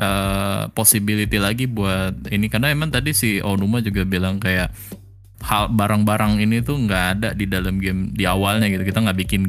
eh, 0.01 0.63
possibility 0.73 1.37
lagi 1.37 1.69
buat 1.69 2.33
ini 2.33 2.49
karena 2.49 2.73
emang 2.73 2.89
tadi 2.89 3.13
si 3.13 3.45
Onuma 3.45 3.85
juga 3.85 4.09
bilang 4.09 4.41
kayak 4.41 4.73
hal 5.45 5.69
barang-barang 5.77 6.41
ini 6.41 6.65
tuh 6.65 6.81
nggak 6.89 7.05
ada 7.21 7.29
di 7.37 7.45
dalam 7.45 7.77
game 7.77 8.09
di 8.17 8.25
awalnya 8.25 8.73
gitu. 8.73 8.89
Kita 8.89 9.05
nggak 9.05 9.19
bikin 9.21 9.43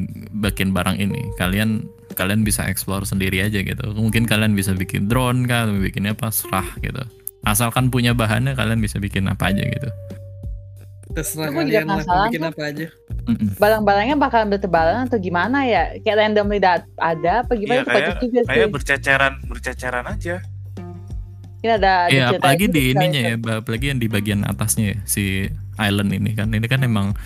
bikin 0.44 0.76
barang 0.76 1.00
ini. 1.00 1.32
Kalian 1.40 1.88
kalian 2.12 2.44
bisa 2.44 2.68
explore 2.68 3.08
sendiri 3.08 3.40
aja 3.40 3.64
gitu. 3.64 3.96
Mungkin 3.96 4.28
kalian 4.28 4.52
bisa 4.52 4.76
bikin 4.76 5.08
drone 5.08 5.48
kah, 5.48 5.64
atau 5.64 5.80
bikin 5.80 6.12
apa 6.12 6.28
serah 6.28 6.68
gitu. 6.84 7.00
Asalkan 7.48 7.88
punya 7.88 8.12
bahannya 8.12 8.52
kalian 8.52 8.84
bisa 8.84 9.00
bikin 9.00 9.32
apa 9.32 9.48
aja 9.48 9.64
gitu. 9.64 9.88
Terserah 11.16 11.48
Aku 11.48 11.64
kalian 11.64 11.88
lah 11.88 12.28
bikin 12.28 12.44
apa 12.44 12.60
aja. 12.68 12.86
Mm-mm. 13.26 13.58
barang-barangnya 13.58 14.16
bakalan 14.16 14.48
bertebaran 14.48 15.04
atau 15.04 15.18
gimana 15.18 15.66
ya 15.66 15.98
kayak 15.98 16.16
randomly 16.16 16.58
dat 16.58 16.86
ada 16.96 17.42
apa 17.42 17.52
gimana 17.54 17.82
kocak 17.82 17.92
kayak 17.92 18.16
juga 18.22 18.40
sih 18.40 18.48
kayak 18.48 18.68
berceceran 18.70 19.32
berceceran 19.44 20.04
aja 20.06 20.36
ini 21.58 21.72
ada 21.72 22.06
ada 22.06 22.12
Iya, 22.12 22.24
cerita 22.30 22.38
apalagi 22.38 22.64
itu 22.64 22.70
di 22.70 22.82
ininya 22.94 23.20
ya, 23.20 23.34
apalagi 23.58 23.86
yang 23.90 23.98
di 23.98 24.06
bagian 24.06 24.40
atasnya 24.44 24.84
ya, 24.92 24.96
si 25.02 25.24
island 25.74 26.14
ini 26.14 26.30
kan. 26.30 26.52
Ini 26.54 26.62
kan 26.68 26.86
emang 26.86 27.16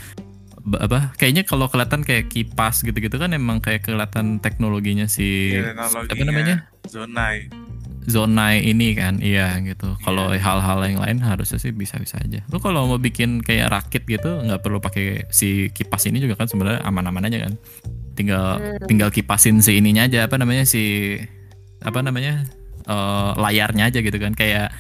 apa? 0.72 1.12
Kayaknya 1.18 1.44
kalau 1.44 1.68
kelihatan 1.68 2.00
kayak 2.00 2.32
kipas 2.32 2.80
gitu-gitu 2.80 3.20
kan 3.20 3.36
emang 3.36 3.60
kayak 3.60 3.84
kelihatan 3.84 4.40
teknologinya 4.40 5.04
si 5.04 5.58
Iya, 5.60 5.76
apa 5.76 6.08
teknologinya. 6.08 6.24
namanya? 6.32 6.56
zonai 6.88 7.52
Zonai 8.00 8.64
ini 8.64 8.96
kan. 8.96 9.20
Iya 9.20 9.60
gitu. 9.60 9.92
Kalau 10.00 10.32
hal-hal 10.32 10.78
yang 10.84 11.00
lain 11.00 11.18
harusnya 11.20 11.60
sih 11.60 11.68
bisa-bisa 11.70 12.16
aja. 12.16 12.40
Lu 12.48 12.56
kalau 12.56 12.88
mau 12.88 12.96
bikin 12.96 13.44
kayak 13.44 13.68
rakit 13.68 14.02
gitu 14.04 14.40
nggak 14.40 14.60
perlu 14.60 14.80
pakai 14.80 15.28
si 15.28 15.68
kipas 15.68 16.08
ini 16.08 16.16
juga 16.16 16.34
kan 16.34 16.48
sebenarnya 16.48 16.80
aman-aman 16.82 17.28
aja 17.28 17.44
kan. 17.44 17.54
Tinggal 18.16 18.46
Hmm. 18.56 18.86
tinggal 18.88 19.08
kipasin 19.08 19.60
si 19.60 19.76
ininya 19.76 20.04
aja 20.04 20.24
apa 20.24 20.36
namanya 20.36 20.64
si 20.64 21.16
apa 21.80 22.00
namanya? 22.00 22.44
eh, 22.80 23.30
layarnya 23.36 23.92
aja 23.92 24.00
gitu 24.00 24.16
kan 24.16 24.32
kayak 24.32 24.72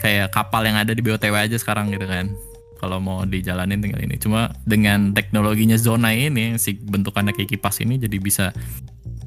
kayak 0.00 0.32
kapal 0.32 0.64
yang 0.64 0.78
ada 0.78 0.96
di 0.96 1.02
BOTW 1.02 1.34
aja 1.36 1.58
sekarang 1.58 1.90
gitu 1.92 2.06
kan. 2.06 2.30
Kalau 2.80 2.96
mau 2.96 3.26
dijalanin 3.28 3.82
tinggal 3.84 4.00
ini. 4.00 4.16
Cuma 4.16 4.48
dengan 4.64 5.12
teknologinya 5.12 5.76
zona 5.76 6.16
ini 6.16 6.56
si 6.56 6.72
bentukannya 6.72 7.36
kayak 7.36 7.52
kipas 7.52 7.84
ini 7.84 8.00
jadi 8.00 8.16
bisa 8.16 8.56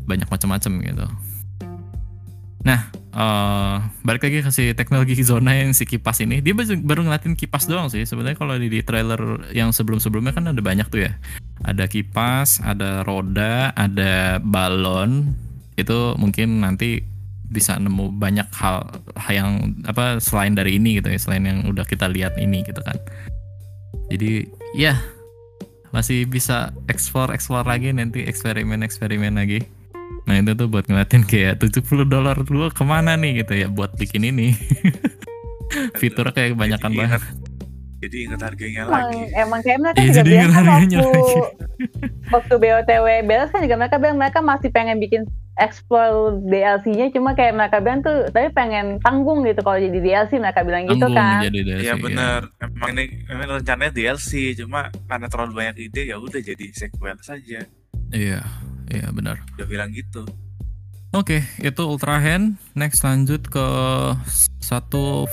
banyak 0.09 0.25
macam-macam 0.25 0.71
gitu. 0.81 1.05
Nah, 2.63 2.79
eh 3.13 3.75
balik 4.07 4.23
lagi 4.23 4.39
ke 4.39 4.51
si 4.51 4.71
teknologi 4.71 5.19
zona 5.19 5.51
yang 5.51 5.75
si 5.75 5.83
kipas 5.83 6.23
ini, 6.23 6.39
dia 6.39 6.55
baru, 6.55 7.03
ngeliatin 7.03 7.35
kipas 7.35 7.67
doang 7.67 7.91
sih. 7.91 8.07
Sebenarnya 8.07 8.39
kalau 8.39 8.55
di, 8.55 8.71
di 8.71 8.79
trailer 8.79 9.51
yang 9.51 9.75
sebelum-sebelumnya 9.75 10.31
kan 10.31 10.47
ada 10.47 10.61
banyak 10.63 10.87
tuh 10.87 11.07
ya. 11.07 11.11
Ada 11.67 11.91
kipas, 11.91 12.63
ada 12.63 13.03
roda, 13.03 13.75
ada 13.75 14.39
balon. 14.39 15.35
Itu 15.75 16.15
mungkin 16.15 16.63
nanti 16.63 17.03
bisa 17.53 17.77
nemu 17.77 18.17
banyak 18.17 18.49
hal 18.55 18.89
yang 19.29 19.77
apa 19.85 20.17
selain 20.17 20.57
dari 20.57 20.81
ini 20.81 20.97
gitu 20.97 21.11
ya, 21.11 21.19
selain 21.19 21.45
yang 21.45 21.59
udah 21.69 21.85
kita 21.85 22.09
lihat 22.09 22.39
ini 22.39 22.65
gitu 22.65 22.81
kan. 22.81 22.97
Jadi 24.09 24.47
ya 24.73 24.97
masih 25.93 26.25
bisa 26.25 26.73
explore 26.89 27.29
explore 27.29 27.69
lagi 27.69 27.93
nanti 27.93 28.25
eksperimen 28.25 28.81
eksperimen 28.81 29.37
lagi. 29.37 29.61
Nah 30.23 30.35
itu 30.35 30.51
tuh 30.53 30.67
buat 30.67 30.83
ngeliatin 30.83 31.23
kayak 31.23 31.59
70 31.59 31.83
dolar 32.05 32.37
dulu 32.37 32.69
ke 32.69 32.81
mana 32.81 33.13
nih 33.13 33.41
gitu 33.41 33.53
ya 33.55 33.67
buat 33.67 33.91
bikin 33.93 34.23
ini. 34.25 34.55
Fiturnya 35.95 36.31
kayak 36.31 36.49
kebanyakan 36.53 36.85
Jadi 36.87 36.99
banget. 36.99 37.21
ingat- 37.21 37.41
jadi 37.95 38.17
ingat 38.21 38.41
harganya 38.43 38.81
emang, 38.81 38.91
lagi 39.07 39.19
emang 39.33 39.59
kayak 39.61 39.79
mereka 39.79 39.97
Iya, 39.97 40.03
juga 40.03 40.17
jadi 40.17 40.27
bilang 40.29 40.51
kan 40.51 40.63
waktu 40.65 40.83
lagi. 40.99 41.39
waktu 42.35 42.53
BOTW 42.57 43.05
beres 43.23 43.49
kan 43.49 43.61
juga 43.63 43.75
mereka 43.77 43.95
bilang 43.95 44.17
mereka 44.17 44.39
masih 44.41 44.69
pengen 44.69 44.97
bikin 44.97 45.23
explore 45.55 46.17
DLC-nya 46.43 47.07
cuma 47.09 47.31
kayak 47.31 47.55
mereka 47.55 47.79
bilang 47.79 48.01
tuh 48.01 48.27
tapi 48.27 48.51
pengen 48.51 48.99
tanggung 48.99 49.39
gitu 49.41 49.55
kalau 49.57 49.79
jadi 49.79 49.95
DLC 49.95 50.35
mereka 50.35 50.61
bilang 50.61 50.83
gitu 50.85 51.07
kan 51.07 51.41
jadi 51.41 51.59
DLC, 51.63 51.79
Iya 51.79 51.87
ya. 51.87 51.95
bener 51.95 52.39
emang 52.59 52.89
ini 52.91 53.03
emang 53.25 53.47
rencananya 53.55 53.91
DLC 53.93 54.31
cuma 54.57 54.79
karena 55.05 55.27
terlalu 55.27 55.51
banyak 55.55 55.75
ide 55.81 56.01
ya 56.05 56.17
udah 56.17 56.41
jadi 56.41 56.65
sequel 56.69 57.15
saja 57.17 57.63
Iya, 58.09 58.43
iya 58.93 59.09
benar. 59.09 59.41
udah 59.53 59.65
bilang 59.65 59.89
gitu 59.89 60.23
Oke, 61.13 61.45
itu 61.61 61.77
Ultra 61.85 62.17
Hand. 62.17 62.57
Next 62.73 63.05
lanjut 63.05 63.45
ke 63.45 63.61
satu 64.57 65.29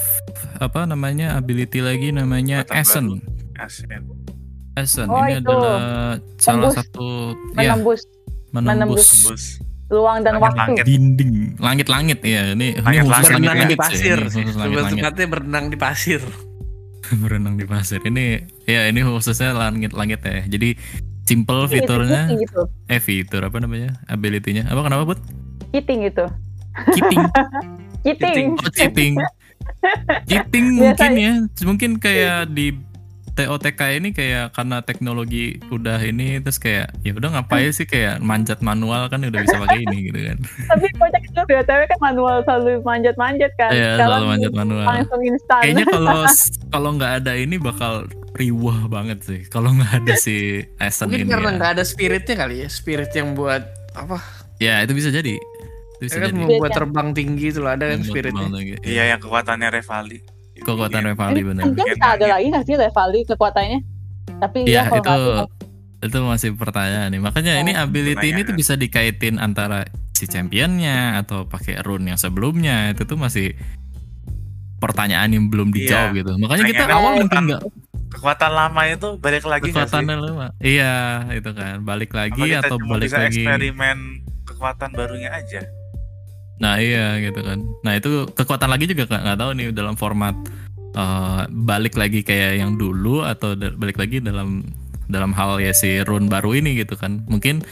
apa 0.60 0.84
namanya 0.84 1.40
ability 1.40 1.80
lagi 1.80 2.12
namanya 2.12 2.68
Essen. 2.68 3.24
Asen 3.56 3.88
Essen 4.76 5.08
Oh, 5.08 5.24
ini 5.24 5.40
itu. 5.40 5.48
adalah 5.48 5.80
salah 6.36 6.68
Tembus. 6.68 6.74
satu 6.76 7.08
ya 7.56 7.72
menembus 7.72 8.00
menembus, 8.52 8.52
menembus. 8.52 9.08
bus 9.24 9.44
luang 9.88 10.20
dan 10.20 10.36
waktu 10.36 10.52
Langit-langit. 10.54 10.84
dinding 10.84 11.32
langit-langit 11.56 12.18
ya. 12.22 12.42
Ini 12.52 12.76
ini 12.76 12.84
Langit-langit. 12.84 13.08
khusus 13.08 13.24
Berenang 13.24 13.40
di 13.40 13.48
langit-langit 13.48 13.78
pasir. 13.80 14.18
Ini 14.20 14.92
tepatnya 15.00 15.26
berenang 15.26 15.64
di 15.66 15.78
pasir. 15.80 16.20
berenang 17.24 17.54
di 17.56 17.64
pasir. 17.64 18.00
Ini 18.04 18.24
ya 18.68 18.80
ini 18.84 19.00
khususnya 19.00 19.56
langit-langit 19.56 20.20
ya. 20.20 20.44
Jadi 20.44 20.76
simple 21.30 21.62
fiturnya 21.66 22.26
gitu 22.34 22.66
eh 22.86 22.98
fitur 22.98 23.40
apa 23.40 23.56
namanya? 23.56 23.94
Ability-nya. 24.06 24.66
Apa 24.66 24.82
kenapa, 24.82 25.06
Bud? 25.06 25.20
kiting 25.70 26.02
gitu 26.04 26.26
Keeping. 26.90 27.22
kiting 28.04 28.48
Oh, 28.56 28.70
cheating. 28.70 29.14
cheating 30.26 30.66
mungkin 30.82 31.10
ya. 31.14 31.32
Mungkin 31.62 31.90
kayak 31.96 32.50
di 32.50 32.74
TOTK 33.30 33.80
ini 33.94 34.10
kayak 34.10 34.52
karena 34.52 34.82
teknologi 34.82 35.56
udah 35.68 35.96
ini 35.98 36.42
terus 36.42 36.58
kayak 36.58 36.92
ya 37.00 37.14
udah 37.14 37.30
ngapain 37.32 37.70
sih 37.70 37.86
kayak 37.86 38.18
manjat 38.20 38.58
manual 38.60 39.06
kan 39.06 39.22
udah 39.22 39.38
bisa 39.38 39.56
pakai 39.56 39.80
ini 39.80 40.10
gitu 40.10 40.18
kan. 40.20 40.36
tapi 40.70 40.86
kocak 40.92 41.22
itu 41.22 41.40
BOTW 41.40 41.80
kan 41.86 41.98
manual 42.02 42.36
selalu 42.42 42.82
manjat-manjat 42.82 43.52
kan 43.54 43.70
Iya, 43.70 43.80
Sekarang 43.94 44.08
selalu 44.10 44.26
manjat 44.26 44.52
manual. 44.52 44.84
langsung 44.84 45.20
instan 45.22 45.60
Kayaknya 45.62 45.86
kalau 45.86 46.20
kalau 46.68 46.90
nggak 46.98 47.12
ada 47.22 47.32
ini 47.32 47.56
bakal 47.56 47.92
riwah 48.32 48.86
banget 48.86 49.18
sih. 49.20 49.40
Kalau 49.44 49.70
nggak 49.70 49.92
ada 50.00 50.14
si 50.14 50.60
Essen 50.76 51.08
Mungkin 51.08 51.24
ini. 51.24 51.30
karena 51.30 51.48
ya. 51.48 51.56
nggak 51.56 51.70
ada 51.74 51.84
spiritnya 51.84 52.34
kali 52.36 52.56
ya, 52.62 52.68
spirit 52.68 53.10
yang 53.10 53.32
buat 53.32 53.62
apa? 53.92 54.18
Ya, 54.56 54.80
itu 54.80 54.92
bisa 54.92 55.08
jadi. 55.08 55.34
Itu 55.96 56.02
bisa 56.02 56.16
Ya 56.16 56.22
kan 56.22 56.30
jadi. 56.30 56.38
membuat 56.38 56.70
terbang 56.72 57.08
tinggi 57.10 57.46
itu 57.48 57.58
loh, 57.58 57.70
ada 57.70 57.84
kan 57.88 58.00
spiritnya. 58.00 58.46
lagi. 58.46 58.74
iya 58.82 59.04
yang 59.08 59.20
kekuatannya 59.20 59.68
Revali 59.70 60.18
Kekuatan 60.56 61.00
Iya. 61.00 61.08
Revali 61.10 61.40
bener. 61.42 61.64
Mungkin 61.64 61.84
bisa 61.88 62.06
ada 62.10 62.26
lagi 62.28 62.46
nggak 62.46 62.64
sih 62.64 62.74
Revali 62.74 63.20
kekuatannya 63.24 63.78
tapi 64.38 64.58
Iya 64.62 64.82
ya 64.86 65.00
kalau 65.00 65.44
itu 65.44 65.44
itu 66.00 66.18
masih 66.22 66.50
pertanyaan 66.54 67.08
nih. 67.08 67.20
Makanya 67.20 67.52
ini 67.58 67.72
Oh, 67.74 67.82
ability 67.82 68.26
ini 68.26 68.40
tuh 68.42 68.52
bisa 68.54 68.72
dikaitin 68.74 69.36
antara 69.36 69.84
si 70.12 70.24
championnya 70.24 71.16
atau 71.16 71.44
pakai 71.44 71.80
rune 71.80 72.08
yang 72.08 72.16
sebelumnya 72.16 72.88
itu 72.90 73.04
tuh 73.04 73.16
masih 73.16 73.52
pertanyaan 74.76 75.28
yang 75.30 75.44
belum 75.48 75.68
dijawab 75.70 76.12
Iya. 76.12 76.18
gitu. 76.18 76.32
Makanya 76.38 76.64
kita 76.66 76.84
awal 76.88 77.12
mungkin 77.18 77.40
nggak 77.46 77.62
kekuatan 78.10 78.50
lama 78.50 78.82
itu 78.90 79.08
balik 79.22 79.46
lagi 79.46 79.70
kekuatannya 79.70 80.16
lama. 80.18 80.46
Iya 80.58 81.30
itu 81.30 81.50
kan 81.54 81.86
balik 81.86 82.10
lagi 82.12 82.42
kita 82.42 82.66
atau 82.66 82.76
balik 82.82 83.06
bisa 83.06 83.24
lagi. 83.24 83.40
eksperimen 83.40 83.98
kekuatan 84.44 84.90
barunya 84.92 85.30
aja 85.30 85.62
Nah 86.60 86.76
iya 86.76 87.16
gitu 87.24 87.40
kan. 87.40 87.58
Nah 87.82 87.92
itu 87.96 88.28
kekuatan 88.36 88.68
lagi 88.68 88.84
juga 88.84 89.08
nggak 89.08 89.38
tahu 89.40 89.50
nih 89.56 89.66
dalam 89.72 89.96
format 89.96 90.36
eh, 90.92 91.42
balik 91.48 91.96
lagi 91.96 92.20
kayak 92.20 92.60
yang 92.60 92.76
dulu 92.76 93.24
atau 93.24 93.56
balik 93.56 93.96
lagi 93.96 94.20
dalam 94.20 94.68
dalam 95.10 95.34
hal 95.34 95.58
ya 95.58 95.72
si 95.72 96.04
rune 96.04 96.28
baru 96.28 96.60
ini 96.60 96.76
gitu 96.76 96.94
kan. 97.00 97.24
Mungkin 97.26 97.64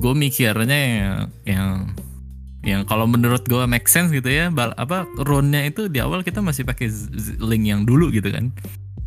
gue 0.00 0.14
mikirnya 0.14 0.78
yang 0.78 1.18
yang 1.44 1.70
yang 2.60 2.82
kalau 2.84 3.08
menurut 3.08 3.44
gue 3.48 3.64
make 3.64 3.88
sense 3.88 4.12
gitu 4.12 4.28
ya 4.28 4.52
bal, 4.52 4.76
apa 4.76 5.08
rune-nya 5.16 5.64
itu 5.72 5.88
di 5.88 5.96
awal 5.96 6.20
kita 6.20 6.44
masih 6.44 6.68
pakai 6.68 6.92
link 7.40 7.64
yang 7.64 7.88
dulu 7.88 8.12
gitu 8.12 8.28
kan 8.28 8.52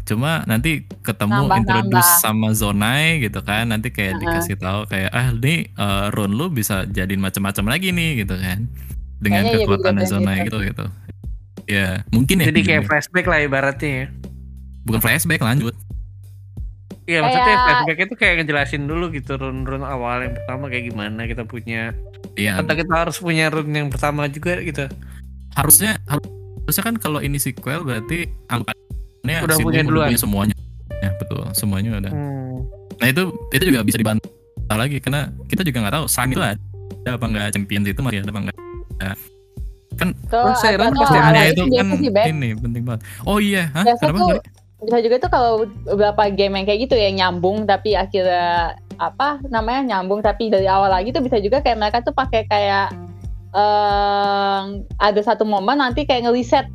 cuma 0.03 0.43
nanti 0.43 0.83
ketemu 0.99 1.47
Nambah-nambah. 1.47 1.63
introduce 1.87 2.11
sama 2.19 2.51
zonai 2.51 3.23
gitu 3.23 3.39
kan 3.39 3.71
nanti 3.71 3.87
kayak 3.87 4.15
Heeh. 4.15 4.21
dikasih 4.21 4.55
tahu 4.57 4.79
kayak 4.85 5.09
ah 5.09 5.31
nih 5.31 5.71
eh, 5.71 6.05
rune 6.11 6.33
lu 6.33 6.47
bisa 6.47 6.83
jadiin 6.85 7.19
macam-macam 7.19 7.71
lagi 7.71 7.89
nih 7.89 8.21
gitu 8.21 8.35
kan 8.35 8.67
dengan 9.17 9.41
Kayaknya 9.41 9.55
ya 9.55 9.63
kekuatan 9.63 9.93
begitu 9.95 10.11
zonai 10.11 10.35
gitu. 10.43 10.43
gitu 10.43 10.57
gitu 10.67 10.85
ya 11.63 11.87
mungkin 12.11 12.35
ya 12.37 12.45
Jadi 12.51 12.59
kayak 12.61 12.81
gitu. 12.83 12.89
flashback 12.91 13.25
lah 13.25 13.39
ibaratnya 13.39 13.91
ya. 13.95 14.07
bukan 14.83 14.99
flashback 14.99 15.39
lanjut 15.39 15.75
Iya 17.03 17.19
maksudnya 17.19 17.43
Kayak- 17.45 17.63
flashback 17.63 17.99
itu 17.99 18.15
kayak 18.15 18.33
ngejelasin 18.39 18.83
dulu 18.83 19.05
gitu 19.09 19.35
run-run 19.35 19.83
awal 19.83 20.23
yang 20.23 20.33
pertama 20.33 20.67
kayak 20.67 20.85
gimana 20.87 21.21
kita 21.23 21.43
punya 21.43 21.91
iya 22.35 22.59
atau 22.59 22.73
kita 22.73 22.93
harus 22.93 23.19
punya 23.19 23.47
run 23.47 23.67
yang 23.69 23.87
pertama 23.87 24.27
juga 24.27 24.59
gitu. 24.59 24.87
harusnya 25.53 25.99
harusnya 26.07 26.83
kan 26.83 26.95
kalau 26.95 27.19
ini 27.19 27.37
sequel 27.37 27.83
berarti 27.83 28.27
anggapannya 29.23 29.47
Udah 29.47 29.57
punya 29.63 29.81
duluan. 29.81 30.07
punya 30.11 30.19
semuanya 30.19 30.55
ya 30.99 31.09
betul 31.15 31.41
semuanya 31.53 31.89
udah 31.97 32.11
Hmm. 32.11 32.59
Nah 32.93 33.07
itu 33.09 33.23
itu 33.49 33.63
juga 33.65 33.79
bisa 33.81 33.97
dibantah 33.97 34.29
lagi 34.69 34.97
karena 34.99 35.21
kita 35.47 35.63
juga 35.63 35.77
nggak 35.81 35.95
tahu 35.95 36.05
Sun 36.07 36.29
itu 36.29 36.39
ada 36.39 36.55
apa 37.09 37.25
nggak 37.25 37.47
Champions 37.51 37.85
itu 37.85 37.99
masih 37.99 38.19
ada 38.19 38.29
apa 38.29 38.39
nggak. 38.41 38.55
Tuh, 39.93 40.09
Terus 40.25 40.57
saya 40.57 40.75
atau- 40.75 40.83
rasa 40.83 40.89
atau 40.89 41.01
pasti 41.01 41.17
ada 41.17 41.29
ada 41.29 41.41
itu 41.45 41.63
kan 41.69 41.85
sih, 41.93 42.09
ini 42.27 42.49
penting 42.57 42.81
banget. 42.83 43.01
Oh 43.23 43.37
iya, 43.37 43.69
hah? 43.71 43.85
Biasa 43.85 44.03
Kenapa? 44.03 44.19
tuh 44.19 44.37
bisa 44.83 44.97
juga 44.99 45.15
tuh 45.17 45.29
kalau 45.29 45.51
beberapa 45.85 46.21
game 46.29 46.53
yang 46.55 46.65
kayak 46.65 46.79
gitu 46.81 46.95
ya 46.97 47.09
nyambung 47.09 47.63
tapi 47.63 47.93
akhirnya 47.93 48.73
apa 48.97 49.39
namanya 49.47 49.95
nyambung 49.95 50.19
tapi 50.19 50.49
dari 50.49 50.65
awal 50.65 50.89
lagi 50.89 51.09
tuh 51.09 51.21
bisa 51.21 51.39
juga 51.39 51.61
kayak 51.61 51.77
mereka 51.77 51.97
tuh 52.01 52.11
pakai 52.11 52.43
kayak 52.43 52.91
eh 53.53 54.61
ada 54.97 55.21
satu 55.21 55.45
momen 55.45 55.77
nanti 55.77 56.03
kayak 56.03 56.27
ngeriset 56.27 56.67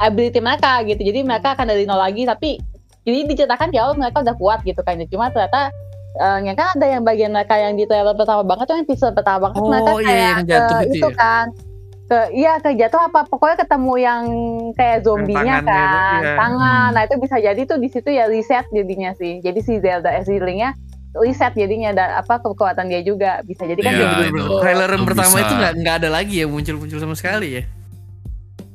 ability 0.00 0.38
mereka 0.38 0.82
gitu 0.82 1.00
jadi 1.00 1.20
mereka 1.22 1.54
akan 1.54 1.66
dari 1.68 1.84
nol 1.84 1.98
lagi 1.98 2.22
tapi 2.22 2.58
jadi 3.02 3.24
diceritakan 3.24 3.68
di 3.70 3.78
awal 3.80 3.94
mereka 3.94 4.20
udah 4.20 4.36
kuat 4.36 4.60
gitu 4.62 4.80
kan 4.80 4.98
cuma 5.06 5.28
ternyata 5.28 5.70
eh 6.18 6.38
ya 6.42 6.52
kan 6.52 6.74
ada 6.74 6.86
yang 6.88 7.02
bagian 7.02 7.30
mereka 7.30 7.54
yang 7.54 7.74
di 7.74 7.84
trailer 7.84 8.12
pertama 8.12 8.42
banget 8.42 8.64
tuh 8.66 8.74
yang 8.74 8.84
episode 8.84 9.14
pertama 9.14 9.38
banget 9.48 9.60
Oh, 9.60 9.68
mereka 9.70 9.90
iya, 9.92 10.02
kayak 10.02 10.22
yang 10.24 10.44
jatuh 10.44 10.66
ke 10.68 10.82
gitu 10.82 10.94
itu 10.96 11.08
ya? 11.08 11.14
kan 11.14 11.46
ke 12.08 12.18
iya 12.32 12.52
ke 12.56 12.70
jatuh 12.74 13.00
apa 13.04 13.20
pokoknya 13.28 13.56
ketemu 13.60 13.92
yang 14.00 14.22
kayak 14.72 14.98
zombinya 15.04 15.60
tangannya 15.60 15.84
itu, 15.84 15.92
kan 15.92 16.20
iya. 16.24 16.34
tangan 16.34 16.86
Hmm. 16.88 16.94
nah 16.96 17.02
itu 17.04 17.14
bisa 17.20 17.36
jadi 17.36 17.60
tuh 17.62 17.78
di 17.78 17.88
situ 17.88 18.08
ya 18.08 18.24
reset 18.26 18.64
jadinya 18.72 19.10
sih 19.14 19.32
jadi 19.38 19.60
si 19.60 19.72
Zelda 19.78 20.10
Ezrealingnya 20.16 20.72
reset 21.14 21.52
jadinya 21.52 21.90
dan 21.92 22.08
apa 22.16 22.40
kekuatan 22.40 22.88
dia 22.88 23.00
juga 23.00 23.40
bisa 23.42 23.64
jadi 23.64 23.78
kan 23.78 23.92
Iya, 23.92 24.00
dia 24.00 24.08
itu. 24.08 24.32
begitu 24.32 24.54
Trailer 24.58 24.88
yang 24.88 25.02
Itu 25.02 25.08
pertama 25.08 25.28
bisa. 25.30 25.44
itu 25.44 25.52
nggak 25.54 25.72
nggak 25.78 25.94
ada 26.00 26.08
lagi 26.10 26.34
ya 26.34 26.46
muncul-muncul 26.46 26.98
sama 26.98 27.14
sekali 27.14 27.48
ya. 27.58 27.62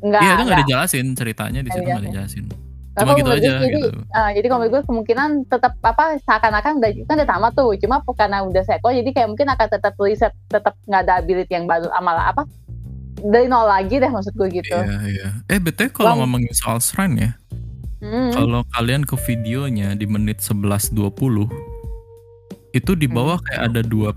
Enggak 0.03 0.19
Iya 0.19 0.27
itu 0.27 0.35
nggak 0.35 0.43
enggak. 0.43 0.59
dijelasin 0.61 1.05
ceritanya 1.15 1.59
di 1.59 1.69
situ 1.71 1.83
nggak 1.83 2.05
dijelasin. 2.05 2.45
Cuma 2.93 3.17
gitu 3.17 3.25
aja 3.25 3.49
jadi, 3.57 3.73
gitu. 3.73 3.89
ah, 4.11 4.29
jadi 4.29 4.47
kalau 4.47 4.69
gue 4.69 4.81
kemungkinan 4.85 5.49
tetap 5.49 5.73
apa 5.81 6.13
seakan-akan 6.21 6.77
udah 6.77 6.89
kan 7.03 7.15
udah 7.17 7.25
tamat 7.27 7.51
tuh 7.53 7.73
cuma 7.79 7.95
karena 8.07 8.45
udah 8.45 8.61
seko 8.61 8.93
jadi 8.93 9.09
kayak 9.09 9.27
mungkin 9.27 9.49
akan 9.49 9.65
tetap 9.67 9.97
reset 9.97 10.29
tetap 10.45 10.77
nggak 10.85 11.01
ada 11.01 11.13
ability 11.17 11.49
yang 11.49 11.65
baru 11.65 11.89
amal 11.91 12.13
apa 12.13 12.45
dari 13.17 13.49
nol 13.49 13.65
lagi 13.65 13.97
deh 13.97 14.05
maksud 14.07 14.35
gue 14.35 14.45
gitu 14.53 14.77
Iya 14.77 14.97
iya. 15.09 15.27
Eh 15.47 15.57
betul 15.57 15.89
kalau 15.89 16.21
ngomongin 16.21 16.53
soal 16.53 16.77
shrine 16.77 17.17
ya, 17.17 17.31
Hmm. 17.97 18.29
kalau 18.29 18.61
kalian 18.69 19.01
ke 19.01 19.15
videonya 19.17 19.95
di 19.95 20.05
menit 20.05 20.37
11.20 20.37 21.49
itu 22.71 22.91
di 22.93 23.07
bawah 23.07 23.37
Hmm. 23.37 23.45
kayak 23.47 23.61
ada 23.63 23.81
dua 23.81 24.09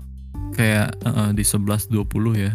kayak 0.51 0.87
eh, 1.01 1.29
di 1.31 1.41
11.20 1.41 1.97
ya 2.35 2.53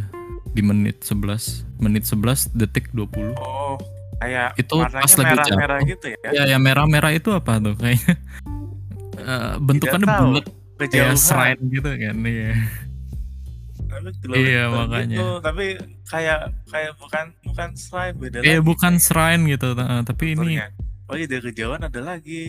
di 0.53 0.61
menit 0.61 1.01
11 1.01 1.65
menit 1.79 2.05
11 2.05 2.53
detik 2.53 2.93
20 2.93 3.35
Oh, 3.35 3.77
kayak 4.19 4.55
Itu 4.55 4.79
pas 4.79 4.93
lagi 4.93 5.17
merah-merah 5.19 5.79
jatuh. 5.79 5.91
gitu 5.91 6.07
ya. 6.13 6.29
ya 6.31 6.43
yang 6.47 6.61
merah-merah 6.61 7.11
itu 7.11 7.31
apa 7.31 7.59
tuh 7.59 7.75
kayaknya 7.75 8.15
Eh, 9.15 9.55
bentukannya 9.57 10.09
bulat 10.09 10.47
kayak 10.83 11.15
shrine 11.15 11.63
gitu 11.69 11.87
kan 11.87 12.17
iya 12.21 12.53
Iya, 14.33 14.63
gitu, 14.65 14.73
makanya. 14.75 15.19
tapi 15.39 15.77
kayak 16.03 16.39
kayak 16.67 16.93
bukan 16.97 17.25
bukan 17.45 17.69
slime 17.73 18.17
beda 18.17 18.41
lagi. 18.41 18.59
bukan 18.59 18.93
shrine 18.97 19.43
gitu 19.47 19.69
eh, 19.75 20.01
tapi 20.03 20.25
ini 20.33 20.57
Bentuknya. 20.59 20.67
Oh 21.05 21.15
iya 21.15 21.27
dari 21.29 21.43
kejauhan 21.45 21.81
ada 21.83 22.01
lagi. 22.01 22.43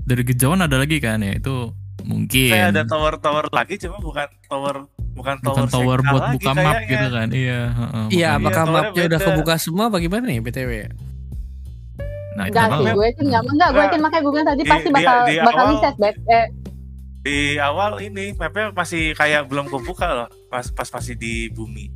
dari 0.00 0.22
kejauhan 0.24 0.60
ada 0.62 0.76
lagi 0.78 0.96
kan 0.96 1.18
ya 1.18 1.34
itu 1.34 1.74
mungkin 2.00 2.48
Kayak 2.48 2.68
ada 2.72 2.82
tower-tower 2.86 3.50
lagi 3.50 3.76
cuma 3.76 3.98
bukan 3.98 4.24
tower 4.46 4.88
bukan 5.18 5.34
tower 5.36 5.50
bukan 5.52 5.66
tower 5.68 5.98
buat 6.00 6.22
lagi 6.22 6.34
buka 6.34 6.50
map 6.52 6.62
kayaknya. 6.72 6.88
gitu 6.88 7.06
kan 7.10 7.28
iya 7.30 7.60
heeh, 7.68 8.04
Iya, 8.10 8.28
apakah 8.32 8.62
towernya 8.62 8.86
mapnya 8.86 9.02
udah 9.04 9.20
kebuka 9.20 9.54
semua 9.56 9.86
bagaimana 9.88 10.24
ya 10.28 10.40
BTW 10.40 10.70
ya? 10.72 10.88
nah 12.30 12.44
itu 12.44 12.54
Enggak 12.54 12.66
nggak 12.68 12.78
sih, 12.80 12.94
gue 12.94 13.04
yakin 13.04 13.24
nggak, 13.26 13.42
enggak, 13.42 13.50
gue 13.50 13.58
Enggak. 13.68 13.84
yakin 13.84 14.00
makanya 14.00 14.22
gue 14.22 14.32
bilang 14.32 14.46
tadi 14.46 14.58
Di- 14.58 14.70
pasti 14.70 14.88
di- 14.88 14.94
bakal 14.94 15.16
di 15.18 15.34
bakal 15.40 15.58
awal- 15.58 15.72
reset 15.74 15.96
back. 15.96 16.14
Eh, 16.24 16.46
Di 17.18 17.38
awal 17.60 17.92
ini 18.00 18.24
mapnya 18.32 18.66
masih 18.70 19.02
kayak 19.12 19.42
belum 19.44 19.66
kebuka 19.66 20.06
loh. 20.08 20.28
Pas 20.46 20.64
pas 20.68 20.86
masih 20.88 21.14
di 21.14 21.32
bumi. 21.50 21.90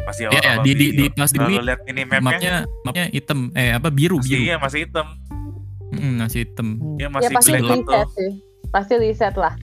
Masih 0.00 0.26
Iya, 0.26 0.28
iya, 0.28 0.40
awal-awal 0.50 0.64
di- 0.66 0.74
di- 0.74 0.92
di- 0.92 1.12
pas 1.14 1.30
di 1.30 1.38
bumi, 1.38 1.54
lihat 1.60 1.80
ini 1.86 2.02
mapnya, 2.02 2.20
mapnya 2.20 2.52
mapnya 2.82 3.04
hitam 3.08 3.38
eh 3.54 3.70
apa 3.70 3.88
biru 3.88 4.18
masih 4.18 4.26
biru 4.28 4.42
iya 4.42 4.56
masih 4.56 4.78
hitam. 4.82 5.06
Mm, 5.92 6.12
masih 6.18 6.38
hitam 6.40 6.68
Ya 6.96 7.00
ya 7.00 7.08
masih 7.08 7.32
pasti 7.32 7.50
gelap 7.52 7.62
reset 7.70 7.86
tuh. 7.86 8.04
sih. 8.12 8.30
Pasti 8.68 8.92
reset 8.96 9.34
lah. 9.34 9.54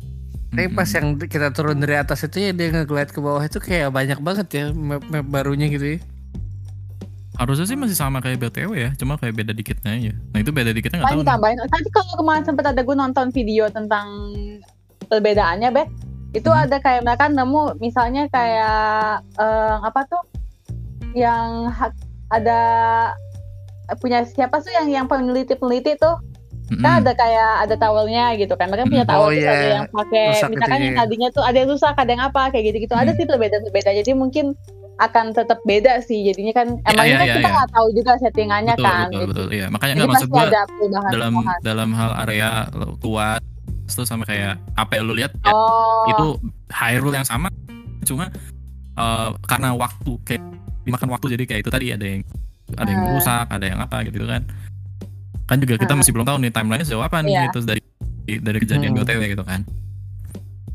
Tapi 0.48 0.72
pas 0.72 0.90
yang 0.90 1.20
kita 1.20 1.52
turun 1.52 1.78
dari 1.78 1.96
atas 1.96 2.24
itu 2.24 2.40
ya 2.40 2.52
dia 2.52 2.72
nge-glide 2.72 3.12
ke 3.12 3.20
bawah 3.20 3.42
itu 3.42 3.60
kayak 3.60 3.92
banyak 3.92 4.18
banget 4.18 4.48
ya 4.50 4.66
map-map 4.72 5.26
barunya 5.26 5.68
gitu 5.68 5.96
ya. 5.96 6.00
harusnya 7.38 7.70
sih 7.70 7.78
masih 7.78 7.94
sama 7.94 8.18
kayak 8.18 8.42
BTW 8.42 8.72
ya 8.74 8.90
cuma 8.98 9.14
kayak 9.14 9.38
beda 9.38 9.54
dikitnya 9.54 9.92
aja 9.94 10.14
nah 10.34 10.42
itu 10.42 10.50
beda 10.50 10.74
dikitnya 10.74 11.06
nggak 11.06 11.06
Paling 11.06 11.22
tahu 11.22 11.22
nih. 11.22 11.30
ditambahin. 11.30 11.58
Tadi 11.70 11.90
kalau 11.94 12.14
kemarin 12.18 12.44
sempat 12.44 12.66
ada 12.66 12.82
gue 12.82 12.96
nonton 12.98 13.26
video 13.30 13.64
tentang 13.70 14.08
perbedaannya, 15.06 15.70
Bek. 15.70 15.88
Itu 16.34 16.50
Hmm. 16.50 16.66
ada 16.66 16.82
kayak 16.82 17.06
mereka 17.06 17.30
nemu 17.30 17.78
misalnya 17.78 18.26
kayak 18.28 19.22
eh, 19.38 19.76
apa 19.86 20.02
tuh 20.10 20.24
yang 21.14 21.70
ada 22.28 22.60
punya 24.02 24.26
siapa 24.26 24.60
sih 24.60 24.74
yang 24.74 24.90
yang 24.90 25.06
peneliti-peneliti 25.06 25.96
tuh 25.96 26.18
Mm-mm. 26.68 26.84
kan 26.84 27.00
ada 27.00 27.12
kayak 27.16 27.52
ada 27.64 27.76
towelnya 27.80 28.36
gitu 28.36 28.54
kan 28.60 28.68
mereka 28.68 28.92
punya 28.92 29.06
towel 29.08 29.28
Oh, 29.28 29.32
iya. 29.32 29.52
ada 29.52 29.68
yang 29.72 29.86
pakai 29.88 30.26
Rusak 30.36 30.50
misalkan 30.52 30.80
yang 30.84 30.96
ya. 30.96 31.00
tadinya 31.00 31.28
tuh 31.32 31.44
ada 31.48 31.58
yang 31.64 31.70
rusak 31.72 31.96
ada 31.96 32.12
yang 32.12 32.24
apa 32.28 32.42
kayak 32.52 32.64
gitu 32.70 32.78
gitu 32.84 32.94
ada 32.96 33.12
sih 33.16 33.24
perbedaan-perbedaan 33.24 33.96
jadi 34.04 34.12
mungkin 34.14 34.46
akan 34.98 35.26
tetap 35.30 35.62
beda 35.64 36.02
sih 36.02 36.26
jadinya 36.26 36.54
kan 36.58 36.68
iya, 36.74 36.90
ini 37.06 37.14
kan 37.14 37.28
iya, 37.30 37.36
kita 37.38 37.48
iya. 37.48 37.56
nggak 37.56 37.70
tahu 37.70 37.88
juga 37.94 38.12
settingannya 38.18 38.74
betul 38.76 38.86
kan 38.90 38.98
betul 39.08 39.14
gitu. 39.14 39.30
betul 39.30 39.48
iya 39.54 39.68
makanya 39.70 39.94
nggak 39.94 40.10
maksud 40.10 40.28
pasti 40.28 40.34
gua 40.34 40.44
ada 40.44 40.62
dalam 41.14 41.32
perubahan. 41.38 41.60
dalam 41.62 41.90
hal 41.94 42.12
area 42.26 42.50
kuat 43.00 43.42
terus 43.88 44.10
sama 44.10 44.24
kayak 44.28 44.60
apa 44.76 44.92
yang 45.00 45.04
lu 45.08 45.14
lihat 45.16 45.32
ya, 45.46 45.54
oh 45.54 46.10
itu 46.12 46.28
Hyrule 46.74 47.16
yang 47.16 47.28
sama 47.30 47.48
cuma 48.04 48.28
eh, 48.98 49.30
karena 49.46 49.70
waktu 49.78 50.12
kayak 50.26 50.44
dimakan 50.84 51.10
waktu 51.14 51.26
jadi 51.40 51.44
kayak 51.46 51.62
itu 51.64 51.72
tadi 51.72 51.88
ada 51.94 52.06
yang 52.06 52.22
ada 52.76 52.90
yang 52.92 53.02
Hmm. 53.06 53.14
rusak 53.16 53.46
ada 53.48 53.66
yang 53.70 53.80
apa 53.80 53.98
gitu 54.10 54.28
kan 54.28 54.44
kan 55.48 55.58
juga 55.58 55.74
kita 55.76 55.90
Hmm. 55.90 56.00
masih 56.00 56.12
belum 56.12 56.26
tahu 56.26 56.38
nih 56.40 56.52
timeline 56.52 56.84
sejauh 56.84 57.02
apa 57.02 57.18
nih 57.20 57.32
Iya. 57.32 57.44
gitu 57.48 57.60
dari 57.64 57.82
dari 58.38 58.58
kejadian 58.60 58.92
Hmm. 58.92 59.00
BOTW 59.00 59.22
gitu 59.30 59.44
kan 59.44 59.62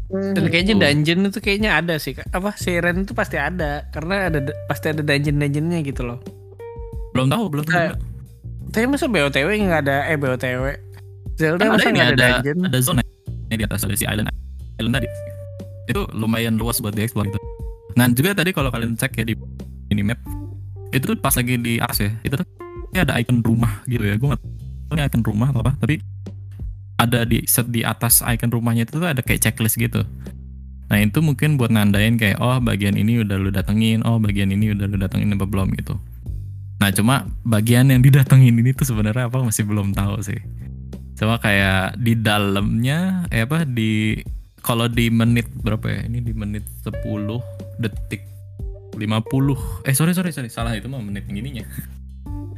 hmm. 0.08 0.32
Dan 0.32 0.44
kayaknya 0.46 0.74
Betul. 0.74 0.84
dungeon 0.86 1.20
itu 1.26 1.38
kayaknya 1.38 1.70
ada 1.74 1.94
sih. 1.96 2.12
Apa 2.12 2.52
Siren 2.54 2.96
itu 3.00 3.12
pasti 3.12 3.36
ada 3.36 3.88
karena 3.88 4.28
ada 4.28 4.38
pasti 4.66 4.88
ada 4.88 5.00
dungeon-dungeonnya 5.00 5.80
gitu 5.82 6.02
loh. 6.02 6.18
belum 7.12 7.28
tahu 7.28 7.44
belum 7.46 7.64
tahu 7.64 7.76
Kayak- 7.76 8.00
Tapi 8.68 8.84
masa 8.86 9.04
BOTW 9.06 9.48
nggak 9.62 9.80
ada 9.82 9.96
eh 10.06 10.16
BOTW 10.16 10.62
Zelda 11.34 11.60
kan 11.60 11.66
ada 11.66 11.74
masa 11.74 11.84
ini 11.86 11.92
nggak 11.94 12.08
ada, 12.08 12.16
ada 12.16 12.28
dungeon? 12.34 12.58
ada 12.64 12.78
zona 12.80 13.00
yang 13.46 13.58
di 13.58 13.66
atas 13.66 13.80
ada 13.82 13.92
si 13.92 14.04
island 14.04 14.28
island 14.74 14.94
tadi 14.94 15.08
itu 15.86 16.00
lumayan 16.10 16.56
luas 16.56 16.76
buat 16.78 16.90
dieksplor 16.90 17.28
gitu 17.28 17.36
nah 17.92 18.08
juga 18.08 18.32
tadi 18.34 18.48
kalau 18.50 18.68
kalian 18.68 18.96
cek 18.96 19.12
ya 19.14 19.24
di 19.26 19.36
ini 19.88 20.00
map 20.02 20.16
itu 20.88 21.04
tuh 21.04 21.12
pas 21.14 21.32
lagi 21.32 21.56
di 21.58 21.76
atas 21.76 22.00
ya 22.00 22.10
itu 22.22 22.32
tuh 22.32 22.48
ada 22.94 23.12
icon 23.14 23.40
rumah 23.40 23.84
gitu 23.84 24.00
ya 24.02 24.16
gue 24.16 24.24
nggak 24.26 24.40
tahu 24.40 24.52
ini 24.94 25.04
icon 25.06 25.22
rumah 25.24 25.50
atau 25.50 25.60
apa 25.64 25.72
tapi 25.78 26.00
ada 27.00 27.26
di 27.26 27.42
set 27.48 27.68
di 27.68 27.82
atas 27.82 28.22
icon 28.22 28.52
rumahnya 28.52 28.86
itu 28.86 29.00
tuh 29.00 29.08
ada 29.08 29.20
kayak 29.24 29.48
checklist 29.48 29.80
gitu 29.80 30.04
nah 30.92 31.00
itu 31.00 31.24
mungkin 31.24 31.56
buat 31.56 31.72
nandain 31.72 32.20
kayak 32.20 32.36
oh 32.38 32.60
bagian 32.60 33.00
ini 33.00 33.24
udah 33.24 33.36
lu 33.40 33.48
datengin 33.48 34.04
oh 34.04 34.20
bagian 34.20 34.52
ini 34.52 34.76
udah 34.76 34.86
lu 34.86 35.00
datengin 35.00 35.32
apa 35.32 35.48
belum 35.48 35.72
gitu 35.76 35.96
nah 36.78 36.92
cuma 36.92 37.30
bagian 37.46 37.88
yang 37.88 38.04
didatengin 38.04 38.58
ini 38.58 38.76
tuh 38.76 38.84
sebenarnya 38.84 39.32
apa 39.32 39.40
masih 39.40 39.64
belum 39.64 39.96
tahu 39.96 40.20
sih 40.20 40.40
Cuma 41.22 41.38
kayak 41.38 42.02
di 42.02 42.18
dalamnya 42.18 43.30
eh 43.30 43.46
apa 43.46 43.62
di 43.62 44.18
kalau 44.58 44.90
di 44.90 45.06
menit 45.06 45.46
berapa 45.54 45.86
ya? 45.86 46.00
Ini 46.10 46.18
di 46.18 46.34
menit 46.34 46.66
10 46.82 46.98
detik 47.78 48.26
50. 48.98 49.86
Eh 49.86 49.94
sorry 49.94 50.18
sorry 50.18 50.34
sorry 50.34 50.50
salah 50.50 50.74
itu 50.74 50.90
mah 50.90 50.98
menit 50.98 51.30
ininya. 51.30 51.62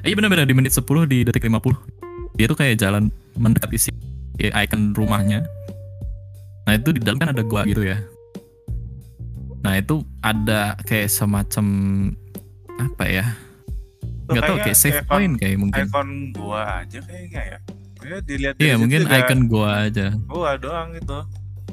Eh, 0.00 0.08
iya 0.08 0.16
benar-benar 0.16 0.48
di 0.48 0.56
menit 0.56 0.72
10 0.72 1.04
di 1.04 1.28
detik 1.28 1.44
50. 1.44 2.03
Dia 2.34 2.50
tuh 2.50 2.58
kayak 2.58 2.82
jalan 2.82 3.14
mendekati 3.38 3.78
si 3.78 3.90
icon 4.38 4.90
rumahnya. 4.90 5.46
Nah 6.66 6.74
itu 6.74 6.90
di 6.90 7.00
dalam 7.02 7.22
kan 7.22 7.30
ada 7.30 7.46
gua 7.46 7.62
gitu 7.62 7.86
ya. 7.86 8.02
Nah 9.62 9.78
itu 9.78 10.02
ada 10.18 10.74
kayak 10.82 11.08
semacam 11.08 11.66
apa 12.82 13.04
ya? 13.06 13.24
Nggak 14.26 14.42
tahu 14.42 14.56
kayak 14.66 14.78
save 14.78 14.98
icon- 14.98 15.08
point 15.08 15.34
kayak 15.38 15.56
mungkin. 15.62 15.84
Icon 15.86 16.08
gua 16.34 16.82
aja 16.82 16.98
kayaknya 17.06 17.42
ya. 17.42 17.58
Ya 18.04 18.18
dilihat 18.20 18.54
Iya 18.60 18.74
mungkin 18.76 19.00
icon 19.06 19.40
gua 19.46 19.70
aja. 19.86 20.06
gua 20.26 20.50
doang 20.58 20.90
gitu. 20.98 21.18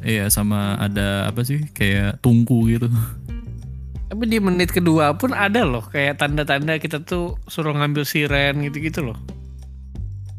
Iya 0.02 0.30
sama 0.30 0.78
ada 0.78 1.30
apa 1.30 1.42
sih 1.42 1.62
kayak 1.74 2.22
tungku 2.22 2.70
gitu. 2.70 2.86
Tapi 4.12 4.24
di 4.28 4.38
menit 4.38 4.70
kedua 4.76 5.16
pun 5.18 5.32
ada 5.32 5.64
loh 5.64 5.88
kayak 5.88 6.20
tanda-tanda 6.20 6.78
kita 6.78 7.02
tuh 7.02 7.40
suruh 7.48 7.74
ngambil 7.74 8.06
siren 8.06 8.62
gitu-gitu 8.62 9.02
loh. 9.10 9.18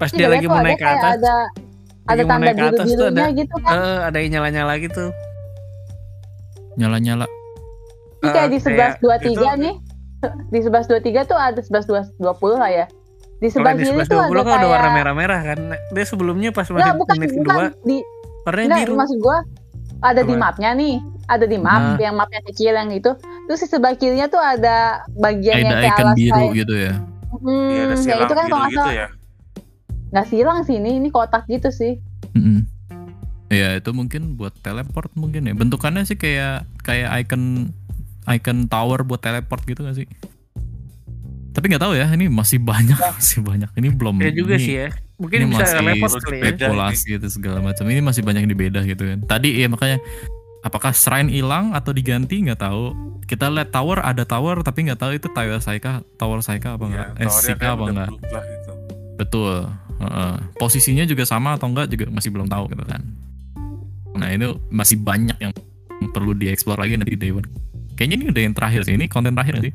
Pas 0.03 0.11
dia 0.11 0.27
lagi 0.27 0.47
mau 0.51 0.59
ada 0.59 0.67
naik 0.67 0.77
ke 0.77 0.83
kayak 0.83 0.99
atas, 0.99 1.13
ada 1.15 1.35
ada 2.03 2.23
tanda 2.27 2.45
naik 2.45 2.57
ke 2.59 2.65
atas 2.67 2.75
tuh 2.75 2.87
biru-birunya 2.91 3.23
ada 3.23 3.39
gitu 3.39 3.55
kan 3.63 3.73
eh, 3.73 3.99
ada 4.03 4.17
yang 4.19 4.31
nyala-nyala 4.35 4.73
gitu. 4.83 5.05
Nyala-nyala. 6.75 7.27
Ini 8.23 8.29
kayak 8.31 8.51
di 8.51 8.59
sebelas 8.59 8.93
dua 8.99 9.17
tiga 9.19 9.51
nih 9.55 9.75
di 10.51 10.61
sebelas 10.63 10.87
dua 10.87 11.01
tiga 11.03 11.21
tuh 11.23 11.35
ada 11.35 11.59
sebelas 11.59 11.85
dua 11.87 12.07
dua 12.17 12.35
puluh 12.35 12.55
lah 12.55 12.71
ya 12.71 12.87
di 13.43 13.51
sebelah 13.51 13.75
kiri 13.75 14.07
tuh 14.07 14.23
ada 14.23 14.31
20 14.31 14.39
kan 14.39 14.47
ada 14.47 14.47
kayak 14.55 14.71
warna 14.71 14.91
merah-merah 14.95 15.41
kan. 15.43 15.59
Dia 15.91 16.05
sebelumnya 16.07 16.55
pas 16.55 16.71
Nggak, 16.71 16.79
menit, 16.79 16.95
bukan 16.95 17.15
menit 17.19 17.31
bukan 17.35 17.43
kedua 17.43 17.65
di 17.83 17.97
warnanya 18.47 18.67
Enggak, 18.71 18.81
biru. 18.87 18.95
maksud 18.95 19.19
gua 19.19 19.39
ada 20.03 20.21
di 20.23 20.35
mapnya 20.39 20.71
nih, 20.79 20.95
ada 21.27 21.45
di 21.47 21.59
map 21.59 21.83
Nah. 21.83 21.99
yang 21.99 22.15
mapnya 22.15 22.41
kecil 22.47 22.73
yang 22.75 22.91
itu. 22.95 23.11
Terus 23.51 23.61
di 23.63 23.69
sebelah 23.71 23.95
kirinya 23.99 24.31
tuh 24.31 24.39
ada 24.39 25.03
bagian 25.19 25.59
yang 25.59 25.75
Ada 25.75 25.83
kayak 25.83 25.91
icon 25.91 26.07
alas 26.07 26.17
biru 26.19 26.35
kayak, 26.39 26.55
gitu 26.55 26.75
ya. 26.79 26.93
hmm, 27.35 27.67
Iya 27.67 27.83
ada 27.83 27.91
yang 27.91 27.99
silang 27.99 28.23
itu 28.23 28.35
kan 28.35 28.45
biru 28.47 28.55
kalau 28.55 28.63
nggak 28.63 28.71
gitu 28.71 28.79
salah 28.83 28.95
ya. 28.95 29.07
Nggak 30.13 30.27
silang 30.29 30.61
sih 30.69 30.77
ini, 30.77 31.01
ini 31.01 31.09
kotak 31.09 31.49
gitu 31.49 31.73
sih. 31.73 31.97
Mm-mm. 32.37 32.69
Ya 33.49 33.77
itu 33.77 33.93
mungkin 33.97 34.37
buat 34.37 34.53
teleport 34.61 35.13
mungkin 35.17 35.49
ya. 35.49 35.57
Bentukannya 35.57 36.05
sih 36.05 36.21
kayak 36.21 36.69
kayak 36.85 37.09
icon 37.25 37.73
icon 38.29 38.69
tower 38.69 39.05
buat 39.05 39.21
teleport 39.25 39.65
gitu 39.65 39.85
gak 39.85 39.97
sih? 39.97 40.09
Tapi 41.53 41.69
nggak 41.69 41.85
tahu 41.85 41.93
ya, 41.93 42.09
ini 42.17 42.33
masih 42.33 42.57
banyak, 42.65 42.97
masih 42.97 43.45
banyak. 43.45 43.69
Ini 43.77 43.89
belum. 43.93 44.25
Ya 44.25 44.33
juga 44.33 44.57
ini- 44.57 44.65
sih 44.65 44.75
ya. 44.85 44.89
Mungkin 45.21 45.39
ini 45.39 45.47
bisa 45.53 45.65
masih 45.69 45.77
teleport 45.81 46.13
kali 46.25 46.37
ya. 46.41 46.45
spekulasi 46.57 47.05
gitu 47.13 47.27
segala 47.29 47.59
macam. 47.61 47.85
Ini 47.93 48.01
masih 48.01 48.23
banyak 48.25 48.41
yang 48.49 48.53
dibeda 48.53 48.81
gitu 48.89 49.03
kan. 49.05 49.19
Tadi 49.29 49.49
ya 49.61 49.69
makanya 49.69 49.99
apakah 50.65 50.97
shrine 50.97 51.29
hilang 51.29 51.77
atau 51.77 51.93
diganti 51.93 52.41
nggak 52.41 52.61
tahu. 52.61 52.97
Kita 53.29 53.53
lihat 53.53 53.69
tower 53.69 54.01
ada 54.01 54.25
tower 54.25 54.65
tapi 54.65 54.89
nggak 54.89 55.01
tahu 55.01 55.13
itu 55.17 55.29
tower 55.29 55.61
Saika, 55.61 56.01
tower 56.17 56.41
Saika 56.41 56.81
apa 56.81 56.85
enggak? 56.89 57.09
Ya, 57.21 57.25
eh, 57.25 57.29
Sika 57.29 57.67
apa 57.77 57.85
enggak? 57.85 58.09
gitu. 58.17 58.73
Betul. 59.21 59.69
Heeh. 60.03 60.35
Posisinya 60.59 61.05
juga 61.07 61.23
sama 61.23 61.55
atau 61.55 61.71
enggak 61.71 61.87
juga 61.89 62.11
masih 62.11 62.29
belum 62.29 62.51
tahu 62.51 62.67
gitu 62.69 62.83
kan. 62.83 63.01
Nah 64.13 64.29
itu 64.29 64.59
masih 64.69 64.99
banyak 64.99 65.39
yang 65.39 65.53
perlu 66.11 66.35
dieksplor 66.35 66.77
lagi 66.77 66.99
nanti 66.99 67.15
di 67.15 67.21
Day 67.21 67.31
One. 67.31 67.47
Kayaknya 67.95 68.17
ini 68.19 68.25
udah 68.29 68.43
yang 68.43 68.55
terakhir 68.55 68.81
sih. 68.83 68.95
Ini 68.99 69.07
konten 69.07 69.33
terakhir 69.33 69.63
sih? 69.63 69.73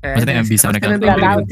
Maksudnya 0.00 0.34
yang 0.34 0.48
bisa 0.48 0.66
mereka 0.68 0.86
lakukan. 0.90 1.44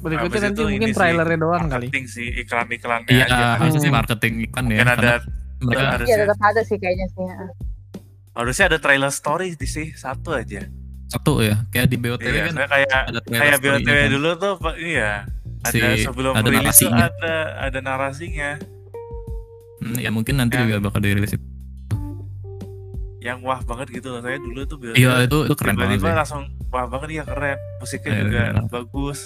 berikutnya 0.00 0.40
nanti 0.40 0.56
itu 0.56 0.62
mungkin 0.64 0.80
ini 0.80 0.86
sih, 0.88 0.96
trailernya 0.96 1.38
doang 1.38 1.64
kali. 1.68 1.86
Marketing 1.92 2.06
sih 2.08 2.28
iklan-iklannya 2.40 3.12
Iya, 3.12 3.24
aja. 3.28 3.44
harusnya 3.60 3.80
sih 3.84 3.92
marketing 3.92 4.32
kan 4.48 4.64
ya. 4.64 4.80
Mungkin 4.80 4.88
ada 4.88 4.96
karena 4.96 5.16
mereka 5.60 6.08
Iya 6.08 6.16
tetap 6.24 6.40
ada 6.40 6.60
sih 6.64 6.76
kayaknya 6.80 7.06
sih. 7.12 7.24
harusnya 8.30 8.64
ada 8.72 8.78
trailer 8.80 9.12
story 9.12 9.52
di 9.52 9.68
sih 9.68 9.92
satu 9.92 10.32
aja. 10.32 10.64
satu 11.10 11.42
ya, 11.42 11.66
kayak 11.68 11.90
di 11.90 11.98
BOTW 11.98 12.22
Iya, 12.30 12.42
kan 12.48 12.70
kayak 12.70 12.86
ada 13.10 13.20
trailer 13.20 13.42
kayak 13.42 13.60
BOTW 13.60 13.90
kan. 13.98 14.08
dulu 14.08 14.30
tuh 14.38 14.54
iya. 14.78 15.12
Ada 15.62 15.72
Si- 15.92 16.04
sebelum 16.04 16.32
ada 16.32 16.46
rilis 16.46 16.72
tuh 16.74 16.88
narasinya. 16.88 17.06
ada 17.06 17.34
ada 17.60 17.78
narasinya. 17.80 18.50
Hmm, 19.78 19.96
ya 19.96 20.08
mungkin 20.08 20.34
nanti 20.36 20.54
Ya. 20.54 20.62
juga 20.62 20.76
bakal 20.82 21.00
dirilis 21.00 21.32
itu. 21.32 21.46
Yang 23.20 23.38
wah 23.42 23.60
banget 23.60 23.92
gitu 23.92 24.08
loh. 24.10 24.20
Saya 24.20 24.36
dulu 24.36 24.60
tuh 24.64 24.76
BOTW 24.78 24.94
Iya 24.94 25.12
itu 25.22 25.38
itu 25.42 25.54
keren 25.54 25.74
banget 25.74 25.88
tiba-tiba 25.94 26.08
sih. 26.08 26.16
langsung 26.16 26.42
wah 26.68 26.86
banget 26.86 27.08
iya 27.10 27.24
keren. 27.24 27.58
Musiknya 27.78 28.10
Iya, 28.10 28.22
juga 28.22 28.40
iya. 28.46 28.62
bagus. 28.66 29.18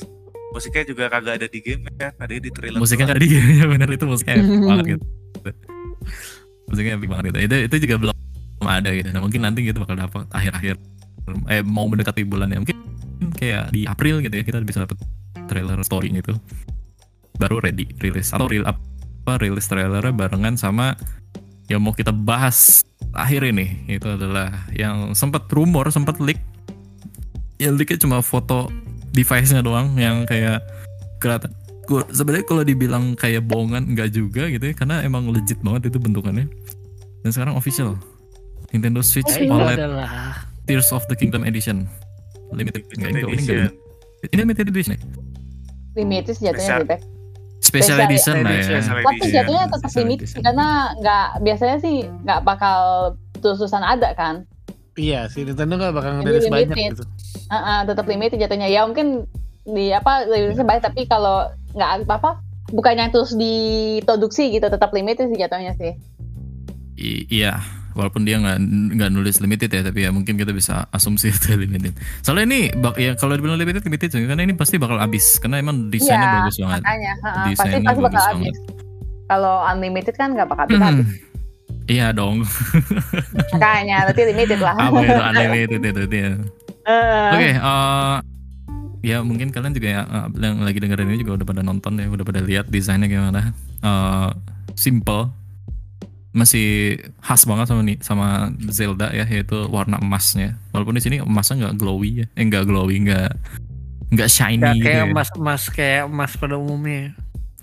Musiknya 0.50 0.84
juga 0.84 1.04
kagak 1.08 1.34
ada 1.36 1.46
di 1.48 1.58
game 1.60 1.82
ya, 1.92 2.08
ada 2.12 2.30
di 2.32 2.50
trailer. 2.50 2.78
Musiknya 2.78 3.06
kan 3.08 3.16
di 3.16 3.26
ya 3.30 3.66
benar 3.66 3.88
itu 3.88 4.04
musiknya 4.04 4.34
banget 4.70 4.84
gitu. 4.92 5.04
Musiknya 6.64 6.92
epic 6.96 7.08
banget 7.08 7.24
gitu. 7.28 7.38
Itu 7.40 7.56
itu 7.64 7.76
juga 7.80 7.94
belum 8.00 8.14
belum 8.56 8.68
ada 8.68 8.90
gitu. 8.90 9.08
Nah, 9.08 9.20
mungkin 9.20 9.40
nanti 9.40 9.58
gitu 9.62 9.78
bakal 9.78 9.94
dapat 9.96 10.26
akhir-akhir 10.28 10.74
eh 11.48 11.62
mau 11.62 11.86
mendekati 11.86 12.22
bulan 12.22 12.48
ya. 12.48 12.58
Mungkin 12.60 12.76
kayak 13.32 13.70
di 13.70 13.84
April 13.84 14.18
gitu 14.20 14.30
ya 14.32 14.42
kita 14.42 14.58
bisa 14.60 14.82
dapat 14.82 14.98
trailer 15.46 15.78
story 15.84 16.10
gitu. 16.14 16.36
Baru 17.36 17.58
ready 17.60 17.88
rilis. 17.98 18.30
Atau 18.30 18.48
real 18.50 18.64
apa 18.66 19.40
rilis 19.40 19.66
trailernya 19.66 20.14
barengan 20.14 20.54
sama 20.54 20.94
yang 21.68 21.80
mau 21.80 21.96
kita 21.96 22.12
bahas 22.12 22.84
akhir 23.16 23.46
ini. 23.48 23.84
Itu 23.88 24.14
adalah 24.14 24.68
yang 24.74 25.12
sempat 25.16 25.48
rumor 25.50 25.88
sempat 25.90 26.20
leak. 26.20 26.38
Yang 27.58 27.74
leaknya 27.80 27.98
cuma 28.04 28.18
foto 28.20 28.68
device-nya 29.14 29.62
doang 29.62 29.94
yang 29.94 30.26
kayak 30.26 30.62
kelihatan 31.22 31.54
sebenarnya 32.10 32.46
kalau 32.48 32.62
dibilang 32.64 33.04
kayak 33.14 33.44
bohongan 33.44 33.92
enggak 33.92 34.08
juga 34.10 34.48
gitu 34.48 34.72
ya 34.72 34.74
karena 34.74 35.04
emang 35.04 35.28
legit 35.30 35.60
banget 35.60 35.92
itu 35.92 35.98
bentukannya. 36.00 36.48
Dan 37.24 37.30
sekarang 37.32 37.56
official. 37.56 37.96
Nintendo 38.74 39.06
Switch 39.06 39.30
Ya, 39.38 39.46
itu 39.46 39.54
OLED 39.54 39.78
adalah 39.78 40.44
Tears 40.66 40.90
of 40.90 41.06
the 41.06 41.14
Kingdom 41.14 41.46
Edition. 41.46 41.86
Limited 42.50 42.90
ini 42.98 43.06
ini 43.06 43.20
Edition. 43.22 43.38
enggak 43.38 43.72
ini 44.32 44.40
limited 44.40 44.66
edition 44.72 44.96
ya? 44.96 45.00
Limited 45.94 46.32
sih 46.32 46.44
jatuhnya 46.44 46.62
Special. 46.64 46.82
bebek. 46.84 47.00
special 47.58 47.96
Special 47.96 47.98
edition 48.04 48.36
lah 48.38 48.50
ya 48.50 48.62
Special 48.62 48.96
Tapi 48.96 49.16
edition. 49.16 49.32
jatuhnya 49.32 49.62
tetap 49.66 49.80
Special 49.80 50.00
limited 50.02 50.22
edition. 50.22 50.40
karena 50.42 50.66
nggak 50.96 51.26
biasanya 51.40 51.76
sih 51.78 51.96
nggak 52.20 52.40
bakal 52.42 52.78
terus-terusan 53.36 53.82
ada 53.82 54.08
kan. 54.12 54.34
iya 54.94 55.26
sih 55.26 55.42
Nintendo 55.42 55.74
nggak 55.76 55.92
bakal 55.92 56.10
ngerilis 56.18 56.46
banyak 56.46 56.70
limited. 56.70 56.92
gitu. 56.94 57.04
Heeh, 57.46 57.78
tetap 57.84 58.04
limited 58.04 58.38
jatuhnya. 58.38 58.68
Ya 58.68 58.84
mungkin 58.84 59.26
di 59.64 59.90
apa 59.90 60.22
rilisnya 60.24 60.62
baik 60.62 60.82
tapi 60.82 61.04
kalau 61.04 61.48
nggak 61.72 62.04
apa 62.06 62.38
bukan 62.70 62.94
yang 62.96 63.10
terus 63.10 63.32
diproduksi 63.32 64.50
gitu 64.50 64.64
tetap 64.64 64.90
limited 64.90 65.26
sih 65.26 65.36
jatuhnya 65.36 65.74
sih. 65.74 65.92
I- 66.94 67.26
iya 67.28 67.58
walaupun 67.94 68.26
dia 68.26 68.36
nggak 68.36 68.58
nggak 68.98 69.10
nulis 69.10 69.38
limited 69.38 69.70
ya 69.70 69.80
tapi 69.80 70.04
ya 70.04 70.10
mungkin 70.10 70.34
kita 70.34 70.50
bisa 70.50 70.84
asumsi 70.90 71.30
itu 71.34 71.54
limited 71.54 71.94
soalnya 72.20 72.44
ini 72.50 72.60
bak 72.74 72.98
ya 72.98 73.14
kalau 73.14 73.38
dibilang 73.38 73.56
limited 73.56 73.86
limited 73.86 74.10
sih, 74.10 74.26
karena 74.26 74.42
ini 74.42 74.54
pasti 74.54 74.76
bakal 74.76 74.98
habis 74.98 75.38
karena 75.38 75.62
emang 75.62 75.88
desainnya 75.88 76.26
Iya, 76.26 76.36
bagus 76.42 76.56
banget 76.58 76.80
Makanya 76.82 77.12
pasti 77.16 77.48
Desainnya 77.54 77.78
pasti 77.78 77.86
bakal 77.86 78.02
bagus 78.04 78.24
habis. 78.26 78.56
Kalau 79.24 79.54
unlimited 79.64 80.14
kan 80.14 80.28
nggak 80.36 80.48
bakal 80.50 80.62
habis 80.68 80.80
habis. 80.82 81.06
Hmm. 81.06 81.16
iya 81.86 82.06
dong 82.10 82.36
Makanya 83.54 83.96
berarti 84.10 84.22
limited 84.28 84.60
lah. 84.60 84.74
apa 84.76 84.98
itu 85.00 85.22
unlimited 85.22 85.80
itu 85.80 86.02
dia 86.10 86.28
Heeh. 86.84 87.28
Oke, 87.32 87.50
eh, 87.56 88.16
ya 89.00 89.24
mungkin 89.24 89.48
kalian 89.48 89.72
juga 89.72 89.88
ya 89.88 90.02
eh, 90.04 90.26
yang 90.36 90.60
lagi 90.60 90.84
dengerin 90.84 91.08
ini 91.08 91.24
juga 91.24 91.40
udah 91.40 91.46
pada 91.48 91.62
nonton 91.64 91.96
ya, 91.96 92.12
udah 92.12 92.24
pada 92.24 92.44
lihat 92.44 92.68
desainnya 92.68 93.08
gimana. 93.08 93.56
Eh, 93.80 94.28
simple, 94.76 95.32
masih 96.34 96.98
khas 97.22 97.46
banget 97.46 97.70
sama 97.70 97.82
nih 97.86 97.96
sama 98.02 98.50
Zelda 98.68 99.14
ya, 99.14 99.22
yaitu 99.24 99.54
warna 99.70 100.02
emasnya. 100.02 100.58
Walaupun 100.74 100.98
di 100.98 101.02
sini 101.02 101.16
emasnya 101.22 101.70
nggak 101.70 101.76
glowy 101.78 102.10
ya, 102.20 102.26
eh 102.34 102.42
nggak 102.42 102.66
glowy, 102.66 102.98
nggak 103.06 103.30
nggak 104.10 104.28
shiny 104.30 104.58
Nggak 104.58 104.74
gitu. 104.78 104.86
kayak 104.86 104.98
ya. 105.00 105.10
emas 105.10 105.28
emas 105.34 105.62
kayak 105.70 106.02
emas 106.10 106.32
pada 106.34 106.54
umumnya. 106.58 107.14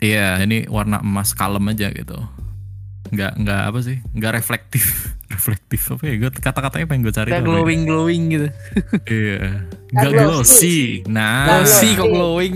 Iya, 0.01 0.39
ini 0.41 0.65
warna 0.65 1.03
emas 1.03 1.35
kalem 1.35 1.67
aja 1.67 1.91
gitu. 1.91 2.17
Nggak 3.11 3.31
nggak 3.43 3.61
apa 3.67 3.79
sih, 3.83 3.97
nggak 4.15 4.33
reflektif, 4.39 4.83
reflektif 5.35 5.81
apa 5.91 6.03
ya? 6.07 6.13
Gue 6.17 6.31
kata-katanya 6.31 6.85
pengen 6.87 7.03
gue 7.03 7.13
cari. 7.13 7.29
Kayak 7.29 7.43
ya? 7.43 7.47
glowing 7.51 7.81
glowing 7.83 8.23
gitu. 8.31 8.47
Iya, 9.05 9.67
Nggak 9.93 10.09
nggak 10.15 10.27
glossy. 10.31 11.03
Nah, 11.11 11.43
Glossy 11.59 11.89
kok 11.99 12.07
glowing. 12.15 12.55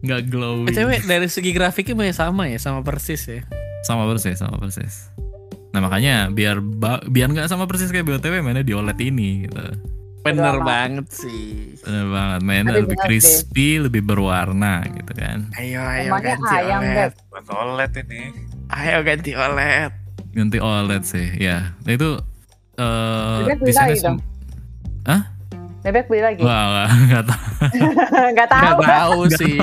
Nggak 0.00 0.20
glowy. 0.28 0.72
BTW 0.72 0.90
dari 1.04 1.28
segi 1.28 1.52
grafiknya 1.52 1.94
masih 1.96 2.16
sama 2.16 2.48
ya 2.48 2.56
sama 2.56 2.80
persis 2.80 3.22
ya. 3.28 3.40
Sama 3.84 4.08
persis 4.08 4.40
sama 4.40 4.56
persis. 4.56 5.12
Nah 5.70 5.80
makanya 5.82 6.30
biar 6.30 6.58
biar 7.06 7.28
nggak 7.30 7.50
sama 7.50 7.68
persis 7.68 7.90
kayak 7.90 8.06
BOTW 8.06 8.40
mainnya 8.40 8.64
di 8.64 8.72
OLED 8.72 8.98
ini 9.04 9.44
gitu. 9.44 9.60
Bener 10.24 10.56
banget 10.64 11.04
sih. 11.12 11.76
bener 11.84 12.08
banget 12.08 12.40
mainnya 12.40 12.72
Tapi 12.72 12.80
lebih 12.88 12.96
bener 12.96 13.06
crispy 13.10 13.68
lebih 13.76 14.00
berwarna 14.00 14.80
gitu 14.88 15.12
kan. 15.12 15.52
Ayo 15.60 15.84
ayo 15.84 16.08
Emangnya 16.08 16.40
ganti 16.40 16.54
ayam, 16.56 16.80
OLED. 16.80 17.12
Buat 17.28 17.46
OLED 17.52 17.92
ini. 18.08 18.22
Ayo 18.72 18.96
ganti 19.04 19.30
OLED. 19.36 19.92
ganti 20.34 20.58
OLED 20.58 21.02
sih 21.04 21.28
ya. 21.36 21.76
Nah 21.84 21.92
itu 21.92 22.10
eh 22.74 23.38
beli 23.54 23.70
desainnya 23.70 23.94
sem- 24.00 24.22
Bebek 25.84 26.08
beli 26.08 26.22
lagi. 26.22 26.40
wah 26.40 26.64
nggak- 26.64 26.90
nggak 27.04 27.24
tahu 27.30 27.44
Nggak 28.34 28.48
tahu. 28.48 28.64
Nggak 28.64 28.88
tahu 28.88 29.20
sih. 29.30 29.60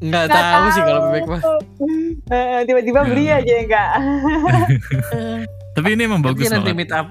Nggak 0.00 0.26
tahu 0.28 0.64
sih 0.70 0.80
kalau 0.80 1.00
bebek 1.04 1.24
mah. 1.26 1.40
Eh, 2.28 2.58
Tiba-tiba 2.62 3.00
beli 3.02 3.24
aja 3.28 3.54
enggak. 3.58 3.90
tapi 5.76 5.88
ini 5.92 6.02
emang 6.04 6.22
bagus 6.22 6.46
Nanti 6.46 6.72
meet 6.72 6.88
up. 6.88 7.10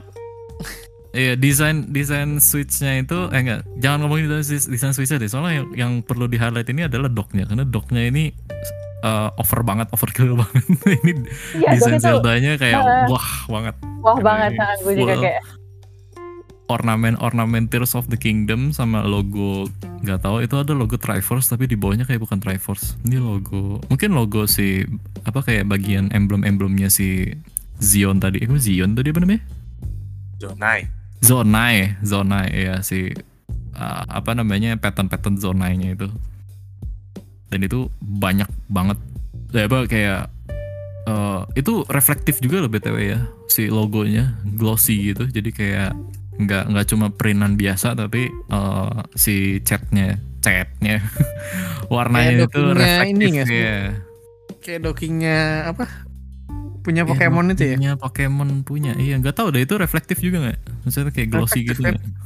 Iya 1.11 1.31
desain 1.33 1.87
desain 1.87 2.39
switchnya 2.39 2.99
itu 2.99 3.27
eh 3.29 3.39
enggak 3.39 3.63
jangan 3.77 4.03
ngomongin 4.03 4.27
desain, 4.29 4.59
desain 4.65 4.91
switchnya 4.91 5.15
deh 5.17 5.27
soalnya 5.27 5.53
yang, 5.53 5.67
yang 5.73 5.91
perlu 5.99 6.25
di 6.25 6.35
highlight 6.35 6.67
ini 6.67 6.83
adalah 6.83 7.07
docknya 7.07 7.43
karena 7.45 7.63
docknya 7.63 8.03
ini 8.05 8.35
eh, 8.99 9.29
over 9.33 9.59
banget 9.61 9.87
overkill 9.91 10.35
banget 10.35 10.63
ini 10.99 11.23
Iya, 11.55 11.69
desain 11.73 11.95
itu 11.95 12.03
Zelda-nya 12.03 12.55
kayak 12.55 12.75
Heeh. 12.77 13.05
wah 13.07 13.29
banget 13.49 13.75
wah 14.01 14.17
banget 14.19 14.51
sangat 14.55 14.77
gue 14.81 14.93
juga 14.97 15.15
kayak 15.17 15.41
ornamen 16.65 17.13
ornamen 17.21 17.69
Tears 17.69 17.93
of 17.93 18.09
the 18.09 18.17
Kingdom 18.17 18.73
sama 18.73 19.05
logo 19.05 19.69
nggak 20.01 20.25
tahu. 20.25 20.41
Itu 20.41 20.57
ada 20.61 20.73
logo 20.73 20.97
Triforce 20.97 21.53
tapi 21.53 21.69
di 21.69 21.77
bawahnya 21.77 22.09
kayak 22.09 22.25
bukan 22.25 22.41
Triforce. 22.41 22.97
Ini 23.05 23.21
logo 23.21 23.81
mungkin 23.89 24.17
logo 24.17 24.49
si 24.49 24.85
apa 25.25 25.45
kayak 25.45 25.69
bagian 25.69 26.09
emblem-emblemnya 26.09 26.89
si 26.89 27.29
Zion 27.77 28.17
tadi. 28.17 28.41
Itu 28.41 28.57
Zion 28.57 28.97
tadi 28.97 29.13
apa 29.13 29.21
namanya? 29.21 29.41
Zonai. 30.41 30.79
Zonai 31.21 31.97
Zonai 32.01 32.49
ya 32.53 32.81
si 32.81 33.13
uh, 33.77 34.03
apa 34.09 34.33
namanya 34.33 34.77
pattern-pattern 34.81 35.37
Zonai-nya 35.37 35.93
itu. 35.93 36.09
Dan 37.53 37.61
itu 37.61 37.93
banyak 38.01 38.49
banget. 38.67 38.97
Ya 39.53 39.69
apa 39.69 39.85
kayak 39.85 40.21
uh, 41.07 41.45
itu 41.53 41.85
reflektif 41.87 42.41
juga 42.41 42.59
loh 42.59 42.67
btw 42.67 42.97
ya 42.99 43.19
si 43.47 43.69
logonya 43.69 44.35
glossy 44.57 45.13
gitu. 45.13 45.29
Jadi 45.29 45.49
kayak 45.53 45.93
nggak 46.35 46.63
nggak 46.67 46.85
cuma 46.87 47.07
printan 47.09 47.55
biasa 47.55 47.95
tapi 47.95 48.27
uh, 48.49 49.03
si 49.13 49.59
catnya 49.61 50.19
catnya 50.39 50.99
warnanya 51.93 52.45
Kayak 52.45 52.49
itu 52.51 52.61
reflektif 52.73 53.09
ini 53.09 53.25
ya 53.39 53.45
Kayak 54.59 54.79
dockingnya 54.81 55.37
apa? 55.69 55.85
Punya 56.81 57.01
Iya, 57.01 57.09
Pokemon 57.09 57.53
itu 57.53 57.63
ya? 57.65 57.75
punya 57.77 57.93
Pokemon 57.95 58.49
punya 58.61 58.93
iya 58.95 59.17
nggak 59.17 59.33
tahu 59.33 59.53
deh 59.53 59.61
itu 59.61 59.77
reflektif 59.77 60.17
juga 60.19 60.37
nggak 60.43 60.57
maksudnya 60.83 61.09
kayak 61.09 61.29
glossy 61.29 61.59
gitu 61.63 61.81
Reflektif, 61.81 62.01
nggak? 62.01 62.23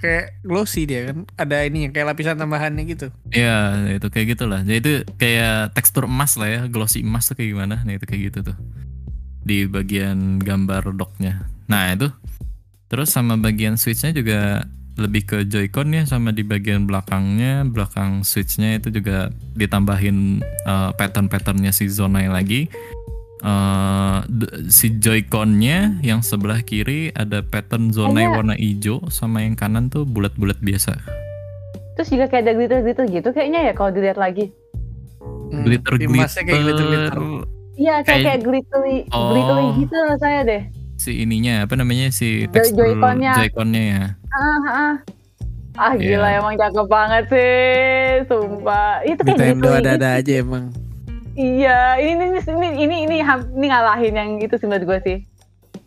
kayak 0.00 0.24
glossy 0.40 0.82
dia 0.88 1.12
kan. 1.12 1.28
Ada 1.36 1.56
ini 1.68 1.92
kayak 1.92 2.06
lapisan 2.08 2.40
tambahannya 2.40 2.88
gitu. 2.88 3.12
Iya, 3.28 3.84
itu 3.92 4.08
kayak 4.08 4.26
gitulah. 4.32 4.64
Jadi 4.64 4.78
itu 4.80 4.92
kayak 5.14 5.76
tekstur 5.76 6.08
emas 6.08 6.40
lah 6.40 6.48
ya, 6.48 6.60
glossy 6.66 7.04
emas 7.04 7.28
tuh 7.28 7.36
kayak 7.36 7.52
gimana? 7.52 7.84
Nah, 7.84 7.92
itu 7.92 8.08
kayak 8.08 8.22
gitu 8.32 8.38
tuh. 8.48 8.56
Di 9.44 9.68
bagian 9.68 10.40
gambar 10.40 10.96
docknya. 10.96 11.44
Nah, 11.68 11.92
itu. 11.92 12.08
Terus 12.90 13.08
sama 13.08 13.38
bagian 13.38 13.78
switchnya 13.78 14.10
juga 14.10 14.66
lebih 14.98 15.22
ke 15.24 15.38
Joy-Con 15.46 15.94
ya 15.94 16.02
sama 16.04 16.28
di 16.28 16.42
bagian 16.42 16.84
belakangnya, 16.84 17.64
belakang 17.64 18.20
switchnya 18.20 18.76
itu 18.76 18.90
juga 18.90 19.30
ditambahin 19.54 20.42
uh, 20.66 20.90
pattern-patternnya 20.92 21.70
si 21.70 21.86
Zonai 21.86 22.26
lagi. 22.26 22.66
Uh, 23.40 24.20
d- 24.28 24.68
si 24.68 24.92
Joy-Con-nya 24.92 26.02
yang 26.04 26.20
sebelah 26.20 26.60
kiri 26.60 27.08
ada 27.10 27.40
pattern 27.40 27.88
Zonai 27.88 28.28
Ada. 28.28 28.36
warna 28.36 28.52
hijau 28.52 29.00
sama 29.08 29.40
yang 29.40 29.56
kanan 29.56 29.88
tuh 29.88 30.04
bulat-bulat 30.04 30.60
biasa. 30.60 30.98
Terus 31.96 32.08
juga 32.12 32.28
kayak 32.28 32.42
ada 32.44 32.52
glitter-glitter 32.52 33.06
gitu 33.08 33.28
kayaknya 33.32 33.70
ya 33.70 33.72
kalau 33.72 33.94
dilihat 33.94 34.20
lagi. 34.20 34.52
Hmm, 35.48 35.64
Glitter 35.64 35.96
glitter-glitter. 35.96 37.16
Iya 37.80 38.04
kayak 38.04 38.04
Kayak- 38.04 38.24
kayak 38.28 38.40
glittery, 38.44 38.96
Oh. 39.08 39.32
glittery 39.32 39.64
gitu 39.80 39.96
rasanya 39.96 40.40
deh. 40.44 40.62
Si 41.00 41.24
ininya 41.24 41.64
apa 41.64 41.80
namanya 41.80 42.12
si 42.12 42.44
tekstur 42.52 42.84
Joy-Con-nya. 42.92 43.32
Joy-Con-nya 43.40 43.82
ya. 43.88 44.04
Ah, 44.36 44.60
ah. 44.68 44.94
Ah 45.80 45.92
gila 45.96 46.28
Iya. 46.28 46.38
emang 46.44 46.54
cakep 46.60 46.86
banget 46.92 47.24
sih, 47.32 47.56
sumpah. 48.28 49.00
Itu 49.08 49.24
kayak 49.24 49.38
Nintendo 49.40 49.68
glittery 49.72 49.80
ada-ada 49.80 50.08
aja 50.20 50.32
emang. 50.44 50.64
Iya, 51.40 51.96
ini 52.04 52.36
ini 52.36 52.40
ini 52.44 52.68
ini 52.84 52.96
ini, 53.08 53.16
ini 53.24 53.66
ngalahin 53.70 54.12
yang 54.12 54.30
itu 54.44 54.60
sih 54.60 54.68
menurut 54.68 54.84
gue 54.84 54.98
sih. 55.08 55.18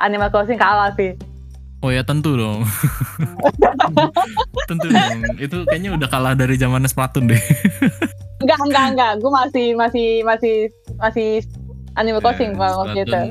Animal 0.02 0.34
Crossing 0.34 0.58
kalah 0.58 0.90
sih. 0.98 1.14
Oh 1.86 1.94
ya 1.94 2.02
tentu 2.02 2.34
dong. 2.34 2.66
tentu 4.72 4.88
dong. 4.90 5.20
Itu 5.38 5.68
kayaknya 5.70 5.94
udah 5.94 6.10
kalah 6.10 6.34
dari 6.34 6.58
zaman 6.58 6.88
Splatoon 6.90 7.30
deh. 7.30 7.44
Enggak, 8.42 8.60
enggak, 8.66 8.86
enggak. 8.96 9.12
Gue 9.22 9.30
masih 9.30 9.68
masih 9.78 10.08
masih 10.26 10.56
masih 10.98 11.30
Animal 11.94 12.24
Crossing 12.26 12.56
Ya, 12.56 12.58
kalau 12.58 12.78
waktu 12.88 13.06
itu. 13.06 13.22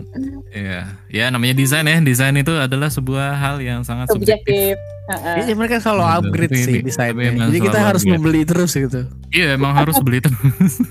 Iya, 0.52 0.80
ya 1.08 1.24
namanya 1.32 1.56
desain 1.56 1.88
ya. 1.88 1.96
Desain 2.04 2.36
itu 2.36 2.52
adalah 2.52 2.92
sebuah 2.92 3.40
hal 3.40 3.56
yang 3.64 3.80
sangat 3.88 4.12
subjektif. 4.12 4.76
Subjektif. 4.76 5.00
Heeh. 5.02 5.50
Iya 5.50 5.54
mereka 5.58 5.82
selalu 5.82 6.04
upgrade 6.06 6.54
sih 6.54 6.78
desainnya. 6.84 7.34
Jadi 7.50 7.58
kita 7.58 7.80
harus 7.80 8.02
upgrade. 8.04 8.20
membeli 8.20 8.42
terus 8.44 8.72
gitu. 8.76 9.00
Iya, 9.32 9.56
emang 9.56 9.72
harus 9.74 9.96
beli 10.04 10.20
itu. 10.20 10.30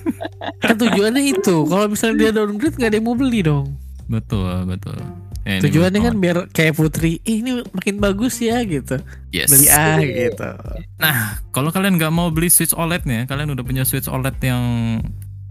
Kan 0.65 0.75
tujuannya 0.75 1.23
itu. 1.29 1.55
Kalau 1.69 1.85
misalnya 1.87 2.15
dia 2.17 2.31
downgrade 2.35 2.75
nggak 2.75 2.89
ada 2.89 2.97
yang 2.97 3.05
mau 3.05 3.15
beli 3.15 3.39
dong. 3.45 3.65
betul, 4.11 4.67
betul. 4.67 4.99
Ya, 5.41 5.57
ini 5.57 5.63
Tujuannya 5.71 5.99
kan 6.05 6.15
biar 6.21 6.37
kayak 6.53 6.77
Putri, 6.77 7.17
"Ih, 7.25 7.41
ini 7.41 7.65
makin 7.73 7.97
bagus 7.97 8.37
ya 8.43 8.61
gitu. 8.61 9.01
yes. 9.33 9.49
Beli 9.49 9.65
ah 9.73 9.97
gitu. 9.97 10.49
Kalau 11.49 11.73
kalian 11.73 11.97
nggak 11.97 12.13
mau 12.13 12.29
beli 12.29 12.53
Switch 12.53 12.77
OLED-nya, 12.77 13.25
kalian 13.25 13.49
udah 13.49 13.63
punya 13.65 13.81
Switch 13.81 14.05
OLED 14.05 14.37
yang 14.43 14.63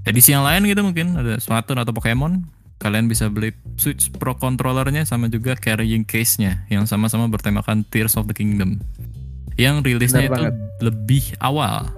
edisi 0.07 0.31
yang 0.31 0.47
lain 0.47 0.63
gitu 0.69 0.87
mungkin 0.87 1.19
ada 1.19 1.41
Splatoon 1.43 1.83
atau 1.83 1.91
Pokemon, 1.91 2.47
kalian 2.81 3.07
bisa 3.07 3.29
beli 3.29 3.53
Switch 3.77 4.09
Pro 4.11 4.35
controllernya 4.35 5.05
sama 5.05 5.29
juga 5.29 5.53
carrying 5.55 6.03
case-nya 6.03 6.65
yang 6.67 6.89
sama-sama 6.89 7.29
bertemakan 7.29 7.85
Tears 7.87 8.17
of 8.17 8.25
the 8.25 8.33
Kingdom. 8.33 8.81
Yang 9.55 9.85
rilisnya 9.85 10.25
Benar 10.25 10.33
itu 10.33 10.41
banget. 10.41 10.55
lebih 10.81 11.25
awal. 11.39 11.93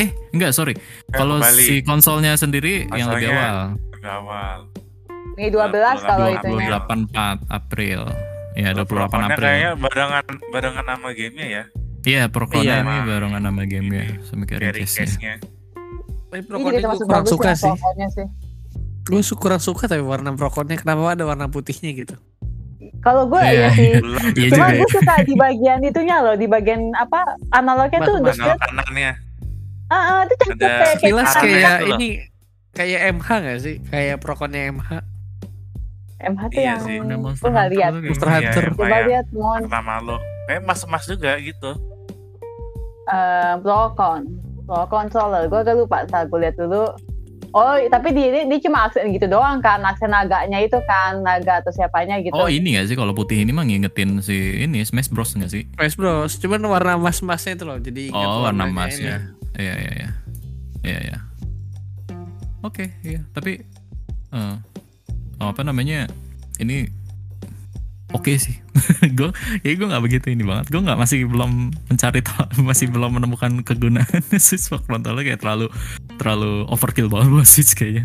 Eh, 0.00 0.08
enggak, 0.32 0.56
sorry. 0.56 0.74
Kalau 1.10 1.36
si 1.44 1.84
konsolnya 1.84 2.32
sendiri 2.34 2.88
yang 2.88 3.12
lebih 3.12 3.28
awal. 3.30 3.56
Lebih 3.76 4.08
awal. 4.08 4.56
Ini 5.36 5.48
12 5.52 6.00
kalau 6.02 6.26
itu. 6.32 6.48
28 6.50 7.12
4 7.12 7.44
April. 7.52 8.00
Ya, 8.56 8.72
28 8.72 8.88
Prokonnya 8.88 9.28
April. 9.28 9.44
kayaknya 9.44 9.70
barengan 9.76 10.24
barengan 10.50 10.84
nama 10.88 11.08
gamenya 11.12 11.46
ya. 11.46 11.64
Iya, 12.02 12.22
Prokonnya 12.26 12.76
Iya. 12.80 12.86
ini 12.86 12.96
barengan 13.04 13.42
nama 13.44 13.62
game-nya 13.68 14.02
sama 14.24 14.48
carrying 14.48 14.72
Carry 14.72 14.82
case-nya. 14.88 15.36
Tapi 16.28 16.42
gue 16.42 16.72
termasuk 16.80 17.04
kurang 17.04 17.26
suka 17.28 17.52
ya 17.52 17.56
sih. 17.58 17.72
sih. 18.16 18.26
Gue 19.08 19.24
kurang 19.34 19.58
suka 19.58 19.88
tapi 19.88 20.04
warna 20.04 20.36
Prokonnya 20.36 20.76
kenapa 20.76 21.16
ada 21.16 21.24
warna 21.24 21.48
putihnya 21.48 21.96
gitu. 21.96 22.14
Kalau 23.00 23.24
gue 23.24 23.40
Iya, 23.40 23.52
ya 23.52 23.68
sih. 23.72 23.90
Iya. 24.36 24.50
Cuma 24.52 24.66
juga 24.68 24.68
ya. 24.68 24.78
gue 24.78 24.88
suka 24.92 25.14
di 25.24 25.34
bagian 25.34 25.80
itunya 25.80 26.16
loh, 26.20 26.34
di 26.36 26.44
bagian 26.44 26.92
apa 26.92 27.24
analognya 27.50 28.00
tuh 28.04 28.20
Mas-. 28.20 28.36
Panel 28.36 28.58
kanannya. 28.58 29.12
Ah, 29.88 29.96
ah, 29.96 30.20
itu 30.22 30.34
Ada 30.36 30.44
kayak 30.52 30.76
kayak 30.76 30.96
Kilas 31.00 31.30
Arahnya 31.32 31.40
kayak 31.40 31.78
gitu 31.80 31.88
ini 31.88 32.08
kayak 32.76 33.00
MH 33.16 33.28
gak 33.40 33.58
sih? 33.64 33.76
Kayak 33.88 34.16
Prokonnya 34.20 34.62
MH. 34.68 34.90
MH 36.18 36.42
tuh 36.44 36.58
Iya 36.58 36.66
yang 36.68 36.80
sih. 36.82 36.96
Gue 36.98 37.16
Monster 37.16 37.48
nggak 37.48 37.64
Hunter 37.64 37.72
lihat. 37.72 37.90
tuh 37.90 37.98
kayak 37.98 38.10
Monster 38.12 38.28
gitu. 38.28 38.34
Hunter. 38.36 38.64
Iya, 38.66 38.76
Coba 38.76 38.98
lihat 39.08 39.26
mon 39.32 39.60
Pertama 39.64 39.94
lo. 40.02 40.16
Kayak 40.44 40.62
mas-mas 40.64 41.04
juga 41.06 41.32
gitu. 41.38 41.70
eh 43.08 43.54
Procon, 43.64 44.20
Pro 44.66 44.84
controller. 44.86 45.42
Gue 45.48 45.58
agak 45.58 45.76
lupa, 45.78 46.04
ntar 46.04 46.28
gue 46.28 46.38
lihat 46.44 46.56
dulu. 46.56 46.84
Oh, 47.56 47.80
tapi 47.88 48.12
dia, 48.12 48.28
dia, 48.28 48.44
dia 48.44 48.58
cuma 48.60 48.84
aksen 48.84 49.08
gitu 49.08 49.24
doang 49.24 49.64
kan, 49.64 49.80
aksen 49.80 50.12
naganya 50.12 50.60
itu 50.60 50.76
kan, 50.84 51.24
naga 51.24 51.64
atau 51.64 51.72
siapanya 51.72 52.20
gitu. 52.20 52.36
Oh 52.36 52.44
ini 52.44 52.76
gak 52.76 52.92
sih 52.92 52.96
kalau 52.96 53.16
putih 53.16 53.40
ini 53.40 53.56
mah 53.56 53.64
ngingetin 53.64 54.20
si 54.20 54.68
ini 54.68 54.84
Smash 54.84 55.08
Bros 55.08 55.32
gak 55.32 55.48
sih? 55.48 55.64
Smash 55.80 55.96
Bros. 55.96 56.36
Cuman 56.36 56.60
warna 56.68 57.00
emas-emasnya 57.00 57.56
itu 57.56 57.64
loh. 57.64 57.78
Jadi 57.80 58.12
Oh 58.12 58.44
warna 58.44 58.68
emasnya. 58.68 59.32
Iya 59.56 59.74
iya 59.80 59.92
iya. 59.96 60.10
Iya 60.84 60.98
iya. 61.08 61.18
Oke 62.60 62.90
iya 63.06 63.22
tapi 63.32 63.62
oh, 64.34 65.48
apa 65.48 65.62
namanya 65.64 66.10
ini 66.60 66.84
oke 68.12 68.34
sih. 68.36 68.60
gue 69.18 69.30
ya 69.64 69.72
gue 69.74 69.86
nggak 69.88 70.04
begitu 70.04 70.30
ini 70.30 70.44
banget. 70.44 70.68
Gue 70.68 70.84
nggak 70.84 71.00
masih 71.00 71.24
belum 71.24 71.72
mencari 71.88 72.20
tahu 72.20 72.60
masih 72.68 72.92
belum 72.92 73.16
menemukan 73.16 73.64
kegunaan 73.64 74.20
Switch 74.36 74.68
Pro 74.68 74.84
controller 74.84 75.24
kayak 75.24 75.40
terlalu 75.40 75.72
terlalu 76.18 76.66
overkill 76.68 77.06
banget 77.12 77.28
buat 77.32 77.48
Switch 77.48 77.72
kayaknya. 77.72 78.04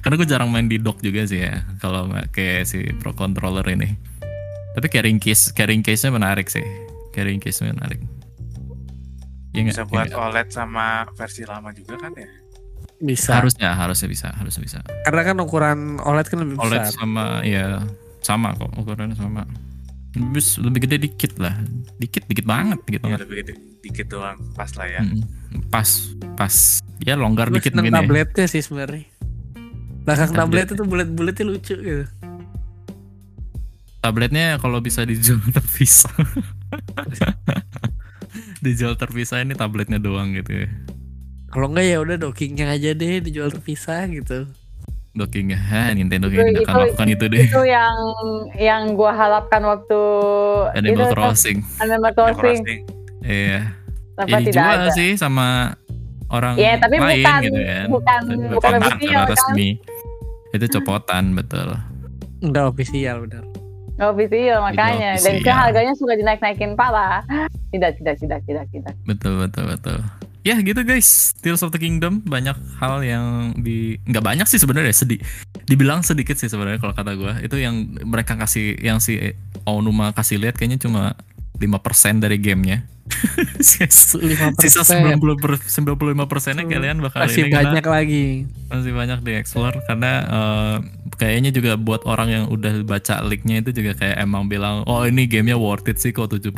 Karena 0.00 0.14
gue 0.20 0.28
jarang 0.28 0.48
main 0.52 0.68
di 0.68 0.76
dock 0.76 1.00
juga 1.00 1.24
sih 1.24 1.40
ya 1.44 1.64
kalau 1.80 2.06
kayak 2.32 2.68
si 2.68 2.84
Pro 3.00 3.12
controller 3.12 3.64
ini. 3.68 3.96
Tapi 4.74 4.86
carrying 4.88 5.18
case 5.18 5.50
carrying 5.50 5.80
case-nya 5.80 6.12
menarik 6.12 6.48
sih. 6.48 6.64
Carrying 7.12 7.40
case-nya 7.40 7.72
menarik. 7.72 8.00
Ya? 9.54 9.62
Bisa 9.64 9.82
Ya 9.82 9.88
buat 9.88 10.06
nggak? 10.10 10.18
OLED 10.18 10.48
sama 10.50 10.86
versi 11.14 11.42
lama 11.46 11.70
juga 11.70 11.94
kan 11.96 12.12
ya. 12.14 12.28
Bisa. 12.94 13.36
harusnya 13.36 13.74
harusnya 13.74 14.08
bisa 14.08 14.28
harusnya 14.32 14.62
bisa 14.64 14.78
Karena 15.04 15.22
kan 15.26 15.36
ukuran 15.42 15.78
OLED 16.00 16.26
kan 16.30 16.38
lebih 16.40 16.56
OLED 16.56 16.82
besar. 16.88 16.94
sama 16.96 17.24
ya 17.44 17.82
sama 18.24 18.56
kok 18.56 18.70
ukurannya 18.80 19.12
sama 19.14 19.44
lebih, 20.14 20.42
lebih 20.62 20.80
gede 20.82 20.96
dikit 21.02 21.32
lah 21.36 21.54
dikit 21.96 22.22
dikit 22.24 22.44
banget 22.44 22.78
dikit 22.84 23.00
Ya, 23.00 23.04
banget 23.04 23.18
lebih 23.22 23.36
gede, 23.40 23.54
dikit 23.80 24.06
doang 24.08 24.38
pas 24.52 24.70
lah 24.74 24.86
ya. 24.86 25.00
Mm-mm. 25.00 25.66
pas 25.68 25.88
pas 26.34 26.54
ya 27.00 27.14
longgar 27.14 27.48
Gue 27.48 27.58
dikit 27.58 27.74
mungkin 27.74 27.92
ya 27.92 28.00
tabletnya 28.00 28.46
sih 28.46 28.60
sebenarnya. 28.60 29.04
Belakang 30.04 30.30
Tablet. 30.30 30.36
tablet 30.36 30.66
itu 30.70 30.82
bulat-bulatnya 30.84 31.44
lucu 31.44 31.74
gitu. 31.74 32.04
tabletnya 33.98 34.58
kalau 34.58 34.78
bisa 34.78 35.00
dijual 35.02 35.40
terpisah 35.56 36.12
dijual 38.60 38.94
terpisah 38.94 39.40
ini 39.40 39.54
tabletnya 39.54 39.96
doang 39.96 40.32
gitu 40.32 40.64
ya 40.64 40.68
Kalau 41.48 41.70
enggak 41.70 41.86
ya 41.86 41.98
udah 41.98 42.16
dockingnya 42.18 42.66
aja 42.68 42.90
deh 42.92 43.22
dijual 43.22 43.46
terpisah 43.46 44.10
gitu. 44.10 44.50
Dockingnya 45.14 45.54
ha 45.56 45.82
Nintendo 45.90 46.26
Itu- 46.26 46.36
kayaknya 46.36 46.52
nggak 46.52 46.64
akan 46.64 46.74
itu- 46.74 46.84
lakukan 46.84 47.08
itu 47.08 47.24
deh 47.24 47.44
Itu 47.46 47.62
yang 47.64 47.96
yang 48.56 48.82
gue 48.92 49.10
harapkan 49.10 49.62
waktu 49.62 50.00
Animal 50.74 50.90
itu, 51.00 51.14
Crossing 51.14 51.58
Animal 51.78 52.10
Crossing, 52.12 52.36
crossing. 52.36 52.80
iya 53.22 53.60
tapi 54.14 54.30
ya 54.30 54.38
tidak 54.40 54.46
dijual 54.52 54.78
ada. 54.80 54.90
sih 54.92 55.10
sama 55.14 55.74
orang 56.28 56.54
Iya, 56.54 56.78
tapi 56.78 56.94
lain 56.96 57.18
bukan- 57.18 57.42
gitu 57.42 57.58
kan 57.58 57.86
bukan- 57.88 58.24
bukan 58.50 58.72
official, 58.80 59.22
kan? 59.22 59.30
resmi 59.30 59.68
itu 60.50 60.66
copotan 60.68 61.24
betul 61.32 61.68
Enggak 62.38 62.64
official 62.68 63.24
benar. 63.24 63.44
Nggak 63.94 64.10
official 64.10 64.58
makanya. 64.60 65.10
Dan 65.14 65.32
itu 65.32 65.40
official. 65.40 65.56
harganya 65.56 65.92
suka 65.94 66.12
dinaik-naikin 66.12 66.74
parah. 66.74 67.24
Tidak, 67.70 67.90
tidak, 67.96 68.14
tidak, 68.18 68.40
tidak, 68.44 68.64
tidak. 68.68 68.94
betul 69.02 69.40
betul 69.40 69.64
betul 69.64 69.98
ya 70.44 70.60
gitu 70.60 70.84
guys. 70.84 71.32
Tears 71.40 71.64
of 71.64 71.72
the 71.72 71.80
Kingdom 71.80 72.20
banyak 72.22 72.54
hal 72.78 73.00
yang 73.00 73.56
di 73.58 73.96
nggak 74.04 74.22
banyak 74.22 74.46
sih 74.46 74.60
sebenarnya 74.60 74.92
sedih 74.92 75.18
dibilang 75.64 76.04
sedikit 76.04 76.36
sih 76.36 76.52
sebenarnya 76.52 76.78
kalau 76.78 76.92
kata 76.92 77.16
gue 77.16 77.32
itu 77.48 77.56
yang 77.56 77.96
mereka 78.04 78.36
kasih 78.36 78.76
yang 78.78 79.00
si 79.00 79.16
Onuma 79.64 80.12
kasih 80.12 80.36
lihat 80.36 80.60
kayaknya 80.60 80.76
cuma 80.84 81.16
5% 81.54 82.18
dari 82.18 82.36
gamenya. 82.42 82.82
Sisa 83.60 84.16
persen. 84.56 85.04
90 85.20 85.38
per, 85.38 85.60
95 85.60 86.24
persennya 86.26 86.64
kalian 86.64 86.98
bakal 87.04 87.28
Masih 87.28 87.46
ini 87.46 87.52
banyak 87.52 87.86
lagi. 87.86 88.26
masih 88.72 88.92
banyak 88.96 89.18
di 89.22 89.32
explore 89.36 89.76
karena 89.86 90.12
eh, 90.24 90.76
kayaknya 91.20 91.54
juga 91.54 91.76
buat 91.78 92.02
orang 92.08 92.28
yang 92.32 92.44
udah 92.50 92.82
baca 92.82 93.22
leaknya 93.22 93.60
itu 93.62 93.70
juga 93.76 93.92
kayak 93.94 94.18
emang 94.18 94.48
bilang 94.48 94.82
oh 94.88 95.04
ini 95.06 95.28
gamenya 95.28 95.54
worth 95.54 95.86
it 95.86 96.00
sih 96.00 96.10
kok 96.10 96.32
70% 96.32 96.50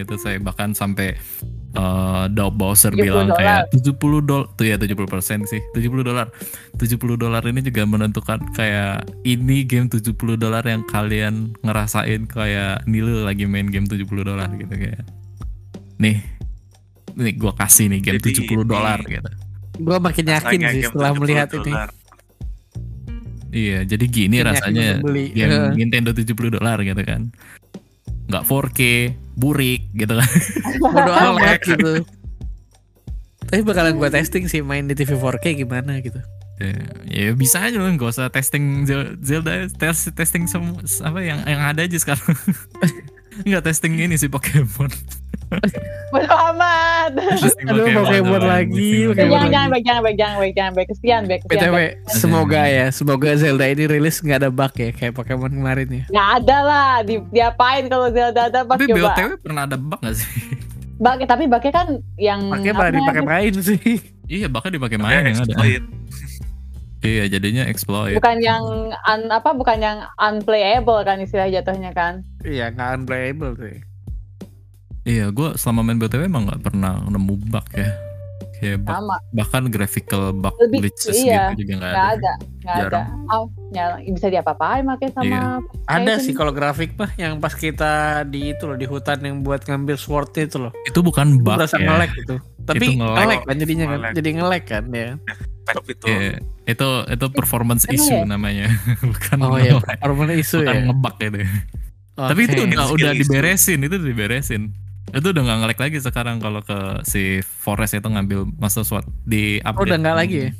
gitu. 0.00 0.14
Saya 0.16 0.38
bahkan 0.40 0.72
sampai 0.72 1.18
eh 1.70 2.24
Dow 2.28 2.50
Bowser 2.50 2.90
70 2.90 2.98
bilang 2.98 3.28
dolar. 3.28 3.38
kayak 3.38 3.60
70 3.70 3.94
dolar 4.20 4.46
tuh 4.52 4.64
ya 4.64 4.74
70% 4.74 5.46
sih 5.46 5.62
70 5.70 6.02
dolar 6.02 6.26
70 6.74 6.98
dolar 7.14 7.42
ini 7.42 7.62
juga 7.62 7.82
menentukan 7.84 8.42
kayak 8.52 9.06
ini 9.22 9.62
game 9.62 9.86
70 9.86 10.10
dolar 10.34 10.62
yang 10.62 10.82
kalian 10.84 11.54
ngerasain 11.60 12.26
kayak 12.26 12.82
Nilo 12.84 13.22
lagi 13.22 13.46
main 13.46 13.66
game 13.66 13.86
70 13.86 14.02
dolar 14.20 14.50
gitu 14.50 14.70
kayak 14.70 15.06
nih 15.96 16.18
nih 17.12 17.34
gue 17.34 17.52
kasih 17.52 17.86
nih 17.86 18.00
game 18.00 18.18
Jadi 18.18 18.46
70 18.46 18.64
dolar 18.64 18.98
gitu 19.02 19.30
Gue 19.80 19.96
makin 19.96 20.26
yakin 20.26 20.60
sih 20.68 20.82
setelah 20.84 21.10
70 21.12 21.20
melihat 21.20 21.48
ini. 21.54 21.72
iya 23.50 23.78
jadi 23.82 24.04
gini 24.06 24.36
Makin 24.36 24.46
yakin 24.46 24.46
rasanya 24.46 24.88
beli. 25.00 25.24
game 25.30 25.50
Heeh. 25.50 25.70
Nintendo 25.74 26.10
70 26.10 26.34
dolar 26.50 26.78
gitu 26.80 27.02
kan 27.02 27.30
nggak 28.30 28.46
4K 28.46 28.80
burik 29.34 29.90
gitu 29.92 30.14
kan 30.14 30.30
Bodo 30.82 31.12
amat 31.12 31.60
gitu. 31.60 32.06
Tapi 33.44 33.66
bakalan 33.66 33.98
gue 33.98 34.08
testing 34.08 34.46
sih 34.46 34.62
main 34.62 34.86
di 34.86 34.94
TV 34.94 35.18
4K 35.18 35.58
gimana 35.58 35.98
gitu. 35.98 36.22
ya, 36.60 36.76
ya 37.08 37.32
bisa 37.32 37.64
aja 37.64 37.80
loh 37.80 37.88
nggak 37.88 38.12
usah 38.12 38.28
testing 38.28 38.84
Zel- 38.84 39.16
Zelda 39.24 39.64
tes 39.66 40.12
testing 40.12 40.44
sem 40.44 40.60
apa 41.00 41.18
yang 41.18 41.40
yang 41.48 41.56
ada 41.58 41.82
aja 41.82 41.96
sekarang 41.96 42.36
nggak 43.46 43.62
testing 43.64 43.94
ini 43.98 44.14
sih 44.16 44.28
Pokemon 44.28 44.90
Bodo 46.14 46.30
amat. 46.54 47.10
Testing 47.42 47.66
Aduh, 47.66 47.86
Pokemon 47.90 48.42
lagi, 48.42 49.10
Pokemon 49.10 49.18
jangan, 49.18 49.30
lagi. 49.34 49.50
jangan, 49.50 49.68
baik, 49.70 49.84
jangan, 49.84 50.02
baik, 50.02 50.16
jangan, 50.18 50.38
baik, 50.38 50.54
jangan, 51.02 51.22
baik. 51.26 51.40
Baik. 51.50 51.92
semoga 52.06 52.62
ya, 52.70 52.86
semoga 52.94 53.30
Zelda 53.34 53.66
ini 53.66 53.84
rilis 53.90 54.22
nggak 54.22 54.46
ada 54.46 54.50
bug 54.50 54.70
ya 54.78 54.90
kayak 54.94 55.12
Pokemon 55.18 55.50
kemarin 55.58 55.88
ya. 55.90 56.04
Nggak 56.06 56.28
ada 56.42 56.58
lah, 56.62 56.92
di, 57.02 57.18
diapain 57.34 57.90
kalau 57.90 58.06
Zelda 58.14 58.46
ada 58.46 58.60
bug 58.62 58.78
tapi 58.78 58.86
coba. 58.94 59.10
BOTW 59.10 59.30
pernah 59.42 59.62
ada 59.66 59.76
bug 59.78 60.00
gak 60.02 60.16
sih 60.18 60.30
Bug, 61.00 61.18
tapi 61.24 61.44
bugnya 61.48 61.72
kan 61.72 61.88
yang 62.20 62.40
Pakai 62.52 62.70
apa 62.70 62.78
malah 62.78 62.92
dipakai 62.92 63.22
main 63.24 63.52
sih. 63.58 63.80
iya 64.30 64.46
bakal 64.46 64.70
dipakai 64.70 64.98
main 65.02 65.34
yang 65.34 65.38
ada. 65.42 65.54
Iya 67.00 67.24
jadinya 67.26 67.64
exploit 67.64 68.14
bukan 68.14 68.36
yang 68.38 68.62
un, 68.90 69.20
apa 69.26 69.50
bukan 69.50 69.78
yang 69.78 69.98
unplayable 70.16 71.00
kan 71.00 71.16
istilah 71.18 71.48
jatuhnya 71.48 71.90
kan. 71.90 72.20
Iya, 72.40 72.70
nggak 72.70 72.90
unplayable 72.98 73.56
sih. 73.56 73.80
Iya, 75.02 75.32
gue 75.32 75.56
selama 75.56 75.80
main 75.82 75.96
BTW 75.96 76.28
emang 76.28 76.44
nggak 76.44 76.60
pernah 76.60 77.00
nemu 77.00 77.34
bug 77.48 77.66
ya. 77.72 77.88
Kayak 78.60 78.84
bug, 78.84 78.92
Sama, 78.92 79.16
bahkan 79.32 79.62
graphical 79.72 80.36
bug 80.36 80.52
Lebih- 80.60 80.80
glitches 80.84 81.16
iya, 81.16 81.48
gitu 81.50 81.64
juga 81.64 81.72
nggak 81.80 81.90
ada. 81.90 82.04
ada, 82.12 82.32
nggak 82.60 82.76
ada. 82.84 83.00
Oh, 83.32 83.48
nyala, 83.72 83.96
bisa 84.04 84.28
diapa-apain 84.28 84.84
makanya 84.84 85.12
sama 85.16 85.24
Iya. 85.24 85.40
Ada 85.88 86.12
sih 86.20 86.36
kalau 86.36 86.52
grafik 86.52 86.92
mah 86.92 87.08
yang 87.16 87.40
pas 87.40 87.56
kita 87.56 88.20
di 88.28 88.52
itu 88.52 88.68
loh 88.68 88.76
di 88.76 88.84
hutan 88.84 89.24
yang 89.24 89.40
buat 89.40 89.64
ngambil 89.64 89.96
sword 89.96 90.36
itu 90.36 90.60
loh. 90.60 90.72
Itu 90.84 91.00
bukan 91.00 91.40
Itu 91.40 91.40
bug 91.40 91.56
berasa 91.56 91.80
ya. 91.80 91.88
ngelek 91.88 92.10
gitu. 92.20 92.36
Tapi 92.60 92.84
Itu 92.84 93.00
nge-lag. 93.00 93.16
ngelek 93.16 93.40
kan 93.40 93.56
jadinya 93.56 93.84
kan. 93.88 93.96
Nge-lag. 93.96 94.12
Jadi 94.12 94.28
ngelek 94.36 94.64
kan 94.68 94.84
ya. 94.92 95.10
Itu 95.86 96.06
Iya, 96.06 96.38
itu 96.66 96.88
itu 97.08 97.26
performance 97.30 97.84
Emang 97.84 97.94
issue 97.96 98.18
ya? 98.18 98.26
namanya, 98.26 98.66
bukan 99.10 99.36
Oh 99.40 99.56
iya, 99.56 99.74
hormon 100.02 100.30
isu 100.34 100.62
bukan 100.62 100.74
ya. 100.74 100.82
ngebug 100.86 101.14
itu. 101.18 101.38
Tapi 102.14 102.40
itu 102.44 102.60
udah 102.62 102.84
udah 102.90 103.10
issue. 103.12 103.20
diberesin, 103.24 103.78
itu 103.80 103.94
udah 103.96 104.08
diberesin. 104.10 104.62
Itu 105.10 105.26
udah 105.32 105.42
nggak 105.42 105.58
ngelek 105.64 105.78
lagi 105.80 105.96
sekarang 105.98 106.38
kalau 106.38 106.62
ke 106.62 106.78
si 107.02 107.40
Forest 107.42 107.98
itu 107.98 108.06
ngambil 108.06 108.46
Master 108.58 108.84
Sword 108.84 109.06
di 109.24 109.58
update. 109.60 109.78
Oh, 109.78 109.86
udah 109.86 109.98
nggak 109.98 110.16
lagi 110.16 110.36
ya? 110.36 110.50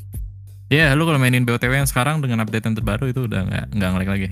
Iya, 0.70 0.86
lu 0.94 1.02
kalau 1.02 1.18
mainin 1.18 1.42
BOTW 1.42 1.82
yang 1.82 1.90
sekarang 1.90 2.22
dengan 2.22 2.42
update 2.42 2.62
yang 2.62 2.74
terbaru 2.74 3.10
itu 3.10 3.26
udah 3.26 3.42
nggak 3.42 3.64
nggak 3.74 3.90
ngelek 3.90 4.10
lagi. 4.10 4.28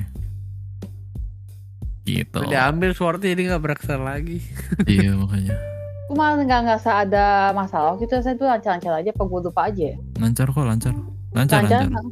Gitu. 2.02 2.40
Udah 2.40 2.72
ambil 2.72 2.96
swordnya 2.96 3.36
jadi 3.36 3.42
nggak 3.52 3.62
beraksa 3.62 4.00
lagi. 4.00 4.40
iya 4.88 5.12
makanya. 5.12 5.54
Gue 6.08 6.16
malah 6.16 6.40
nggak 6.40 6.60
nggak 6.64 6.80
ada 7.04 7.26
masalah 7.52 7.94
gitu 7.96 8.16
saya 8.18 8.32
tuh 8.32 8.48
lancar-lancar 8.48 8.92
aja, 8.96 9.10
apa 9.10 9.22
gue 9.22 9.40
lupa 9.44 9.62
aja. 9.68 9.84
ya? 9.92 9.96
Lancar 10.16 10.46
kok, 10.48 10.64
lancar. 10.64 10.92
Lancar, 11.30 11.60
Lancar. 11.60 11.80
lancar. 11.84 12.04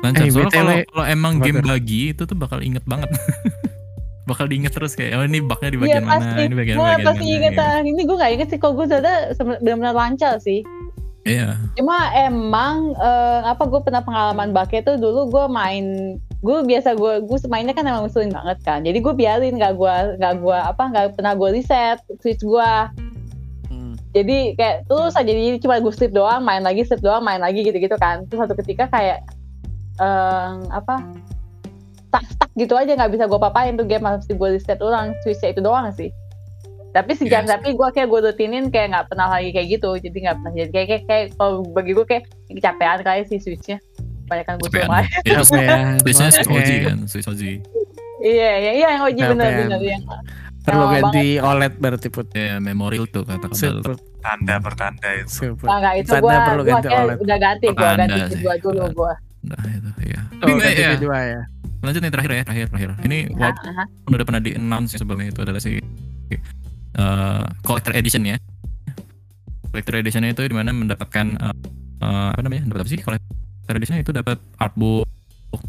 Lancar. 0.00 0.24
Eh, 0.24 0.30
Soalnya 0.30 0.50
kalau 0.50 0.74
kalau 0.90 1.04
emang 1.06 1.32
apa 1.34 1.44
game 1.44 1.60
bagi 1.62 2.02
itu 2.10 2.22
tuh 2.24 2.34
bakal 2.34 2.58
inget 2.58 2.82
banget. 2.84 3.06
bakal 4.28 4.46
diinget 4.46 4.70
terus 4.70 4.94
kayak 4.94 5.18
oh 5.18 5.26
ini 5.26 5.42
bugnya 5.42 5.70
di 5.70 5.78
bagian 5.78 6.06
mana, 6.06 6.22
pasti, 6.22 6.40
ini 6.40 6.54
bagian 6.54 6.76
gue 6.76 6.86
bagian 6.86 7.02
pasti 7.04 7.24
mana. 7.24 7.34
inget 7.34 7.52
gitu. 7.52 7.66
Ini 7.84 8.00
gue 8.00 8.16
nggak 8.16 8.32
inget 8.32 8.48
sih 8.48 8.58
kalau 8.58 8.74
gue 8.74 8.86
seben- 9.32 9.60
benar-benar 9.60 9.94
lancar 9.96 10.34
sih. 10.38 10.60
Iya. 11.22 11.58
Cuma 11.74 11.98
emang 12.16 12.94
eh, 12.94 13.40
apa 13.44 13.62
gue 13.66 13.80
pernah 13.80 14.00
pengalaman 14.00 14.50
bugnya 14.50 14.82
tuh 14.82 14.96
dulu 14.96 15.28
gue 15.28 15.44
main 15.46 15.84
gue 16.40 16.56
biasa 16.64 16.96
gue 16.96 17.20
gue 17.28 17.38
mainnya 17.52 17.76
kan 17.76 17.84
emang 17.84 18.08
ngeselin 18.08 18.32
banget 18.32 18.58
kan. 18.64 18.80
Jadi 18.80 18.98
gue 19.04 19.12
biarin 19.12 19.60
nggak 19.60 19.76
gue 19.76 19.94
nggak 20.16 20.34
gue 20.40 20.56
apa 20.56 20.82
nggak 20.88 21.06
pernah 21.20 21.32
gue 21.36 21.48
reset 21.52 22.00
switch 22.20 22.40
gue 22.40 22.72
Hmm. 23.70 23.94
jadi 24.10 24.58
kayak 24.58 24.90
terus 24.90 25.14
aja 25.14 25.30
jadi 25.30 25.62
cuma 25.62 25.78
gue 25.78 25.94
sleep 25.94 26.10
doang 26.10 26.42
main 26.42 26.58
lagi 26.66 26.82
sleep 26.82 27.06
doang 27.06 27.22
main 27.22 27.38
lagi 27.38 27.62
gitu 27.62 27.78
gitu 27.78 27.94
kan. 28.00 28.26
Terus 28.26 28.42
satu 28.42 28.58
ketika 28.58 28.90
kayak 28.90 29.22
em, 30.02 30.66
apa 30.74 31.06
stuck 32.10 32.26
stuck 32.26 32.50
gitu 32.58 32.74
aja 32.74 32.98
nggak 32.98 33.14
bisa 33.14 33.30
gue 33.30 33.38
papain 33.38 33.78
tuh 33.78 33.86
game 33.86 34.02
mesti 34.02 34.34
gue 34.34 34.48
reset 34.58 34.82
ulang 34.82 35.14
switchnya 35.22 35.54
itu 35.54 35.62
doang 35.62 35.86
sih. 35.94 36.10
Tapi 36.90 37.14
sejak 37.14 37.46
Yes. 37.46 37.50
tapi 37.54 37.78
gue 37.78 37.88
kayak 37.94 38.10
gue 38.10 38.20
rutinin 38.26 38.66
kayak 38.74 38.90
nggak 38.90 39.06
pernah 39.14 39.30
lagi 39.30 39.54
kayak 39.54 39.78
gitu. 39.78 39.94
Jadi 40.02 40.16
nggak 40.26 40.36
pernah 40.42 40.52
jadi 40.58 40.70
kayak 40.74 40.86
kayak, 40.90 41.02
kayak 41.06 41.24
kalau 41.38 41.62
bagi 41.70 41.92
gue 41.94 42.06
kayak 42.10 42.24
kecapean 42.50 42.98
kali 43.06 43.22
sih 43.30 43.38
switchnya 43.38 43.78
banyak 44.30 44.46
kan 44.48 44.54
gue 44.56 44.70
main 44.86 45.06
Iya, 45.20 45.38
ya? 45.42 45.76
Biasanya 45.98 46.30
Switch 46.32 46.46
Oke. 46.46 46.56
OG 46.56 46.70
kan, 46.80 46.98
Switch 47.04 47.28
OG. 47.28 47.42
iya 48.20 48.50
iya 48.56 48.72
iya 48.72 48.88
yang 48.94 49.02
OG 49.02 49.16
Kecapean. 49.16 49.30
bener-bener 49.34 49.80
yang 49.82 50.02
Perlu 50.60 50.76
Oh, 50.78 50.88
ganti 50.88 51.26
OLED 51.40 51.74
berarti 51.74 52.08
put. 52.08 52.28
Ya, 52.30 52.60
memorial 52.60 53.08
tuh 53.08 53.24
kata 53.24 53.48
Sip, 53.50 53.72
kata. 53.74 53.80
Put. 53.82 53.98
tanda 54.20 54.54
pertanda 54.60 55.08
itu. 55.10 55.56
Nah, 55.58 55.80
nggak 55.80 55.94
itu 55.98 56.10
Tanda 56.10 56.20
gue 56.22 56.36
perlu 56.44 56.62
ganti 56.62 56.88
OLED. 56.92 57.16
udah 57.18 57.38
ganti 57.40 57.66
Tanda 57.72 57.92
ganti 57.98 58.20
sih. 58.20 58.32
kedua 58.36 58.54
dulu 58.60 58.82
gue 58.94 59.12
Nah, 59.42 59.62
itu 59.66 59.90
ya. 60.06 60.20
Oh, 60.38 60.46
ganti 60.54 60.76
ya, 60.78 60.90
kedua 60.94 61.18
ya. 61.18 61.40
lanjut 61.80 62.00
nih 62.02 62.12
terakhir 62.12 62.30
ya, 62.30 62.42
terakhir 62.44 62.66
terakhir. 62.68 62.90
Ini 63.00 63.18
walaupun 63.32 63.64
udah 64.12 64.26
pernah 64.28 64.42
di 64.42 64.50
announce 64.52 64.92
sebelumnya 64.94 65.32
itu 65.32 65.40
adalah 65.40 65.56
si 65.58 65.80
uh, 67.00 67.42
collector 67.62 67.92
edition 67.94 68.22
ya. 68.26 68.36
Collector 69.66 69.94
edition 69.96 70.22
itu 70.26 70.42
di 70.42 70.52
mana 70.52 70.70
mendapatkan 70.70 71.26
uh, 71.40 71.56
uh, 72.00 72.28
apa 72.34 72.40
namanya? 72.42 72.68
Dapat 72.68 72.80
apa 72.82 72.90
sih? 72.90 73.00
Collector 73.00 73.32
edition 73.76 74.00
itu 74.00 74.10
dapat 74.14 74.38
artbook 74.58 75.06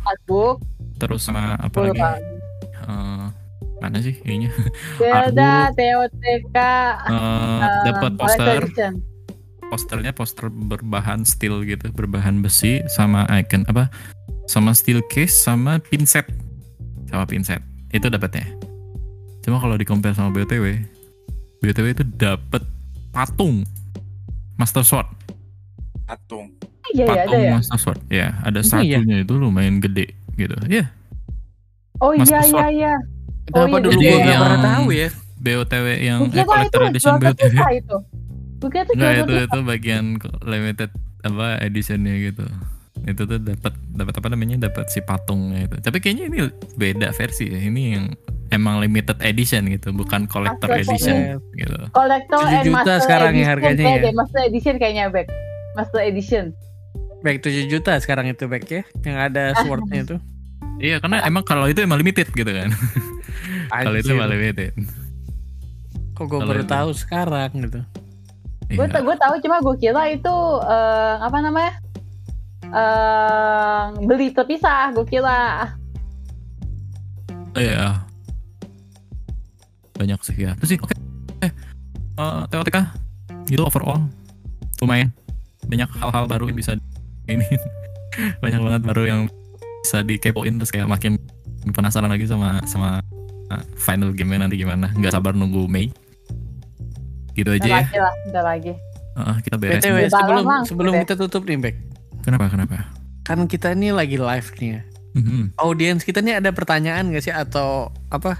artbook 0.05 0.61
terus 1.01 1.25
sama 1.25 1.57
apa 1.57 1.73
gue 1.73 1.93
lagi? 1.97 2.01
Uh, 2.85 3.29
mana 3.81 3.97
sih 4.01 4.13
ininya? 4.25 4.53
Zelda 5.01 5.69
TOTK 5.77 6.57
Uh, 7.09 7.59
dapat 7.89 8.11
um, 8.13 8.19
poster, 8.21 8.61
posternya 9.73 10.13
poster 10.13 10.47
berbahan 10.53 11.25
steel 11.25 11.65
gitu, 11.65 11.89
berbahan 11.89 12.45
besi 12.45 12.85
sama 12.93 13.25
icon 13.33 13.65
apa? 13.65 13.89
Sama 14.45 14.77
steel 14.77 15.01
case 15.09 15.33
sama 15.33 15.81
pinset. 15.81 16.29
Sama 17.09 17.25
pinset. 17.25 17.61
Itu 17.89 18.13
dapatnya. 18.13 18.45
Cuma 19.41 19.57
kalau 19.57 19.73
di 19.73 19.85
compare 19.87 20.13
sama 20.13 20.29
BTW, 20.29 20.77
BTW 21.65 21.87
itu 21.97 22.05
dapat 22.05 22.61
patung 23.09 23.65
Master 24.61 24.85
Sword. 24.85 25.09
patung 26.05 26.51
iya 26.89 27.05
iya 27.05 27.05
ada 27.05 27.23
patung 27.23 27.41
ya 27.41 27.53
Master 27.55 27.77
Sword. 27.77 27.99
Ya, 28.07 28.27
ada 28.41 28.59
Emang 28.59 28.81
iya? 28.81 28.97
satunya 28.97 29.17
itu 29.19 29.33
lumayan 29.33 29.75
gede 29.77 30.05
gitu. 30.33 30.55
Ya, 30.65 30.85
oh 31.97 32.11
iya 32.11 32.21
Master 32.21 32.37
iya 32.37 32.47
Sword. 32.47 32.69
iya 32.71 32.93
Kenapa 33.43 33.67
iya, 33.69 33.81
dulu 33.81 33.91
jadi 33.91 34.01
gua 34.01 34.15
nggak 34.15 34.27
yang- 34.27 34.41
pernah 34.41 34.61
tahu 34.63 34.87
ya? 34.91 35.09
BOTW 35.41 35.85
yang 35.97 36.19
gue 36.23 36.37
eh, 36.37 36.45
collector 36.45 36.81
edition 36.85 37.13
BOTW. 37.17 37.55
itu 37.73 37.97
gue 38.61 38.69
itu 38.69 38.91
Enggak 38.93 39.11
jual 39.17 39.25
itu 39.25 39.33
itu 39.41 39.59
bagian 39.63 40.03
limited 40.43 40.89
apa 41.21 41.47
editionnya 41.59 42.13
gitu. 42.21 42.45
Itu 43.01 43.25
tuh 43.25 43.41
dapat 43.41 43.73
dapat 43.89 44.13
apa 44.15 44.27
namanya? 44.29 44.69
Dapat 44.69 44.85
si 44.87 45.01
patungnya 45.01 45.65
itu. 45.65 45.81
Tapi 45.81 45.97
kayaknya 45.97 46.25
ini 46.29 46.37
beda 46.75 47.09
versi 47.09 47.49
ya. 47.49 47.57
Ini 47.57 47.81
yang 47.91 48.05
emang 48.51 48.77
limited 48.77 49.17
edition 49.19 49.65
gitu, 49.65 49.89
bukan 49.89 50.29
collector 50.29 50.69
Master 50.69 50.77
edition 50.77 51.15
Sword. 51.17 51.57
gitu. 51.57 51.77
Collector 51.89 52.37
7 52.37 52.51
and 52.51 52.61
juta 52.61 52.75
Master 52.77 52.97
sekarang 53.01 53.31
ya 53.31 53.33
Edition 53.33 53.49
harganya 53.49 53.83
kayak 53.87 54.03
ya? 54.03 54.11
Master 54.13 54.41
Edition 54.43 54.75
kayaknya 54.77 55.05
back 55.09 55.27
Master 55.73 56.01
Edition 56.03 56.45
Baik 57.21 57.45
7 57.45 57.69
juta 57.69 57.93
sekarang 58.01 58.33
itu 58.33 58.49
back 58.49 58.65
ya. 58.65 58.81
Yang 59.05 59.17
ada 59.29 59.43
swordnya 59.61 59.99
itu. 60.01 60.17
Iya, 60.81 60.97
karena 60.97 61.21
emang 61.29 61.45
kalau 61.45 61.69
itu 61.69 61.77
emang 61.85 62.01
limited 62.01 62.29
gitu 62.33 62.49
kan. 62.49 62.73
kalau 63.85 63.97
itu 63.97 64.09
emang 64.13 64.29
limited. 64.33 64.73
Kok 66.17 66.25
gue 66.25 66.39
baru 66.41 66.63
itu. 66.65 66.69
tahu 66.69 66.89
sekarang 66.97 67.49
gitu. 67.61 67.81
gue 68.71 68.87
Iya. 68.87 69.03
gue 69.03 69.15
tahu 69.19 69.33
cuma 69.43 69.59
gue 69.59 69.75
kira 69.83 70.03
itu 70.15 70.35
eh, 70.63 71.15
apa 71.19 71.37
namanya 71.43 71.75
eh 72.71 73.83
beli 73.99 74.31
terpisah 74.31 74.95
gue 74.95 75.03
kira 75.03 75.75
Iya. 77.51 78.07
Banyak 79.99 80.23
sih 80.23 80.39
ya. 80.39 80.55
Terus 80.55 80.69
sih 80.71 80.79
oke. 80.79 80.95
Eh, 81.43 81.51
eh, 82.15 82.41
TOTK 82.47 82.77
itu 83.51 83.59
overall 83.59 83.99
lumayan 84.79 85.11
banyak 85.67 85.89
hal-hal 85.99 86.25
baru 86.25 86.49
yang 86.49 86.57
bisa 86.57 86.73
ini 87.31 87.47
banyak 88.39 88.59
banget 88.59 88.81
baru 88.83 89.03
yang 89.03 89.21
bisa 89.81 90.01
dikepoin 90.01 90.55
terus 90.55 90.69
kayak 90.69 90.85
makin 90.85 91.15
penasaran 91.67 92.07
lagi 92.07 92.25
sama 92.25 92.59
sama 92.65 92.99
uh, 93.47 93.63
final 93.75 94.11
game 94.11 94.33
nanti 94.33 94.55
gimana 94.55 94.91
nggak 94.91 95.11
sabar 95.11 95.31
nunggu 95.31 95.65
Mei 95.65 95.89
gitu 97.33 97.49
udah 97.49 97.57
aja 97.57 97.65
ya 97.65 97.75
lagi 97.77 97.97
lah 97.97 98.13
udah 98.27 98.43
lagi 98.45 98.73
Heeh, 99.11 99.35
kita 99.43 99.55
beres 99.57 99.83
BTW 99.83 99.97
Udah 99.97 100.11
sebelum 100.13 100.43
langsung 100.45 100.69
sebelum 100.71 100.93
kita 101.03 101.13
tutup 101.17 101.43
nih 101.43 101.59
back. 101.59 101.75
kenapa 102.21 102.47
kenapa 102.47 102.75
Kan 103.21 103.43
kita 103.45 103.71
ini 103.71 103.91
lagi 103.91 104.15
live 104.15 104.49
nih 104.57 104.69
ya. 104.71 104.81
Mhm. 105.13 105.43
Audiens 105.57 106.01
kita 106.01 106.19
nih 106.19 106.39
ada 106.39 106.49
pertanyaan 106.49 107.11
gak 107.11 107.21
sih 107.21 107.29
atau 107.29 107.91
apa 108.07 108.39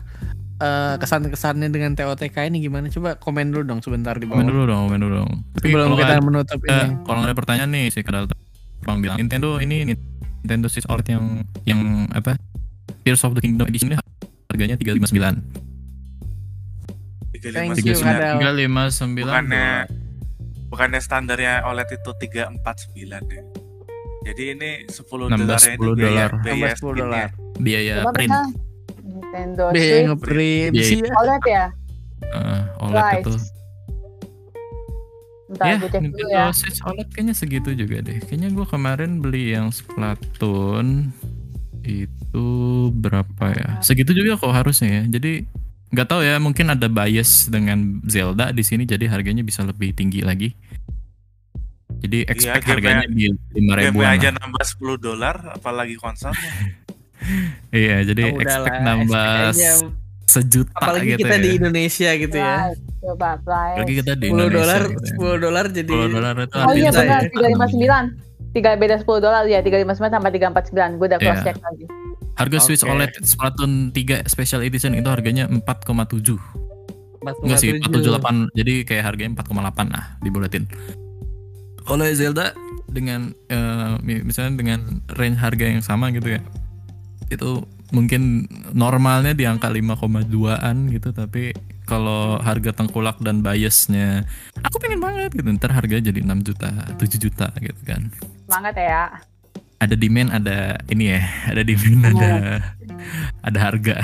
eh, 0.58 0.96
kesan-kesannya 0.96 1.68
dengan 1.68 1.92
TOTK 1.94 2.48
ini 2.48 2.62
gimana? 2.62 2.88
Coba 2.88 3.14
komen 3.16 3.52
dulu 3.52 3.68
dong 3.68 3.80
sebentar 3.80 4.16
di 4.16 4.24
Komen 4.24 4.42
bawah. 4.42 4.48
dulu 4.48 4.64
dong, 4.66 4.80
komen 4.86 5.00
dulu 5.00 5.14
dong. 5.18 5.32
Tapi 5.52 5.66
Sebelum 5.68 5.90
kita 5.94 6.08
ada, 6.10 6.22
menutup 6.22 6.60
eh, 6.62 6.72
ini. 6.88 7.04
kalau 7.04 7.20
ada 7.22 7.34
pertanyaan 7.34 7.70
nih 7.70 7.86
si 7.90 8.00
Kadal 8.00 8.26
Bang 8.82 9.00
bilang 9.00 9.18
Nintendo 9.18 9.58
ini 9.58 9.94
Nintendo 10.42 10.68
Switch 10.68 10.86
OLED 10.86 11.08
yang 11.10 11.26
yang 11.64 11.80
apa? 12.10 12.38
Tears 13.02 13.22
of 13.22 13.34
the 13.34 13.42
Kingdom 13.42 13.66
Edition 13.66 13.90
ini 13.90 13.98
harganya 14.48 14.76
359. 14.76 15.42
Thank 17.34 17.82
you, 17.82 17.96
359 17.96 18.04
Kadal. 18.04 18.36
359. 18.38 19.24
bukannya 19.24 19.68
bukannya 20.68 21.00
standarnya 21.00 21.54
OLED 21.64 21.90
itu 21.92 22.12
349 22.14 22.54
ya 23.28 23.44
jadi 24.24 24.44
ini 24.54 24.72
10 24.86 25.02
Nambah 25.26 25.50
dolar 25.50 25.60
10 25.60 25.82
dolar. 25.98 25.98
biaya 25.98 26.26
Tambah 26.30 26.72
10 26.78 26.94
dolar. 26.96 27.28
biaya 27.58 27.94
Coba 27.98 28.12
print. 28.14 28.32
Nintendo 29.02 29.64
Biaya 29.68 29.82
Switch 29.82 30.06
ngeprint 30.08 30.72
Biaya- 30.72 31.02
ya. 31.02 31.14
OLED 31.18 31.44
ya 31.48 31.66
Eh, 32.22 32.62
OLED 32.80 33.02
Price. 33.02 33.20
itu. 33.20 33.34
Bentar 35.52 35.66
ya, 35.68 35.76
gue 35.76 35.90
cek 35.90 36.02
dulu 36.08 36.28
ya 36.28 36.44
Switch 36.52 36.80
OLED 36.82 37.08
kayaknya 37.12 37.36
segitu 37.36 37.70
juga 37.74 38.00
deh. 38.00 38.18
Kayaknya 38.20 38.50
gua 38.52 38.66
kemarin 38.66 39.20
beli 39.20 39.52
yang 39.52 39.68
Splatoon 39.70 41.12
itu 41.82 42.48
berapa 42.94 43.46
ya? 43.52 43.70
Segitu 43.80 44.14
juga 44.14 44.38
kok 44.38 44.50
harusnya 44.50 45.04
ya. 45.04 45.04
Jadi 45.12 45.44
nggak 45.92 46.08
tahu 46.08 46.22
ya, 46.24 46.40
mungkin 46.40 46.72
ada 46.72 46.88
bias 46.88 47.48
dengan 47.48 48.00
Zelda 48.06 48.50
di 48.50 48.64
sini 48.64 48.88
jadi 48.88 49.06
harganya 49.06 49.44
bisa 49.44 49.62
lebih 49.62 49.92
tinggi 49.92 50.24
lagi. 50.24 50.56
Jadi 52.00 52.24
expect 52.24 52.64
game-nya- 52.64 53.04
harganya 53.04 53.08
di 53.12 53.28
lima 53.54 53.74
ribuan. 53.76 54.08
aja 54.10 54.32
lah. 54.32 54.40
nambah 54.40 54.64
10 54.64 54.98
dolar 54.98 55.36
apalagi 55.52 55.94
konsolnya 55.96 56.50
Iya, 57.70 58.02
jadi 58.04 58.24
Oh, 58.32 58.42
expect 58.42 58.80
nambah 58.82 59.30
expect 59.46 59.54
aja. 59.54 59.72
Sejuta 60.32 60.72
apalagi 60.74 61.08
gitu 61.12 61.20
kita 61.22 61.36
ya. 61.36 61.42
di 61.42 61.50
Indonesia 61.54 62.10
gitu 62.16 62.36
ya. 62.36 62.54
Price. 62.66 62.80
Coba 63.02 63.30
price 63.38 63.76
Apalagi 63.76 63.94
kita 63.98 64.14
di 64.14 64.26
10 64.26 64.32
Indonesia. 64.32 64.56
dolar, 64.58 64.82
gitu 64.88 65.04
ya. 65.04 65.14
10 65.36 65.44
dolar 65.44 65.66
jadi 65.68 65.92
10 65.92 66.08
dolar 66.12 66.34
itu 66.38 66.56
Oh 66.56 66.72
iya 66.72 66.90
benar, 66.90 67.22
tiga 67.28 67.48
lima 67.50 67.66
sembilan. 67.68 68.04
Tiga 68.52 68.70
beda 68.76 68.96
sepuluh 68.98 69.20
dolar 69.22 69.44
ya, 69.46 69.60
tiga 69.60 69.78
lima 69.78 69.92
sembilan 69.92 70.14
sampai 70.14 70.32
tiga 70.32 70.48
empat 70.48 70.64
sembilan. 70.66 70.90
Gue 70.96 71.08
udah 71.08 71.20
cross 71.20 71.38
Iya. 71.38 71.46
check 71.46 71.58
lagi. 71.58 71.86
Harga 72.32 72.58
Switch 72.60 72.82
Oke. 72.82 72.92
OLED 72.92 73.14
Splatoon 73.22 73.72
3 73.92 74.24
Special 74.26 74.62
Edition 74.62 74.92
itu 74.92 75.08
harganya 75.08 75.46
4,7. 75.46 76.36
Enggak 77.22 77.58
sih, 77.58 77.70
478. 77.78 78.50
Jadi 78.52 78.74
kayak 78.82 79.04
harganya 79.06 79.32
4,8 79.36 79.88
lah 79.88 80.18
dibuletin. 80.20 80.64
Kalau 81.82 82.06
Zelda 82.10 82.54
dengan 82.88 83.32
eh, 83.48 83.94
mi- 84.00 84.22
misalnya 84.22 84.58
dengan 84.58 84.80
range 85.12 85.38
harga 85.38 85.66
yang 85.66 85.82
sama 85.82 86.10
gitu 86.10 86.36
ya. 86.36 86.42
Itu 87.28 87.64
mungkin 87.92 88.48
normalnya 88.72 89.36
di 89.36 89.44
angka 89.44 89.68
5,2an 89.68 90.76
gitu 90.96 91.12
tapi 91.12 91.52
kalau 91.84 92.40
harga 92.40 92.72
tengkulak 92.72 93.20
dan 93.20 93.44
biasnya 93.44 94.24
aku 94.64 94.80
pengen 94.80 95.04
banget 95.04 95.36
gitu 95.36 95.48
ntar 95.60 95.76
harganya 95.76 96.08
jadi 96.08 96.24
6 96.24 96.48
juta 96.48 96.72
7 96.96 97.20
juta 97.20 97.48
gitu 97.60 97.82
kan 97.84 98.08
Semangat 98.48 98.76
ya. 98.80 99.04
ada 99.84 99.96
demand 100.00 100.30
ada 100.32 100.80
ini 100.88 101.12
ya 101.16 101.22
ada 101.52 101.62
demand 101.68 102.04
ada 102.16 102.32
ada 103.44 103.60
harga 103.60 103.96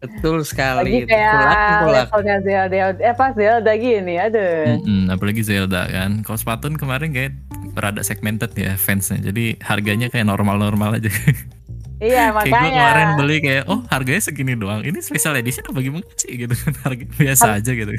Betul 0.00 0.40
sekali. 0.48 1.04
Lagi 1.04 1.12
kayak 1.12 1.84
levelnya 1.84 2.36
Zelda, 2.40 2.76
eh 2.96 3.12
apa 3.12 3.36
Zelda 3.36 3.72
gini, 3.76 4.16
aduh. 4.16 4.80
Mm-mm, 4.80 5.12
apalagi 5.12 5.44
Zelda 5.44 5.84
kan. 5.92 6.24
Kalau 6.24 6.40
Splatoon 6.40 6.80
kemarin 6.80 7.12
kayak 7.12 7.36
rada 7.76 8.00
segmented 8.00 8.56
ya 8.56 8.80
fansnya. 8.80 9.20
Jadi 9.20 9.60
harganya 9.60 10.08
kayak 10.08 10.24
normal-normal 10.24 10.96
aja. 10.96 11.12
Iya 12.00 12.32
kayak 12.32 12.48
gue 12.48 12.52
kemarin 12.66 12.72
makanya. 12.72 13.18
beli 13.20 13.36
kayak 13.38 13.64
oh 13.68 13.80
harganya 13.86 14.22
segini 14.24 14.56
doang. 14.56 14.80
Ini 14.80 14.98
special 14.98 15.36
edition 15.36 15.68
apa 15.68 15.78
gimana 15.78 16.08
sih 16.16 16.32
gitu 16.34 16.54
kan. 16.56 16.72
Harga 16.80 17.04
biasa 17.12 17.46
aja 17.56 17.70
gitu. 17.70 17.92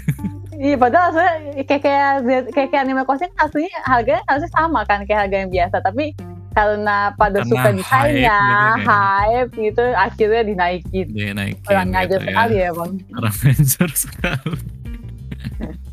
Iya 0.58 0.76
padahal 0.76 1.10
sebenarnya 1.14 1.64
kayak 1.64 1.82
kayak 1.82 2.10
kayak, 2.26 2.70
kayak 2.70 2.82
anime 2.82 3.06
crossing 3.06 3.30
aslinya 3.38 3.80
harganya 3.86 4.22
harusnya 4.26 4.52
sama 4.52 4.82
kan 4.84 5.06
kayak 5.06 5.26
harga 5.26 5.38
yang 5.38 5.52
biasa 5.52 5.78
tapi 5.80 6.18
karena 6.52 7.16
pada 7.16 7.39
Karena 7.39 7.47
suka 7.47 7.70
desainnya 7.72 8.36
hype 8.36 8.52
gitu 8.52 8.68
kan. 8.68 8.80
hype 8.84 9.52
gitu 9.56 9.84
akhirnya 9.95 10.41
dinaikin 10.43 11.08
Dia 11.10 11.32
naikin 11.32 11.64
kurang 11.64 11.88
gitu 11.88 11.95
ngajar 11.95 12.20
ya. 12.20 12.26
sekali 12.28 12.56
ya 12.58 12.70
bang 12.74 12.91
Kurang 13.08 13.36
ngajar 13.45 13.89
sekali. 13.93 14.58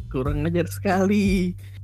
Kurang 0.08 0.38
ajar 0.42 0.66
sekali. 0.66 1.26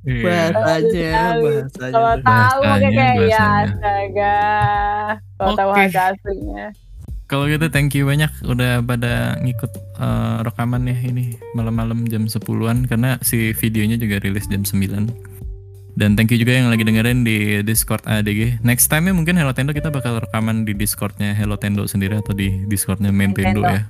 Iya. 0.05 0.53
Bahasanya, 0.53 1.13
bahasanya. 1.41 1.91
kalau 1.91 2.15
tahu 2.21 2.59
kayak 2.61 2.93
ya 2.93 2.93
bahasanya. 2.93 3.49
astaga 3.65 4.37
kalau 5.35 5.53
tahu 5.55 5.71
Oke. 5.71 5.81
harga 5.81 6.03
aslinya 6.13 6.67
Kalau 7.25 7.49
gitu 7.49 7.67
thank 7.67 7.97
you 7.97 8.05
banyak 8.05 8.29
udah 8.45 8.85
pada 8.85 9.41
ngikut 9.41 9.73
eh, 9.97 10.37
rekaman 10.45 10.85
ya 10.85 10.97
ini 11.01 11.33
malam-malam 11.53 12.05
jam 12.05 12.29
10-an 12.29 12.85
karena 12.85 13.17
si 13.21 13.51
videonya 13.55 13.97
juga 13.97 14.21
rilis 14.21 14.45
jam 14.45 14.61
9. 14.61 15.09
Dan 15.95 16.19
thank 16.19 16.29
you 16.29 16.37
juga 16.37 16.53
yang 16.53 16.69
lagi 16.69 16.83
dengerin 16.83 17.23
di 17.23 17.63
Discord 17.63 18.05
ADG. 18.05 18.61
Next 18.61 18.91
time 18.91 19.09
ya 19.09 19.15
mungkin 19.15 19.39
Hello 19.39 19.55
Tendo 19.55 19.73
kita 19.73 19.89
bakal 19.89 20.21
rekaman 20.21 20.67
di 20.67 20.75
Discordnya 20.75 21.33
Hello 21.33 21.57
Tendo 21.57 21.87
sendiri 21.87 22.19
atau 22.19 22.35
di 22.35 22.67
Discordnya 22.67 23.09
Nintendo 23.09 23.63
Nintendo. 23.63 23.73
ya. 23.73 23.83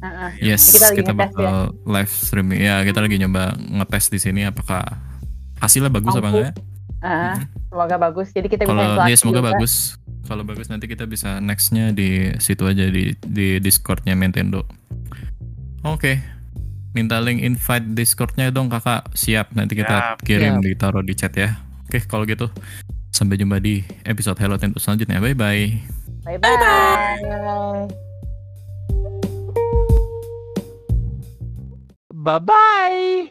Heeh. 0.00 0.30
Yes, 0.40 0.72
Kita 0.72 0.86
lagi 0.88 0.98
kita, 0.98 1.12
bakal 1.12 1.54
live 1.84 2.10
stream. 2.10 2.48
Ya, 2.52 2.80
kita 2.82 2.98
lagi 2.98 3.18
nyoba 3.18 3.52
ngetes 3.58 4.08
di 4.08 4.18
sini 4.18 4.42
apakah 4.42 4.80
hasilnya 5.62 5.88
bagus 5.88 6.12
apa 6.12 6.28
enggak 6.28 6.42
ya? 6.42 6.52
Heeh. 7.02 7.34
semoga 7.66 7.96
bagus 7.98 8.28
jadi 8.30 8.46
kita 8.46 8.62
bisa 8.62 8.70
Kalau 8.70 8.82
interaksi 8.84 9.08
dia 9.08 9.16
semoga 9.16 9.40
juga. 9.40 9.48
bagus. 9.54 9.72
Kalau 10.22 10.42
bagus 10.46 10.66
nanti 10.70 10.86
kita 10.86 11.04
bisa 11.04 11.42
nextnya 11.42 11.90
di 11.90 12.30
situ 12.38 12.62
aja 12.62 12.86
di 12.86 13.14
di 13.18 13.58
Discordnya 13.58 14.14
Nintendo. 14.14 14.62
Oke. 15.82 16.22
Minta 16.92 17.18
link 17.18 17.40
invite 17.40 17.96
Discordnya 17.96 18.52
dong 18.52 18.70
kakak. 18.70 19.10
Siap. 19.14 19.50
Nanti 19.56 19.74
kita 19.74 20.14
Siap. 20.14 20.22
kirim 20.22 20.60
Siap. 20.60 20.66
ditaruh 20.66 21.02
di 21.02 21.14
chat 21.16 21.34
ya. 21.34 21.58
Oke 21.86 22.04
kalau 22.06 22.22
gitu. 22.22 22.46
Sampai 23.10 23.36
jumpa 23.36 23.58
di 23.58 23.82
episode 24.06 24.38
Hello 24.38 24.56
Tendo 24.56 24.78
selanjutnya. 24.78 25.18
Bye 25.18 25.34
bye. 25.34 25.68
bye 26.22 26.38
bye 26.38 27.88
Bye-bye. 32.12 33.26